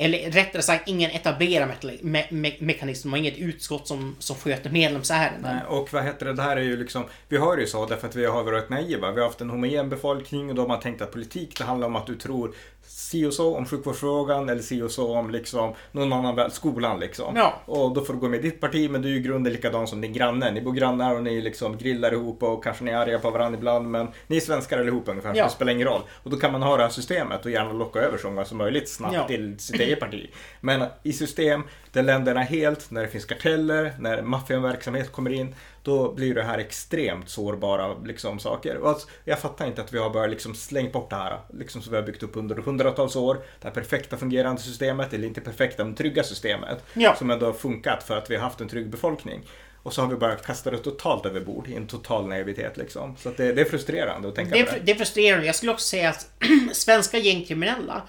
Eller 0.00 0.30
rättare 0.30 0.62
sagt, 0.62 0.88
ingen 0.88 1.10
etablerad 1.10 1.68
me 1.68 1.98
me 2.00 2.26
me 2.30 2.52
mekanism. 2.58 3.08
De 3.08 3.12
har 3.12 3.18
inget 3.18 3.38
utskott 3.38 3.88
som, 3.88 4.16
som 4.18 4.36
sköter 4.36 4.70
medlemsärenden. 4.70 5.56
Nej, 5.56 5.64
Och 5.68 5.92
vad 5.92 6.04
heter 6.04 6.26
det, 6.26 6.32
det 6.32 6.42
här 6.42 6.56
är 6.56 6.62
ju 6.62 6.76
liksom, 6.76 7.04
vi 7.28 7.36
har 7.36 7.56
det 7.56 7.62
ju 7.62 7.68
så 7.68 7.86
därför 7.86 8.08
att 8.08 8.16
vi 8.16 8.26
har 8.26 8.44
varit 8.44 8.68
naiva. 8.68 9.12
Vi 9.12 9.20
har 9.20 9.26
haft 9.26 9.40
en 9.40 9.50
homogen 9.50 9.88
befolkning 9.88 10.48
och 10.48 10.54
då 10.54 10.62
har 10.62 10.68
man 10.68 10.80
tänkt 10.80 11.02
att 11.02 11.12
politik 11.12 11.58
det 11.58 11.64
handlar 11.64 11.86
om 11.86 11.96
att 11.96 12.06
du 12.06 12.14
tror 12.14 12.54
si 12.88 13.26
och 13.26 13.32
så 13.34 13.56
om 13.56 13.66
sjukvårdsfrågan 13.66 14.48
eller 14.48 14.62
si 14.62 14.82
och 14.82 14.90
så 14.90 15.16
om 15.16 15.30
liksom 15.30 15.72
någon 15.92 16.12
annan 16.12 16.36
väl, 16.36 16.50
skolan 16.50 17.00
liksom. 17.00 17.36
Ja. 17.36 17.54
Och 17.66 17.94
då 17.94 18.04
får 18.04 18.14
du 18.14 18.18
gå 18.20 18.28
med 18.28 18.38
i 18.40 18.42
ditt 18.42 18.60
parti 18.60 18.90
men 18.90 19.02
du 19.02 19.08
är 19.08 19.16
i 19.16 19.20
grunden 19.20 19.52
likadan 19.52 19.86
som 19.86 20.00
din 20.00 20.12
granne. 20.12 20.50
Ni 20.50 20.60
bor 20.60 20.72
grannar 20.72 21.14
och 21.14 21.22
ni 21.22 21.40
liksom 21.40 21.76
grillar 21.78 22.12
ihop 22.12 22.42
och 22.42 22.64
kanske 22.64 22.84
ni 22.84 22.90
är 22.90 22.96
arga 22.96 23.18
på 23.18 23.30
varandra 23.30 23.58
ibland 23.58 23.90
men 23.90 24.08
ni 24.26 24.36
är 24.36 24.40
svenskar 24.40 24.78
allihop 24.78 25.08
ungefär 25.08 25.32
så 25.32 25.38
Ja. 25.38 25.44
det 25.44 25.50
spelar 25.50 25.72
ingen 25.72 25.86
roll. 25.88 26.00
Och 26.22 26.30
då 26.30 26.36
kan 26.36 26.52
man 26.52 26.62
ha 26.62 26.76
det 26.76 26.82
här 26.82 26.90
systemet 26.90 27.44
och 27.44 27.50
gärna 27.50 27.72
locka 27.72 27.98
över 27.98 28.18
så 28.18 28.28
många 28.30 28.44
som 28.44 28.58
möjligt 28.58 28.88
snabbt 28.88 29.14
Ja. 29.14 29.26
till 29.26 29.58
sitt 29.58 29.80
eget 29.80 30.00
parti. 30.00 30.30
Men 30.60 30.84
i 31.02 31.12
system 31.12 31.62
där 31.92 32.02
länderna 32.02 32.40
helt, 32.40 32.90
när 32.90 33.02
det 33.02 33.08
finns 33.08 33.24
karteller, 33.24 33.94
när 33.98 34.22
maffiaverksamhet 34.22 35.12
kommer 35.12 35.30
in, 35.30 35.54
då 35.82 36.12
blir 36.12 36.34
det 36.34 36.42
här 36.42 36.58
extremt 36.58 37.28
sårbara 37.28 37.94
liksom, 38.04 38.38
saker. 38.38 38.80
Alltså, 38.84 39.08
jag 39.24 39.38
fattar 39.38 39.66
inte 39.66 39.82
att 39.82 39.92
vi 39.92 39.98
har 39.98 40.10
bara 40.10 40.26
liksom 40.26 40.54
slängt 40.54 40.92
bort 40.92 41.10
det 41.10 41.16
här, 41.16 41.38
liksom 41.58 41.82
som 41.82 41.90
vi 41.90 41.96
har 41.96 42.02
byggt 42.06 42.22
upp 42.22 42.36
under 42.36 42.56
hundratals 42.56 43.16
år. 43.16 43.34
Det 43.34 43.68
här 43.68 43.74
perfekta 43.74 44.16
fungerande 44.16 44.62
systemet, 44.62 45.12
eller 45.12 45.26
inte 45.26 45.40
perfekta, 45.40 45.84
men 45.84 45.94
trygga 45.94 46.22
systemet. 46.22 46.84
Ja. 46.94 47.14
Som 47.16 47.30
ändå 47.30 47.46
har 47.46 47.52
funkat 47.52 48.02
för 48.02 48.16
att 48.16 48.30
vi 48.30 48.36
har 48.36 48.42
haft 48.42 48.60
en 48.60 48.68
trygg 48.68 48.90
befolkning. 48.90 49.42
Och 49.82 49.92
så 49.94 50.02
har 50.02 50.08
vi 50.08 50.16
bara 50.16 50.36
kastat 50.36 50.72
det 50.72 50.78
totalt 50.78 51.26
över 51.26 51.40
bord 51.40 51.68
i 51.68 51.74
en 51.74 51.86
total 51.86 52.28
naivitet 52.28 52.76
liksom. 52.76 53.16
Så 53.16 53.32
det, 53.36 53.52
det 53.52 53.60
är 53.60 53.64
frustrerande 53.64 54.28
att 54.28 54.34
tänka 54.34 54.54
Det 54.54 54.64
på 54.64 54.70
är, 54.70 54.74
det. 54.74 54.84
det 54.84 54.92
är 54.92 54.96
frustrerande. 54.96 55.46
Jag 55.46 55.54
skulle 55.54 55.72
också 55.72 55.86
säga 55.86 56.10
att 56.10 56.30
svenska 56.72 57.18
gängkriminella 57.18 58.02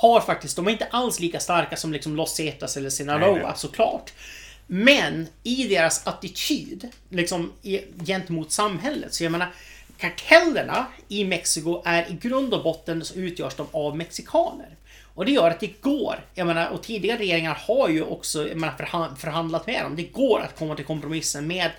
har 0.00 0.20
faktiskt, 0.20 0.56
de 0.56 0.66
är 0.66 0.70
inte 0.70 0.86
alls 0.90 1.20
lika 1.20 1.40
starka 1.40 1.76
som 1.76 1.92
liksom 1.92 2.16
Los 2.16 2.34
Zetas 2.34 2.76
eller 2.76 2.90
Sinaloa 2.90 3.54
såklart. 3.54 4.12
Men 4.66 5.28
i 5.42 5.68
deras 5.68 6.06
attityd 6.06 6.88
liksom 7.08 7.52
i, 7.62 7.80
gentemot 8.04 8.52
samhället, 8.52 9.14
så 9.14 9.24
jag 9.24 9.32
menar 9.32 9.52
kartellerna 9.98 10.86
i 11.08 11.24
Mexiko 11.24 11.82
är 11.84 12.10
i 12.10 12.14
grund 12.20 12.54
och 12.54 12.62
botten 12.62 13.04
så 13.04 13.14
utgörs 13.14 13.54
de 13.54 13.66
av 13.72 13.96
mexikaner. 13.96 14.68
Och 15.14 15.24
det 15.24 15.32
gör 15.32 15.50
att 15.50 15.60
det 15.60 15.80
går, 15.80 16.24
jag 16.34 16.46
menar, 16.46 16.68
och 16.68 16.82
tidigare 16.82 17.18
regeringar 17.18 17.58
har 17.66 17.88
ju 17.88 18.02
också 18.02 18.38
menar, 18.54 19.16
förhandlat 19.16 19.66
med 19.66 19.84
dem. 19.84 19.96
Det 19.96 20.02
går 20.02 20.40
att 20.40 20.58
komma 20.58 20.76
till 20.76 20.84
kompromissen 20.84 21.46
med 21.46 21.70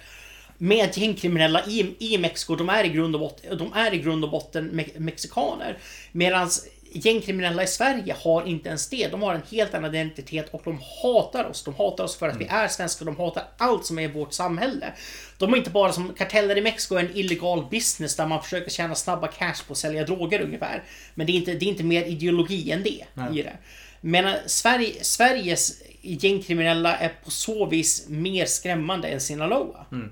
med 0.61 0.97
gängkriminella 0.97 1.65
i, 1.65 1.95
i 1.99 2.17
Mexiko, 2.17 2.55
de 2.55 2.70
är 2.70 2.84
i 2.84 2.89
grund 2.89 3.15
och 3.15 3.22
botten, 3.22 3.57
de 3.57 3.74
är 3.74 3.93
i 3.93 3.97
grund 3.97 4.24
och 4.24 4.32
botten 4.32 4.65
me 4.65 4.86
mexikaner. 4.97 5.78
Medan 6.11 6.49
gängkriminella 6.92 7.64
i 7.64 7.68
Sverige 7.68 8.16
har 8.24 8.48
inte 8.48 8.70
ens 8.70 8.90
det. 8.90 9.08
De 9.08 9.22
har 9.22 9.34
en 9.34 9.42
helt 9.52 9.74
annan 9.74 9.96
identitet 9.96 10.50
och 10.52 10.62
de 10.64 10.80
hatar 11.04 11.50
oss. 11.50 11.64
De 11.64 11.76
hatar 11.76 12.04
oss 12.04 12.16
för 12.16 12.28
att 12.28 12.36
mm. 12.36 12.48
vi 12.48 12.54
är 12.54 12.68
svenskar. 12.68 13.06
De 13.06 13.18
hatar 13.18 13.44
allt 13.58 13.86
som 13.86 14.00
är 14.00 14.04
i 14.04 14.08
vårt 14.08 14.34
samhälle. 14.34 14.94
De 15.38 15.54
är 15.54 15.58
inte 15.58 15.70
bara 15.70 15.92
som 15.92 16.14
karteller 16.14 16.58
i 16.58 16.62
Mexiko, 16.62 16.96
en 16.96 17.18
illegal 17.18 17.66
business 17.72 18.16
där 18.16 18.28
man 18.28 18.44
försöker 18.44 18.72
tjäna 18.72 18.96
snabba 18.96 19.28
cash 19.28 19.64
på 19.68 19.72
att 19.72 19.78
sälja 19.78 20.04
droger 20.04 20.42
ungefär. 20.42 20.84
Men 21.16 21.28
det 21.28 21.32
är 21.32 21.36
inte, 21.36 21.54
det 21.54 21.66
är 21.66 21.70
inte 21.70 21.84
mer 21.84 22.04
ideologi 22.04 22.72
än 22.72 22.84
det 22.84 23.06
Nej. 23.14 23.40
i 23.40 23.44
det. 23.44 23.58
Men 24.02 24.26
eh, 24.26 24.34
Sverige, 24.46 25.04
Sveriges 25.04 25.82
gängkriminella 26.02 26.98
är 26.98 27.12
på 27.24 27.32
så 27.32 27.66
vis 27.66 28.06
mer 28.10 28.46
skrämmande 28.46 29.08
än 29.08 29.22
Sinaloa. 29.22 29.86
Mm. 29.92 30.12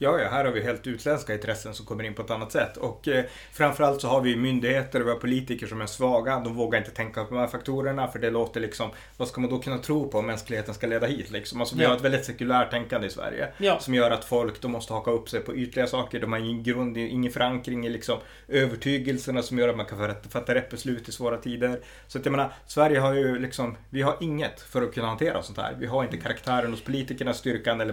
Ja, 0.00 0.20
ja, 0.20 0.28
här 0.28 0.44
har 0.44 0.52
vi 0.52 0.62
helt 0.62 0.86
utländska 0.86 1.34
intressen 1.34 1.74
som 1.74 1.86
kommer 1.86 2.04
in 2.04 2.14
på 2.14 2.22
ett 2.22 2.30
annat 2.30 2.52
sätt. 2.52 2.76
Och 2.76 3.08
eh, 3.08 3.24
framförallt 3.52 4.00
så 4.00 4.08
har 4.08 4.20
vi 4.20 4.36
myndigheter 4.36 5.00
och 5.00 5.06
vi 5.06 5.10
har 5.10 5.18
politiker 5.18 5.66
som 5.66 5.80
är 5.80 5.86
svaga. 5.86 6.40
De 6.40 6.54
vågar 6.54 6.78
inte 6.78 6.90
tänka 6.90 7.24
på 7.24 7.34
de 7.34 7.40
här 7.40 7.46
faktorerna 7.46 8.08
för 8.08 8.18
det 8.18 8.30
låter 8.30 8.60
liksom, 8.60 8.90
vad 9.16 9.28
ska 9.28 9.40
man 9.40 9.50
då 9.50 9.58
kunna 9.58 9.78
tro 9.78 10.08
på 10.08 10.18
om 10.18 10.26
mänskligheten 10.26 10.74
ska 10.74 10.86
leda 10.86 11.06
hit 11.06 11.30
liksom? 11.30 11.60
Alltså 11.60 11.76
vi 11.76 11.82
ja. 11.82 11.88
har 11.88 11.96
ett 11.96 12.02
väldigt 12.02 12.24
sekulärt 12.24 12.70
tänkande 12.70 13.06
i 13.06 13.10
Sverige. 13.10 13.48
Ja. 13.58 13.78
Som 13.80 13.94
gör 13.94 14.10
att 14.10 14.24
folk, 14.24 14.60
de 14.62 14.72
måste 14.72 14.92
haka 14.92 15.10
upp 15.10 15.28
sig 15.28 15.40
på 15.40 15.56
ytliga 15.56 15.86
saker. 15.86 16.20
De 16.20 16.32
har 16.32 16.38
ingen 16.38 16.62
grund, 16.62 16.96
ingen 16.96 17.32
förankring 17.32 17.86
i 17.86 17.88
liksom 17.88 18.18
övertygelserna 18.48 19.42
som 19.42 19.58
gör 19.58 19.68
att 19.68 19.76
man 19.76 19.86
kan 19.86 20.14
fatta 20.30 20.54
rätt 20.54 20.70
beslut 20.70 21.08
i 21.08 21.12
svåra 21.12 21.36
tider. 21.36 21.80
Så 22.06 22.18
att 22.18 22.24
jag 22.24 22.32
menar, 22.32 22.52
Sverige 22.66 22.98
har 22.98 23.14
ju 23.14 23.38
liksom, 23.38 23.76
vi 23.90 24.02
har 24.02 24.16
inget 24.20 24.60
för 24.60 24.82
att 24.82 24.94
kunna 24.94 25.06
hantera 25.06 25.42
sånt 25.42 25.58
här. 25.58 25.76
Vi 25.78 25.86
har 25.86 26.04
inte 26.04 26.16
karaktären 26.16 26.70
hos 26.70 26.84
politikerna, 26.84 27.34
styrkan 27.34 27.80
eller 27.80 27.92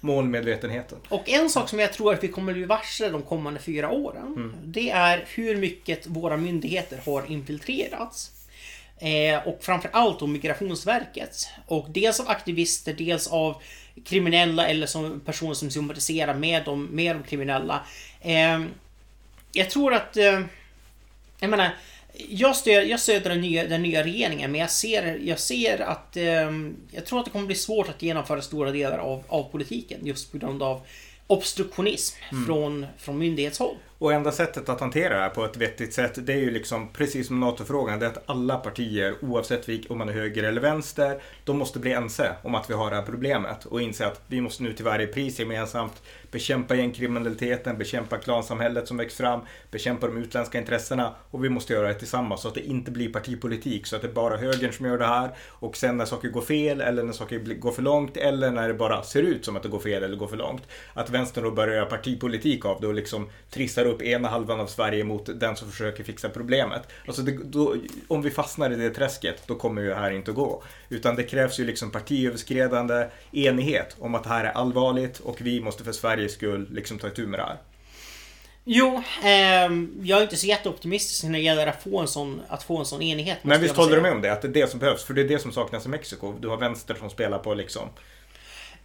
målmedvetenheten. 0.00 0.98
Och 1.08 1.28
en 1.28 1.50
sak 1.50 1.68
som 1.68 1.78
jag 1.78 1.92
tror 1.92 2.14
att 2.14 2.24
vi 2.24 2.28
kommer 2.28 2.52
bli 2.52 2.64
varse 2.64 3.08
de 3.08 3.22
kommande 3.22 3.60
fyra 3.60 3.90
åren. 3.90 4.34
Mm. 4.36 4.54
Det 4.64 4.90
är 4.90 5.24
hur 5.28 5.56
mycket 5.56 6.06
våra 6.06 6.36
myndigheter 6.36 7.00
har 7.06 7.32
infiltrerats. 7.32 8.30
Eh, 8.98 9.48
och 9.48 9.58
framförallt 9.62 10.20
då 10.20 10.26
Migrationsverket. 10.26 11.48
Och 11.66 11.86
dels 11.88 12.20
av 12.20 12.28
aktivister, 12.28 12.94
dels 12.94 13.26
av 13.26 13.62
kriminella 14.04 14.68
eller 14.68 14.86
som 14.86 15.20
personer 15.20 15.54
som 15.54 15.70
sympatiserar 15.70 16.34
med 16.34 16.64
de, 16.64 16.84
med 16.84 17.16
de 17.16 17.22
kriminella. 17.22 17.86
Eh, 18.20 18.64
jag 19.52 19.70
tror 19.70 19.94
att... 19.94 20.16
Eh, 20.16 20.40
jag 21.40 21.50
menar, 21.50 21.70
jag 22.28 22.56
stöder, 22.56 22.82
jag 22.82 23.00
stöder 23.00 23.30
den, 23.30 23.40
nya, 23.40 23.64
den 23.64 23.82
nya 23.82 24.04
regeringen 24.04 24.52
men 24.52 24.60
jag 24.60 24.70
ser, 24.70 25.18
jag 25.24 25.38
ser 25.38 25.80
att... 25.80 26.16
Eh, 26.16 26.50
jag 26.90 27.06
tror 27.06 27.18
att 27.18 27.24
det 27.24 27.30
kommer 27.30 27.46
bli 27.46 27.54
svårt 27.54 27.88
att 27.88 28.02
genomföra 28.02 28.42
stora 28.42 28.70
delar 28.70 28.98
av, 28.98 29.22
av 29.28 29.42
politiken 29.42 30.00
just 30.02 30.32
på 30.32 30.38
grund 30.38 30.62
av 30.62 30.80
obstruktionism 31.26 32.16
mm. 32.32 32.46
från, 32.46 32.86
från 32.98 33.18
myndighetshåll. 33.18 33.76
Och 33.98 34.12
enda 34.12 34.32
sättet 34.32 34.68
att 34.68 34.80
hantera 34.80 35.14
det 35.14 35.20
här 35.20 35.28
på 35.28 35.44
ett 35.44 35.56
vettigt 35.56 35.94
sätt 35.94 36.26
det 36.26 36.32
är 36.32 36.36
ju 36.38 36.50
liksom 36.50 36.88
precis 36.92 37.26
som 37.26 37.40
NATO-frågan. 37.40 37.98
Det 37.98 38.06
är 38.06 38.10
att 38.10 38.30
alla 38.30 38.56
partier 38.56 39.14
oavsett 39.22 39.90
om 39.90 39.98
man 39.98 40.08
är 40.08 40.12
höger 40.12 40.42
eller 40.42 40.60
vänster 40.60 41.22
de 41.44 41.58
måste 41.58 41.78
bli 41.78 41.92
ense 41.92 42.36
om 42.42 42.54
att 42.54 42.70
vi 42.70 42.74
har 42.74 42.90
det 42.90 42.96
här 42.96 43.02
problemet 43.02 43.64
och 43.64 43.82
inse 43.82 44.06
att 44.06 44.20
vi 44.26 44.40
måste 44.40 44.62
nu 44.62 44.72
till 44.72 44.84
varje 44.84 45.06
pris 45.06 45.38
gemensamt 45.38 46.02
bekämpa 46.30 46.74
gängkriminaliteten, 46.74 47.78
bekämpa 47.78 48.18
klansamhället 48.18 48.88
som 48.88 48.96
växer 48.96 49.24
fram, 49.24 49.40
bekämpa 49.70 50.06
de 50.06 50.16
utländska 50.16 50.58
intressena 50.58 51.14
och 51.30 51.44
vi 51.44 51.48
måste 51.48 51.72
göra 51.72 51.88
det 51.88 51.94
tillsammans 51.94 52.40
så 52.40 52.48
att 52.48 52.54
det 52.54 52.66
inte 52.66 52.90
blir 52.90 53.12
partipolitik 53.12 53.86
så 53.86 53.96
att 53.96 54.02
det 54.02 54.08
är 54.08 54.12
bara 54.12 54.36
högern 54.36 54.72
som 54.72 54.86
gör 54.86 54.98
det 54.98 55.06
här 55.06 55.30
och 55.48 55.76
sen 55.76 55.96
när 55.96 56.04
saker 56.04 56.28
går 56.28 56.40
fel 56.40 56.80
eller 56.80 57.02
när 57.02 57.12
saker 57.12 57.38
går 57.38 57.72
för 57.72 57.82
långt 57.82 58.16
eller 58.16 58.50
när 58.50 58.68
det 58.68 58.74
bara 58.74 59.02
ser 59.02 59.22
ut 59.22 59.44
som 59.44 59.56
att 59.56 59.62
det 59.62 59.68
går 59.68 59.78
fel 59.78 60.02
eller 60.02 60.16
går 60.16 60.28
för 60.28 60.36
långt 60.36 60.62
att 60.94 61.10
vänstern 61.10 61.44
då 61.44 61.50
börjar 61.50 61.74
göra 61.74 61.86
partipolitik 61.86 62.64
av 62.64 62.80
det 62.80 62.86
och 62.86 62.94
liksom 62.94 63.30
trissar 63.50 63.84
upp 63.84 64.02
ena 64.02 64.28
halvan 64.28 64.60
av 64.60 64.66
Sverige 64.66 65.04
mot 65.04 65.40
den 65.40 65.56
som 65.56 65.70
försöker 65.70 66.04
fixa 66.04 66.28
problemet. 66.28 66.82
Alltså 67.06 67.22
det, 67.22 67.38
då, 67.44 67.74
om 68.08 68.22
vi 68.22 68.30
fastnar 68.30 68.70
i 68.70 68.76
det 68.76 68.90
träsket 68.90 69.42
då 69.46 69.54
kommer 69.54 69.82
ju 69.82 69.88
det 69.88 69.94
här 69.94 70.10
inte 70.10 70.30
att 70.30 70.36
gå. 70.36 70.62
Utan 70.88 71.16
det 71.16 71.22
krävs 71.22 71.60
ju 71.60 71.64
liksom 71.64 71.90
partiöverskridande 71.90 73.06
enighet 73.32 73.96
om 73.98 74.14
att 74.14 74.22
det 74.22 74.28
här 74.28 74.44
är 74.44 74.52
allvarligt 74.52 75.20
och 75.20 75.40
vi 75.40 75.60
måste 75.60 75.84
för 75.84 75.92
Sverige 75.92 76.25
Sveriges 76.28 76.32
skull 76.32 76.74
liksom 76.74 76.98
ta 76.98 77.08
itu 77.08 77.26
med 77.26 77.40
det 77.40 77.44
här. 77.44 77.58
Jo, 78.64 79.02
eh, 79.22 79.70
jag 80.02 80.18
är 80.18 80.22
inte 80.22 80.36
så 80.36 80.46
jätteoptimistisk 80.46 81.24
när 81.24 81.32
det 81.32 81.38
gäller 81.38 81.66
att 81.66 81.82
få 81.82 82.00
en 82.00 82.08
sån, 82.08 82.42
att 82.48 82.62
få 82.62 82.78
en 82.78 82.84
sån 82.84 83.02
enighet. 83.02 83.38
Men 83.42 83.60
visst 83.60 83.76
håller 83.76 83.96
du 83.96 84.02
med 84.02 84.12
om 84.12 84.22
det? 84.22 84.32
Att 84.32 84.42
det 84.42 84.48
är 84.48 84.52
det 84.52 84.70
som 84.70 84.80
behövs? 84.80 85.04
För 85.04 85.14
det 85.14 85.20
är 85.20 85.28
det 85.28 85.38
som 85.38 85.52
saknas 85.52 85.86
i 85.86 85.88
Mexiko. 85.88 86.34
Du 86.40 86.48
har 86.48 86.56
vänster 86.56 86.94
som 86.94 87.10
spelar 87.10 87.38
på 87.38 87.54
liksom 87.54 87.88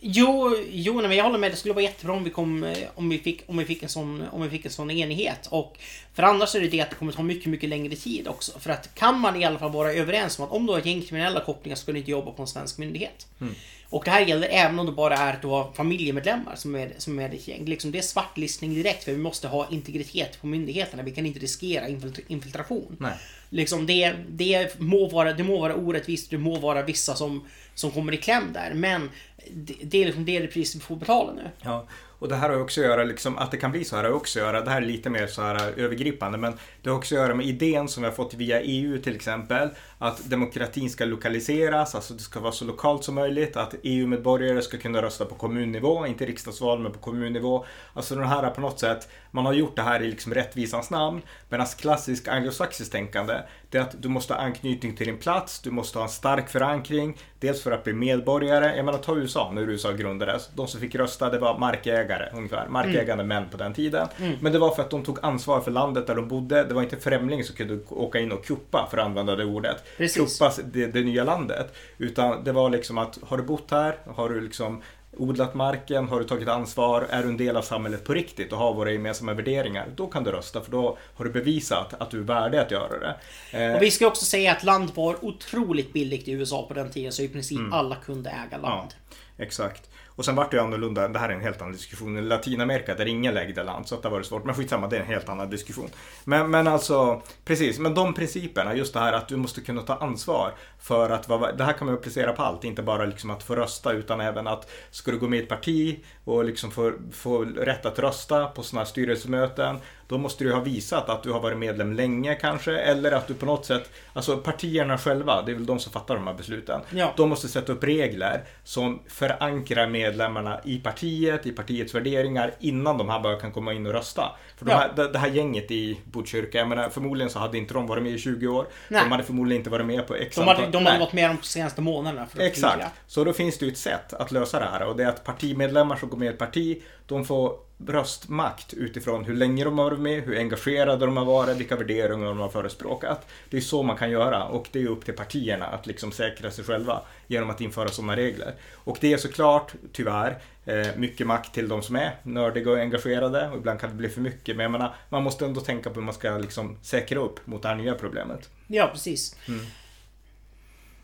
Jo, 0.03 0.55
jo 0.71 0.93
nej, 0.93 1.07
men 1.07 1.17
jag 1.17 1.23
håller 1.23 1.39
med. 1.39 1.51
Det 1.51 1.55
skulle 1.55 1.73
vara 1.73 1.83
jättebra 1.83 2.15
om 2.15 2.23
vi, 2.23 2.29
kom, 2.29 2.63
eh, 2.63 2.77
om 2.95 3.09
vi, 3.09 3.17
fick, 3.19 3.43
om 3.47 3.57
vi, 3.57 3.65
fick, 3.65 3.83
en 3.83 3.89
sån, 3.89 4.23
om 4.31 4.41
vi 4.41 4.49
fick 4.49 4.65
en 4.65 4.71
sån 4.71 4.91
enighet. 4.91 5.47
Och 5.49 5.77
för 6.13 6.23
annars 6.23 6.55
är 6.55 6.61
det 6.61 6.67
det 6.67 6.81
att 6.81 6.89
det 6.89 6.95
kommer 6.95 7.11
ta 7.11 7.23
mycket, 7.23 7.45
mycket 7.45 7.69
längre 7.69 7.95
tid 7.95 8.27
också. 8.27 8.59
För 8.59 8.69
att 8.69 8.95
kan 8.95 9.19
man 9.19 9.41
i 9.41 9.45
alla 9.45 9.59
fall 9.59 9.71
vara 9.71 9.93
överens 9.93 10.39
om 10.39 10.45
att 10.45 10.51
om 10.51 10.65
du 10.65 10.73
har 10.73 10.79
gängkriminella 10.79 11.39
kopplingar 11.39 11.75
så 11.75 11.81
ska 11.81 11.91
du 11.91 11.97
inte 11.97 12.11
jobba 12.11 12.31
på 12.31 12.41
en 12.41 12.47
svensk 12.47 12.77
myndighet. 12.77 13.27
Mm. 13.41 13.55
Och 13.89 14.03
det 14.05 14.11
här 14.11 14.21
gäller 14.21 14.47
även 14.47 14.79
om 14.79 14.85
det 14.85 14.91
bara 14.91 15.17
är 15.17 15.33
att 15.33 15.41
du 15.41 15.47
har 15.47 15.71
familjemedlemmar 15.73 16.55
som 16.55 16.75
är, 16.75 16.91
som 16.97 17.19
är 17.19 17.29
ditt 17.29 17.47
gäng. 17.47 17.65
Liksom 17.65 17.91
det 17.91 17.97
är 17.97 18.01
svartlistning 18.01 18.73
direkt 18.73 19.03
för 19.03 19.11
vi 19.11 19.17
måste 19.17 19.47
ha 19.47 19.67
integritet 19.69 20.41
på 20.41 20.47
myndigheterna. 20.47 21.03
Vi 21.03 21.11
kan 21.11 21.25
inte 21.25 21.39
riskera 21.39 21.87
infiltration. 22.27 22.97
Nej. 22.99 23.13
Liksom 23.53 23.85
det, 23.85 24.15
det, 24.29 24.79
må 24.79 25.09
vara, 25.09 25.33
det 25.33 25.43
må 25.43 25.59
vara 25.59 25.75
orättvist, 25.75 26.31
det 26.31 26.37
må 26.37 26.59
vara 26.59 26.81
vissa 26.81 27.15
som, 27.15 27.45
som 27.75 27.91
kommer 27.91 28.13
i 28.13 28.17
kläm 28.17 28.53
där. 28.53 28.71
Men 28.73 29.09
det, 29.51 29.75
det 29.83 30.01
är 30.01 30.05
liksom 30.05 30.25
det, 30.25 30.39
det 30.39 30.47
pris 30.47 30.75
vi 30.75 30.79
får 30.79 30.95
betala 30.95 31.33
nu. 31.33 31.49
Ja, 31.61 31.87
och 32.21 32.27
det 32.27 32.35
här 32.35 32.49
har 32.49 32.61
också 32.61 32.81
att 32.81 32.87
göra, 32.87 33.03
liksom, 33.03 33.37
att 33.37 33.51
det 33.51 33.57
kan 33.57 33.71
bli 33.71 33.83
så 33.83 33.95
här 33.95 34.03
har 34.03 34.11
också 34.11 34.39
att 34.39 34.45
göra, 34.45 34.61
det 34.61 34.71
här 34.71 34.81
är 34.81 34.85
lite 34.85 35.09
mer 35.09 35.27
så 35.27 35.41
här 35.41 35.79
övergripande, 35.79 36.37
men 36.37 36.53
det 36.81 36.89
har 36.89 36.97
också 36.97 37.15
att 37.15 37.21
göra 37.21 37.35
med 37.35 37.45
idén 37.45 37.87
som 37.87 38.03
vi 38.03 38.09
har 38.09 38.15
fått 38.15 38.33
via 38.33 38.61
EU 38.61 38.97
till 38.97 39.15
exempel, 39.15 39.69
att 40.03 40.29
demokratin 40.29 40.89
ska 40.89 41.05
lokaliseras, 41.05 41.95
alltså 41.95 42.13
det 42.13 42.19
ska 42.19 42.39
vara 42.39 42.51
så 42.51 42.65
lokalt 42.65 43.03
som 43.03 43.15
möjligt, 43.15 43.57
att 43.57 43.75
EU-medborgare 43.83 44.61
ska 44.61 44.77
kunna 44.77 45.01
rösta 45.01 45.25
på 45.25 45.35
kommunnivå, 45.35 46.05
inte 46.05 46.25
riksdagsval 46.25 46.79
men 46.79 46.91
på 46.91 46.99
kommunnivå. 46.99 47.65
Alltså 47.93 48.15
den 48.15 48.27
här 48.27 48.49
på 48.49 48.61
något 48.61 48.79
sätt, 48.79 49.09
man 49.31 49.45
har 49.45 49.53
gjort 49.53 49.75
det 49.75 49.81
här 49.81 50.01
i 50.01 50.07
liksom 50.07 50.33
rättvisans 50.33 50.89
namn, 50.89 51.21
medan 51.49 51.65
klassisk 51.65 52.27
anglosaxiskt 52.27 52.91
tänkande, 52.91 53.33
det 53.69 53.77
är 53.77 53.81
att 53.81 54.01
du 54.01 54.09
måste 54.09 54.33
ha 54.33 54.41
anknytning 54.41 54.95
till 54.95 55.07
din 55.07 55.17
plats, 55.17 55.59
du 55.59 55.71
måste 55.71 55.97
ha 55.97 56.03
en 56.03 56.11
stark 56.11 56.49
förankring, 56.49 57.17
dels 57.39 57.63
för 57.63 57.71
att 57.71 57.83
bli 57.83 57.93
medborgare, 57.93 58.75
jag 58.75 58.85
menar 58.85 58.99
ta 58.99 59.17
USA, 59.17 59.51
när 59.51 59.61
USA 59.61 59.91
grundades, 59.91 60.49
de 60.55 60.67
som 60.67 60.79
fick 60.79 60.95
rösta 60.95 61.29
det 61.29 61.39
var 61.39 61.57
markägare 61.57 62.29
ungefär, 62.33 62.67
markägande 62.67 63.23
mm. 63.23 63.27
män 63.27 63.49
på 63.51 63.57
den 63.57 63.73
tiden. 63.73 64.07
Mm. 64.17 64.37
Men 64.41 64.51
det 64.51 64.59
var 64.59 64.75
för 64.75 64.81
att 64.83 64.89
de 64.89 65.03
tog 65.03 65.19
ansvar 65.21 65.61
för 65.61 65.71
landet 65.71 66.07
där 66.07 66.15
de 66.15 66.27
bodde, 66.27 66.63
det 66.63 66.73
var 66.73 66.81
inte 66.81 66.97
främling 66.97 67.43
som 67.43 67.55
kunde 67.55 67.79
åka 67.89 68.19
in 68.19 68.31
och 68.31 68.45
kuppa, 68.45 68.87
för 68.91 68.97
att 68.97 69.05
använda 69.05 69.35
det 69.35 69.45
ordet. 69.45 69.83
Precis. 69.97 70.41
Det, 70.63 70.87
det 70.87 71.01
nya 71.01 71.23
landet. 71.23 71.75
Utan 71.97 72.43
det 72.43 72.51
var 72.51 72.69
liksom 72.69 72.97
att, 72.97 73.19
har 73.23 73.37
du 73.37 73.43
bott 73.43 73.71
här, 73.71 73.97
har 74.05 74.29
du 74.29 74.41
liksom 74.41 74.81
odlat 75.17 75.53
marken, 75.53 76.07
har 76.07 76.19
du 76.19 76.25
tagit 76.25 76.47
ansvar, 76.47 77.07
är 77.09 77.23
du 77.23 77.29
en 77.29 77.37
del 77.37 77.57
av 77.57 77.61
samhället 77.61 78.03
på 78.03 78.13
riktigt 78.13 78.51
och 78.51 78.57
har 78.57 78.73
våra 78.73 78.91
gemensamma 78.91 79.33
värderingar, 79.33 79.87
då 79.95 80.07
kan 80.07 80.23
du 80.23 80.31
rösta 80.31 80.61
för 80.61 80.71
då 80.71 80.97
har 81.15 81.25
du 81.25 81.31
bevisat 81.31 81.93
att 82.01 82.11
du 82.11 82.19
är 82.19 82.23
värdig 82.23 82.57
att 82.57 82.71
göra 82.71 82.99
det. 82.99 83.15
Eh, 83.51 83.75
och 83.75 83.81
vi 83.81 83.91
ska 83.91 84.07
också 84.07 84.25
säga 84.25 84.51
att 84.51 84.63
land 84.63 84.91
var 84.95 85.25
otroligt 85.25 85.93
billigt 85.93 86.27
i 86.27 86.31
USA 86.31 86.65
på 86.67 86.73
den 86.73 86.91
tiden 86.91 87.11
så 87.11 87.21
i 87.21 87.27
princip 87.27 87.59
mm. 87.59 87.73
alla 87.73 87.95
kunde 87.95 88.29
äga 88.29 88.57
land. 88.57 88.93
Ja, 88.99 89.43
exakt. 89.43 89.89
Och 90.21 90.25
sen 90.25 90.35
vart 90.35 90.51
det 90.51 90.57
ju 90.57 90.63
annorlunda, 90.63 91.07
det 91.07 91.19
här 91.19 91.29
är 91.29 91.33
en 91.33 91.41
helt 91.41 91.61
annan 91.61 91.73
diskussion. 91.73 92.17
I 92.17 92.21
Latinamerika 92.21 92.95
där 92.95 93.05
ingen 93.05 93.37
ägde 93.37 93.63
land 93.63 93.87
så 93.87 93.95
att 93.95 94.01
det 94.01 94.07
har 94.07 94.15
varit 94.15 94.25
svårt. 94.25 94.45
Men 94.45 94.55
skitsamma, 94.55 94.87
det 94.87 94.95
är 94.95 94.99
en 94.99 95.07
helt 95.07 95.29
annan 95.29 95.49
diskussion. 95.49 95.89
Men, 96.23 96.51
men 96.51 96.67
alltså, 96.67 97.21
precis, 97.45 97.79
men 97.79 97.93
de 97.93 98.13
principerna, 98.13 98.75
just 98.75 98.93
det 98.93 98.99
här 98.99 99.13
att 99.13 99.27
du 99.27 99.37
måste 99.37 99.61
kunna 99.61 99.81
ta 99.81 99.95
ansvar 99.95 100.53
för 100.79 101.09
att 101.09 101.57
det 101.57 101.63
här 101.63 101.73
kan 101.73 101.87
man 101.87 101.95
applicera 101.95 102.33
på 102.33 102.43
allt, 102.43 102.63
inte 102.63 102.81
bara 102.81 103.05
liksom 103.05 103.29
att 103.29 103.43
få 103.43 103.55
rösta 103.55 103.91
utan 103.91 104.21
även 104.21 104.47
att 104.47 104.69
ska 104.91 105.11
du 105.11 105.19
gå 105.19 105.27
med 105.27 105.39
i 105.39 105.43
ett 105.43 105.49
parti 105.49 105.99
och 106.31 106.45
liksom 106.45 106.71
få, 106.71 106.91
få 107.11 107.43
rätt 107.43 107.85
att 107.85 107.99
rösta 107.99 108.45
på 108.45 108.63
sådana 108.63 108.83
här 108.83 108.89
styrelsemöten 108.89 109.77
då 110.11 110.17
måste 110.17 110.43
du 110.43 110.53
ha 110.53 110.59
visat 110.59 111.09
att 111.09 111.23
du 111.23 111.31
har 111.31 111.39
varit 111.39 111.57
medlem 111.57 111.93
länge 111.93 112.35
kanske 112.35 112.77
eller 112.77 113.11
att 113.11 113.27
du 113.27 113.33
på 113.33 113.45
något 113.45 113.65
sätt, 113.65 113.89
alltså 114.13 114.37
partierna 114.37 114.97
själva, 114.97 115.41
det 115.41 115.51
är 115.51 115.53
väl 115.53 115.65
de 115.65 115.79
som 115.79 115.91
fattar 115.91 116.15
de 116.15 116.27
här 116.27 116.33
besluten. 116.33 116.81
Ja. 116.89 117.13
De 117.17 117.29
måste 117.29 117.47
sätta 117.47 117.71
upp 117.71 117.83
regler 117.83 118.43
som 118.63 118.99
förankrar 119.07 119.87
medlemmarna 119.87 120.59
i 120.63 120.77
partiet, 120.77 121.45
i 121.45 121.51
partiets 121.51 121.95
värderingar 121.95 122.53
innan 122.59 122.97
de 122.97 123.09
här 123.09 123.19
bara 123.19 123.35
kan 123.35 123.51
komma 123.51 123.73
in 123.73 123.85
och 123.85 123.93
rösta. 123.93 124.31
För 124.57 124.65
de 124.65 124.71
här, 124.71 125.09
det 125.13 125.19
här 125.19 125.27
gänget 125.27 125.71
i 125.71 125.99
Botkyrka, 126.03 126.57
jag 126.57 126.67
menar 126.67 126.89
förmodligen 126.89 127.29
så 127.29 127.39
hade 127.39 127.57
inte 127.57 127.73
de 127.73 127.87
varit 127.87 128.03
med 128.03 128.11
i 128.11 128.17
20 128.17 128.47
år. 128.47 128.65
Nej. 128.87 129.03
De 129.03 129.11
hade 129.11 129.23
förmodligen 129.23 129.59
inte 129.59 129.69
varit 129.69 129.85
med 129.85 130.07
på 130.07 130.15
X 130.15 130.35
De 130.35 130.47
hade, 130.47 130.67
de 130.67 130.85
hade 130.85 130.99
varit 130.99 131.13
med 131.13 131.29
de 131.29 131.37
senaste 131.41 131.81
månaderna. 131.81 132.27
Exakt. 132.37 132.87
Så 133.07 133.23
då 133.23 133.33
finns 133.33 133.57
det 133.57 133.65
ju 133.65 133.71
ett 133.71 133.77
sätt 133.77 134.13
att 134.13 134.31
lösa 134.31 134.59
det 134.59 134.65
här 134.65 134.83
och 134.83 134.95
det 134.95 135.03
är 135.03 135.07
att 135.07 135.23
partimedlemmar 135.23 135.95
som 135.95 136.09
med 136.21 136.27
i 136.27 136.29
ett 136.29 136.37
parti, 136.37 136.81
de 137.07 137.25
får 137.25 137.55
röstmakt 137.87 138.73
utifrån 138.73 139.25
hur 139.25 139.33
länge 139.33 139.63
de 139.63 139.77
har 139.77 139.85
varit 139.85 139.99
med, 139.99 140.23
hur 140.23 140.37
engagerade 140.37 141.05
de 141.05 141.17
har 141.17 141.25
varit, 141.25 141.57
vilka 141.57 141.75
värderingar 141.75 142.25
de 142.25 142.39
har 142.39 142.49
förespråkat. 142.49 143.27
Det 143.49 143.57
är 143.57 143.61
så 143.61 143.83
man 143.83 143.97
kan 143.97 144.11
göra 144.11 144.43
och 144.45 144.67
det 144.71 144.81
är 144.81 144.87
upp 144.87 145.05
till 145.05 145.13
partierna 145.13 145.65
att 145.65 145.87
liksom 145.87 146.11
säkra 146.11 146.51
sig 146.51 146.63
själva 146.65 147.01
genom 147.27 147.49
att 147.49 147.61
införa 147.61 147.89
sådana 147.89 148.15
regler. 148.15 148.53
Och 148.73 148.97
det 149.01 149.13
är 149.13 149.17
såklart, 149.17 149.73
tyvärr, 149.91 150.37
eh, 150.65 150.87
mycket 150.95 151.27
makt 151.27 151.53
till 151.53 151.67
de 151.67 151.81
som 151.81 151.95
är 151.95 152.15
nördiga 152.23 152.71
och 152.71 152.79
engagerade 152.79 153.49
och 153.49 153.57
ibland 153.57 153.79
kan 153.79 153.89
det 153.89 153.95
bli 153.95 154.09
för 154.09 154.21
mycket. 154.21 154.55
Men 154.55 154.63
jag 154.63 154.71
menar, 154.71 154.95
man 155.09 155.23
måste 155.23 155.45
ändå 155.45 155.61
tänka 155.61 155.89
på 155.89 155.95
hur 155.95 156.05
man 156.05 156.13
ska 156.13 156.37
liksom 156.37 156.77
säkra 156.81 157.19
upp 157.19 157.47
mot 157.47 157.61
det 157.61 157.67
här 157.67 157.75
nya 157.75 157.93
problemet. 157.95 158.49
Ja, 158.67 158.89
precis. 158.93 159.35
Mm. 159.47 159.65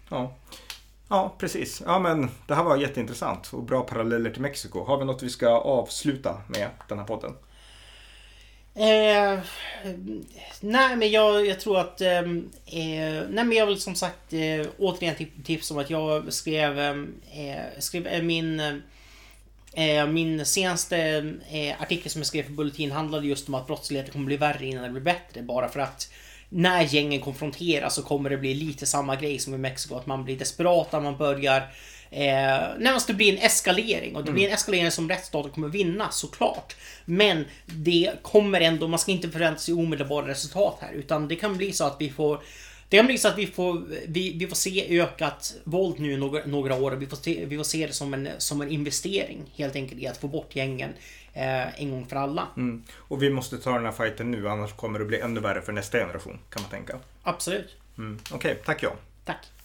Ja. 0.10 0.36
Ja, 1.10 1.36
precis. 1.38 1.82
Ja, 1.86 2.00
men 2.00 2.30
det 2.48 2.56
här 2.56 2.64
var 2.64 2.78
jätteintressant 2.78 3.54
och 3.54 3.64
bra 3.64 3.82
paralleller 3.82 4.30
till 4.30 4.42
Mexiko. 4.42 4.84
Har 4.84 4.98
vi 4.98 5.06
något 5.06 5.24
vi 5.24 5.30
ska 5.30 5.50
avsluta 5.50 6.42
med 6.48 6.70
den 6.88 7.00
här 7.00 7.06
podden? 7.06 7.34
Eh, 8.76 9.40
nej, 10.62 10.96
men 10.96 11.12
jag, 11.12 11.46
jag 11.46 11.60
tror 11.60 11.80
att... 11.80 12.02
Ehm, 12.02 12.50
eh, 12.66 13.24
nej, 13.30 13.46
men 13.46 13.52
jag 13.52 13.66
vill 13.66 13.82
som 13.82 13.96
sagt 13.96 14.34
eh, 14.34 14.68
återigen 14.78 15.16
tips 15.44 15.72
om 15.72 15.78
att 15.78 15.90
jag 15.90 16.34
skrev, 16.34 16.80
eh, 16.80 16.96
eh, 17.48 17.66
skrev 17.80 18.08
eh, 18.08 18.24
min... 18.24 18.60
Eh, 19.74 20.08
min 20.08 20.46
senaste 20.46 20.98
eh, 21.50 21.82
artikel 21.82 22.12
som 22.12 22.20
jag 22.20 22.28
skrev 22.28 22.44
för 22.44 22.52
Bulletin 22.52 22.92
handlade 22.92 23.28
just 23.28 23.48
om 23.48 23.54
att 23.54 23.68
brottsligheten 23.68 24.12
kommer 24.12 24.26
bli 24.26 24.38
värre 24.38 24.66
innan 24.66 24.84
det 24.84 24.90
blir 24.90 25.02
bättre. 25.02 25.42
Bara 25.42 25.70
för 25.70 25.80
att 25.80 26.12
när 26.50 26.82
gängen 26.82 27.22
konfronteras 27.22 27.96
så 27.96 28.04
kommer 28.04 28.30
det 28.30 28.38
bli 28.38 28.54
lite 28.54 28.86
samma 28.86 29.16
grej 29.16 29.40
som 29.40 29.54
i 29.54 29.58
Mexiko. 29.58 29.96
Att 29.96 30.06
man 30.06 30.24
blir 30.24 30.38
desperata, 30.38 31.00
man 31.00 31.18
börjar... 31.18 31.58
Eh, 32.12 32.64
nej, 32.80 33.00
det 33.08 33.14
blir 33.14 33.34
en 33.34 33.40
eskalering 33.40 34.16
och 34.16 34.26
det 34.26 34.32
blir 34.32 34.48
en 34.48 34.54
eskalering 34.54 34.92
som 34.92 35.10
rättsstaten 35.10 35.52
kommer 35.52 35.68
vinna 35.68 36.10
såklart. 36.12 36.76
Men 37.06 37.46
det 37.66 38.12
kommer 38.22 38.62
ändå, 38.62 38.88
man 38.88 39.00
ska 39.00 39.12
inte 39.12 39.30
förvänta 39.30 39.60
sig 39.60 39.74
omedelbara 39.74 40.28
resultat 40.28 40.78
här 40.82 40.92
utan 40.94 41.28
det 41.28 41.36
kan 41.36 41.58
bli 41.58 41.74
så 41.74 41.84
att 41.84 41.96
vi 42.00 42.10
får 42.10 42.42
det 42.90 42.98
kan 42.98 43.06
bli 43.06 43.18
så 43.18 43.28
att 43.28 43.38
vi 43.38 43.48
får, 43.48 43.84
vi, 44.08 44.34
vi 44.38 44.48
får 44.48 44.56
se 44.56 45.00
ökat 45.02 45.56
våld 45.64 46.00
nu 46.00 46.18
några, 46.18 46.46
några 46.46 46.76
år 46.76 46.92
vi 46.92 47.06
får, 47.06 47.18
se, 47.18 47.46
vi 47.46 47.58
får 47.58 47.64
se 47.64 47.88
det 47.88 47.94
som 47.94 48.14
en, 48.14 48.30
som 48.38 48.62
en 48.62 48.70
investering 48.70 49.52
helt 49.56 49.76
enkelt 49.76 50.02
i 50.02 50.08
att 50.08 50.18
få 50.18 50.28
bort 50.28 50.56
gängen 50.56 50.90
eh, 51.34 51.82
en 51.82 51.92
gång 51.92 52.06
för 52.06 52.16
alla. 52.16 52.48
Mm. 52.58 52.84
Och 52.98 53.24
vi 53.24 53.30
måste 53.30 53.58
ta 53.58 53.74
den 53.74 53.86
här 53.86 53.92
fighten 53.92 54.32
nu 54.32 54.50
annars 54.50 54.74
kommer 54.74 55.00
det 55.00 55.06
bli 55.06 55.20
ännu 55.20 55.40
värre 55.40 55.62
för 55.62 55.72
nästa 55.74 55.98
generation 55.98 56.40
kan 56.50 56.62
man 56.62 56.72
tänka. 56.72 57.00
Absolut. 57.24 57.76
Mm. 57.98 58.20
Okej, 58.32 58.62
tack 58.66 58.84
John. 58.84 58.96
Tack. 59.26 59.57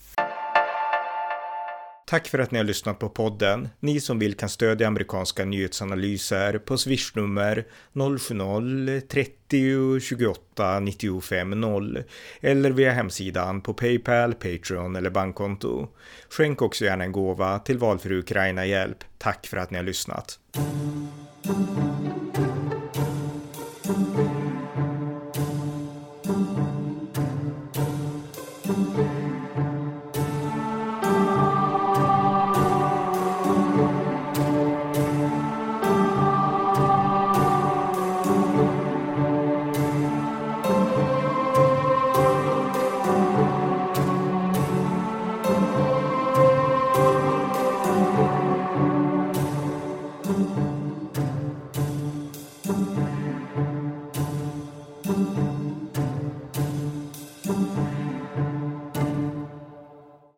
Tack 2.13 2.29
för 2.29 2.39
att 2.39 2.51
ni 2.51 2.59
har 2.59 2.65
lyssnat 2.65 2.99
på 2.99 3.09
podden. 3.09 3.69
Ni 3.81 4.01
som 4.01 4.19
vill 4.19 4.35
kan 4.35 4.49
stödja 4.49 4.87
amerikanska 4.87 5.45
nyhetsanalyser 5.45 6.59
på 6.59 6.79
swishnummer 6.79 7.65
070-30 7.93 10.01
28 10.01 10.81
95 10.81 11.51
0 11.51 12.05
eller 12.41 12.71
via 12.71 12.93
hemsidan 12.93 13.61
på 13.61 13.75
Paypal, 13.75 14.35
Patreon 14.35 14.97
eller 14.97 15.11
bankkonto. 15.11 15.89
Skänk 16.31 16.63
också 16.63 16.85
gärna 16.85 17.05
en 17.05 17.13
gåva 17.13 17.59
till 17.59 17.79
valfri 17.79 18.19
Ukraina-hjälp. 18.19 19.05
Tack 19.19 19.47
för 19.47 19.57
att 19.57 19.71
ni 19.71 19.77
har 19.77 19.85
lyssnat. 19.85 20.39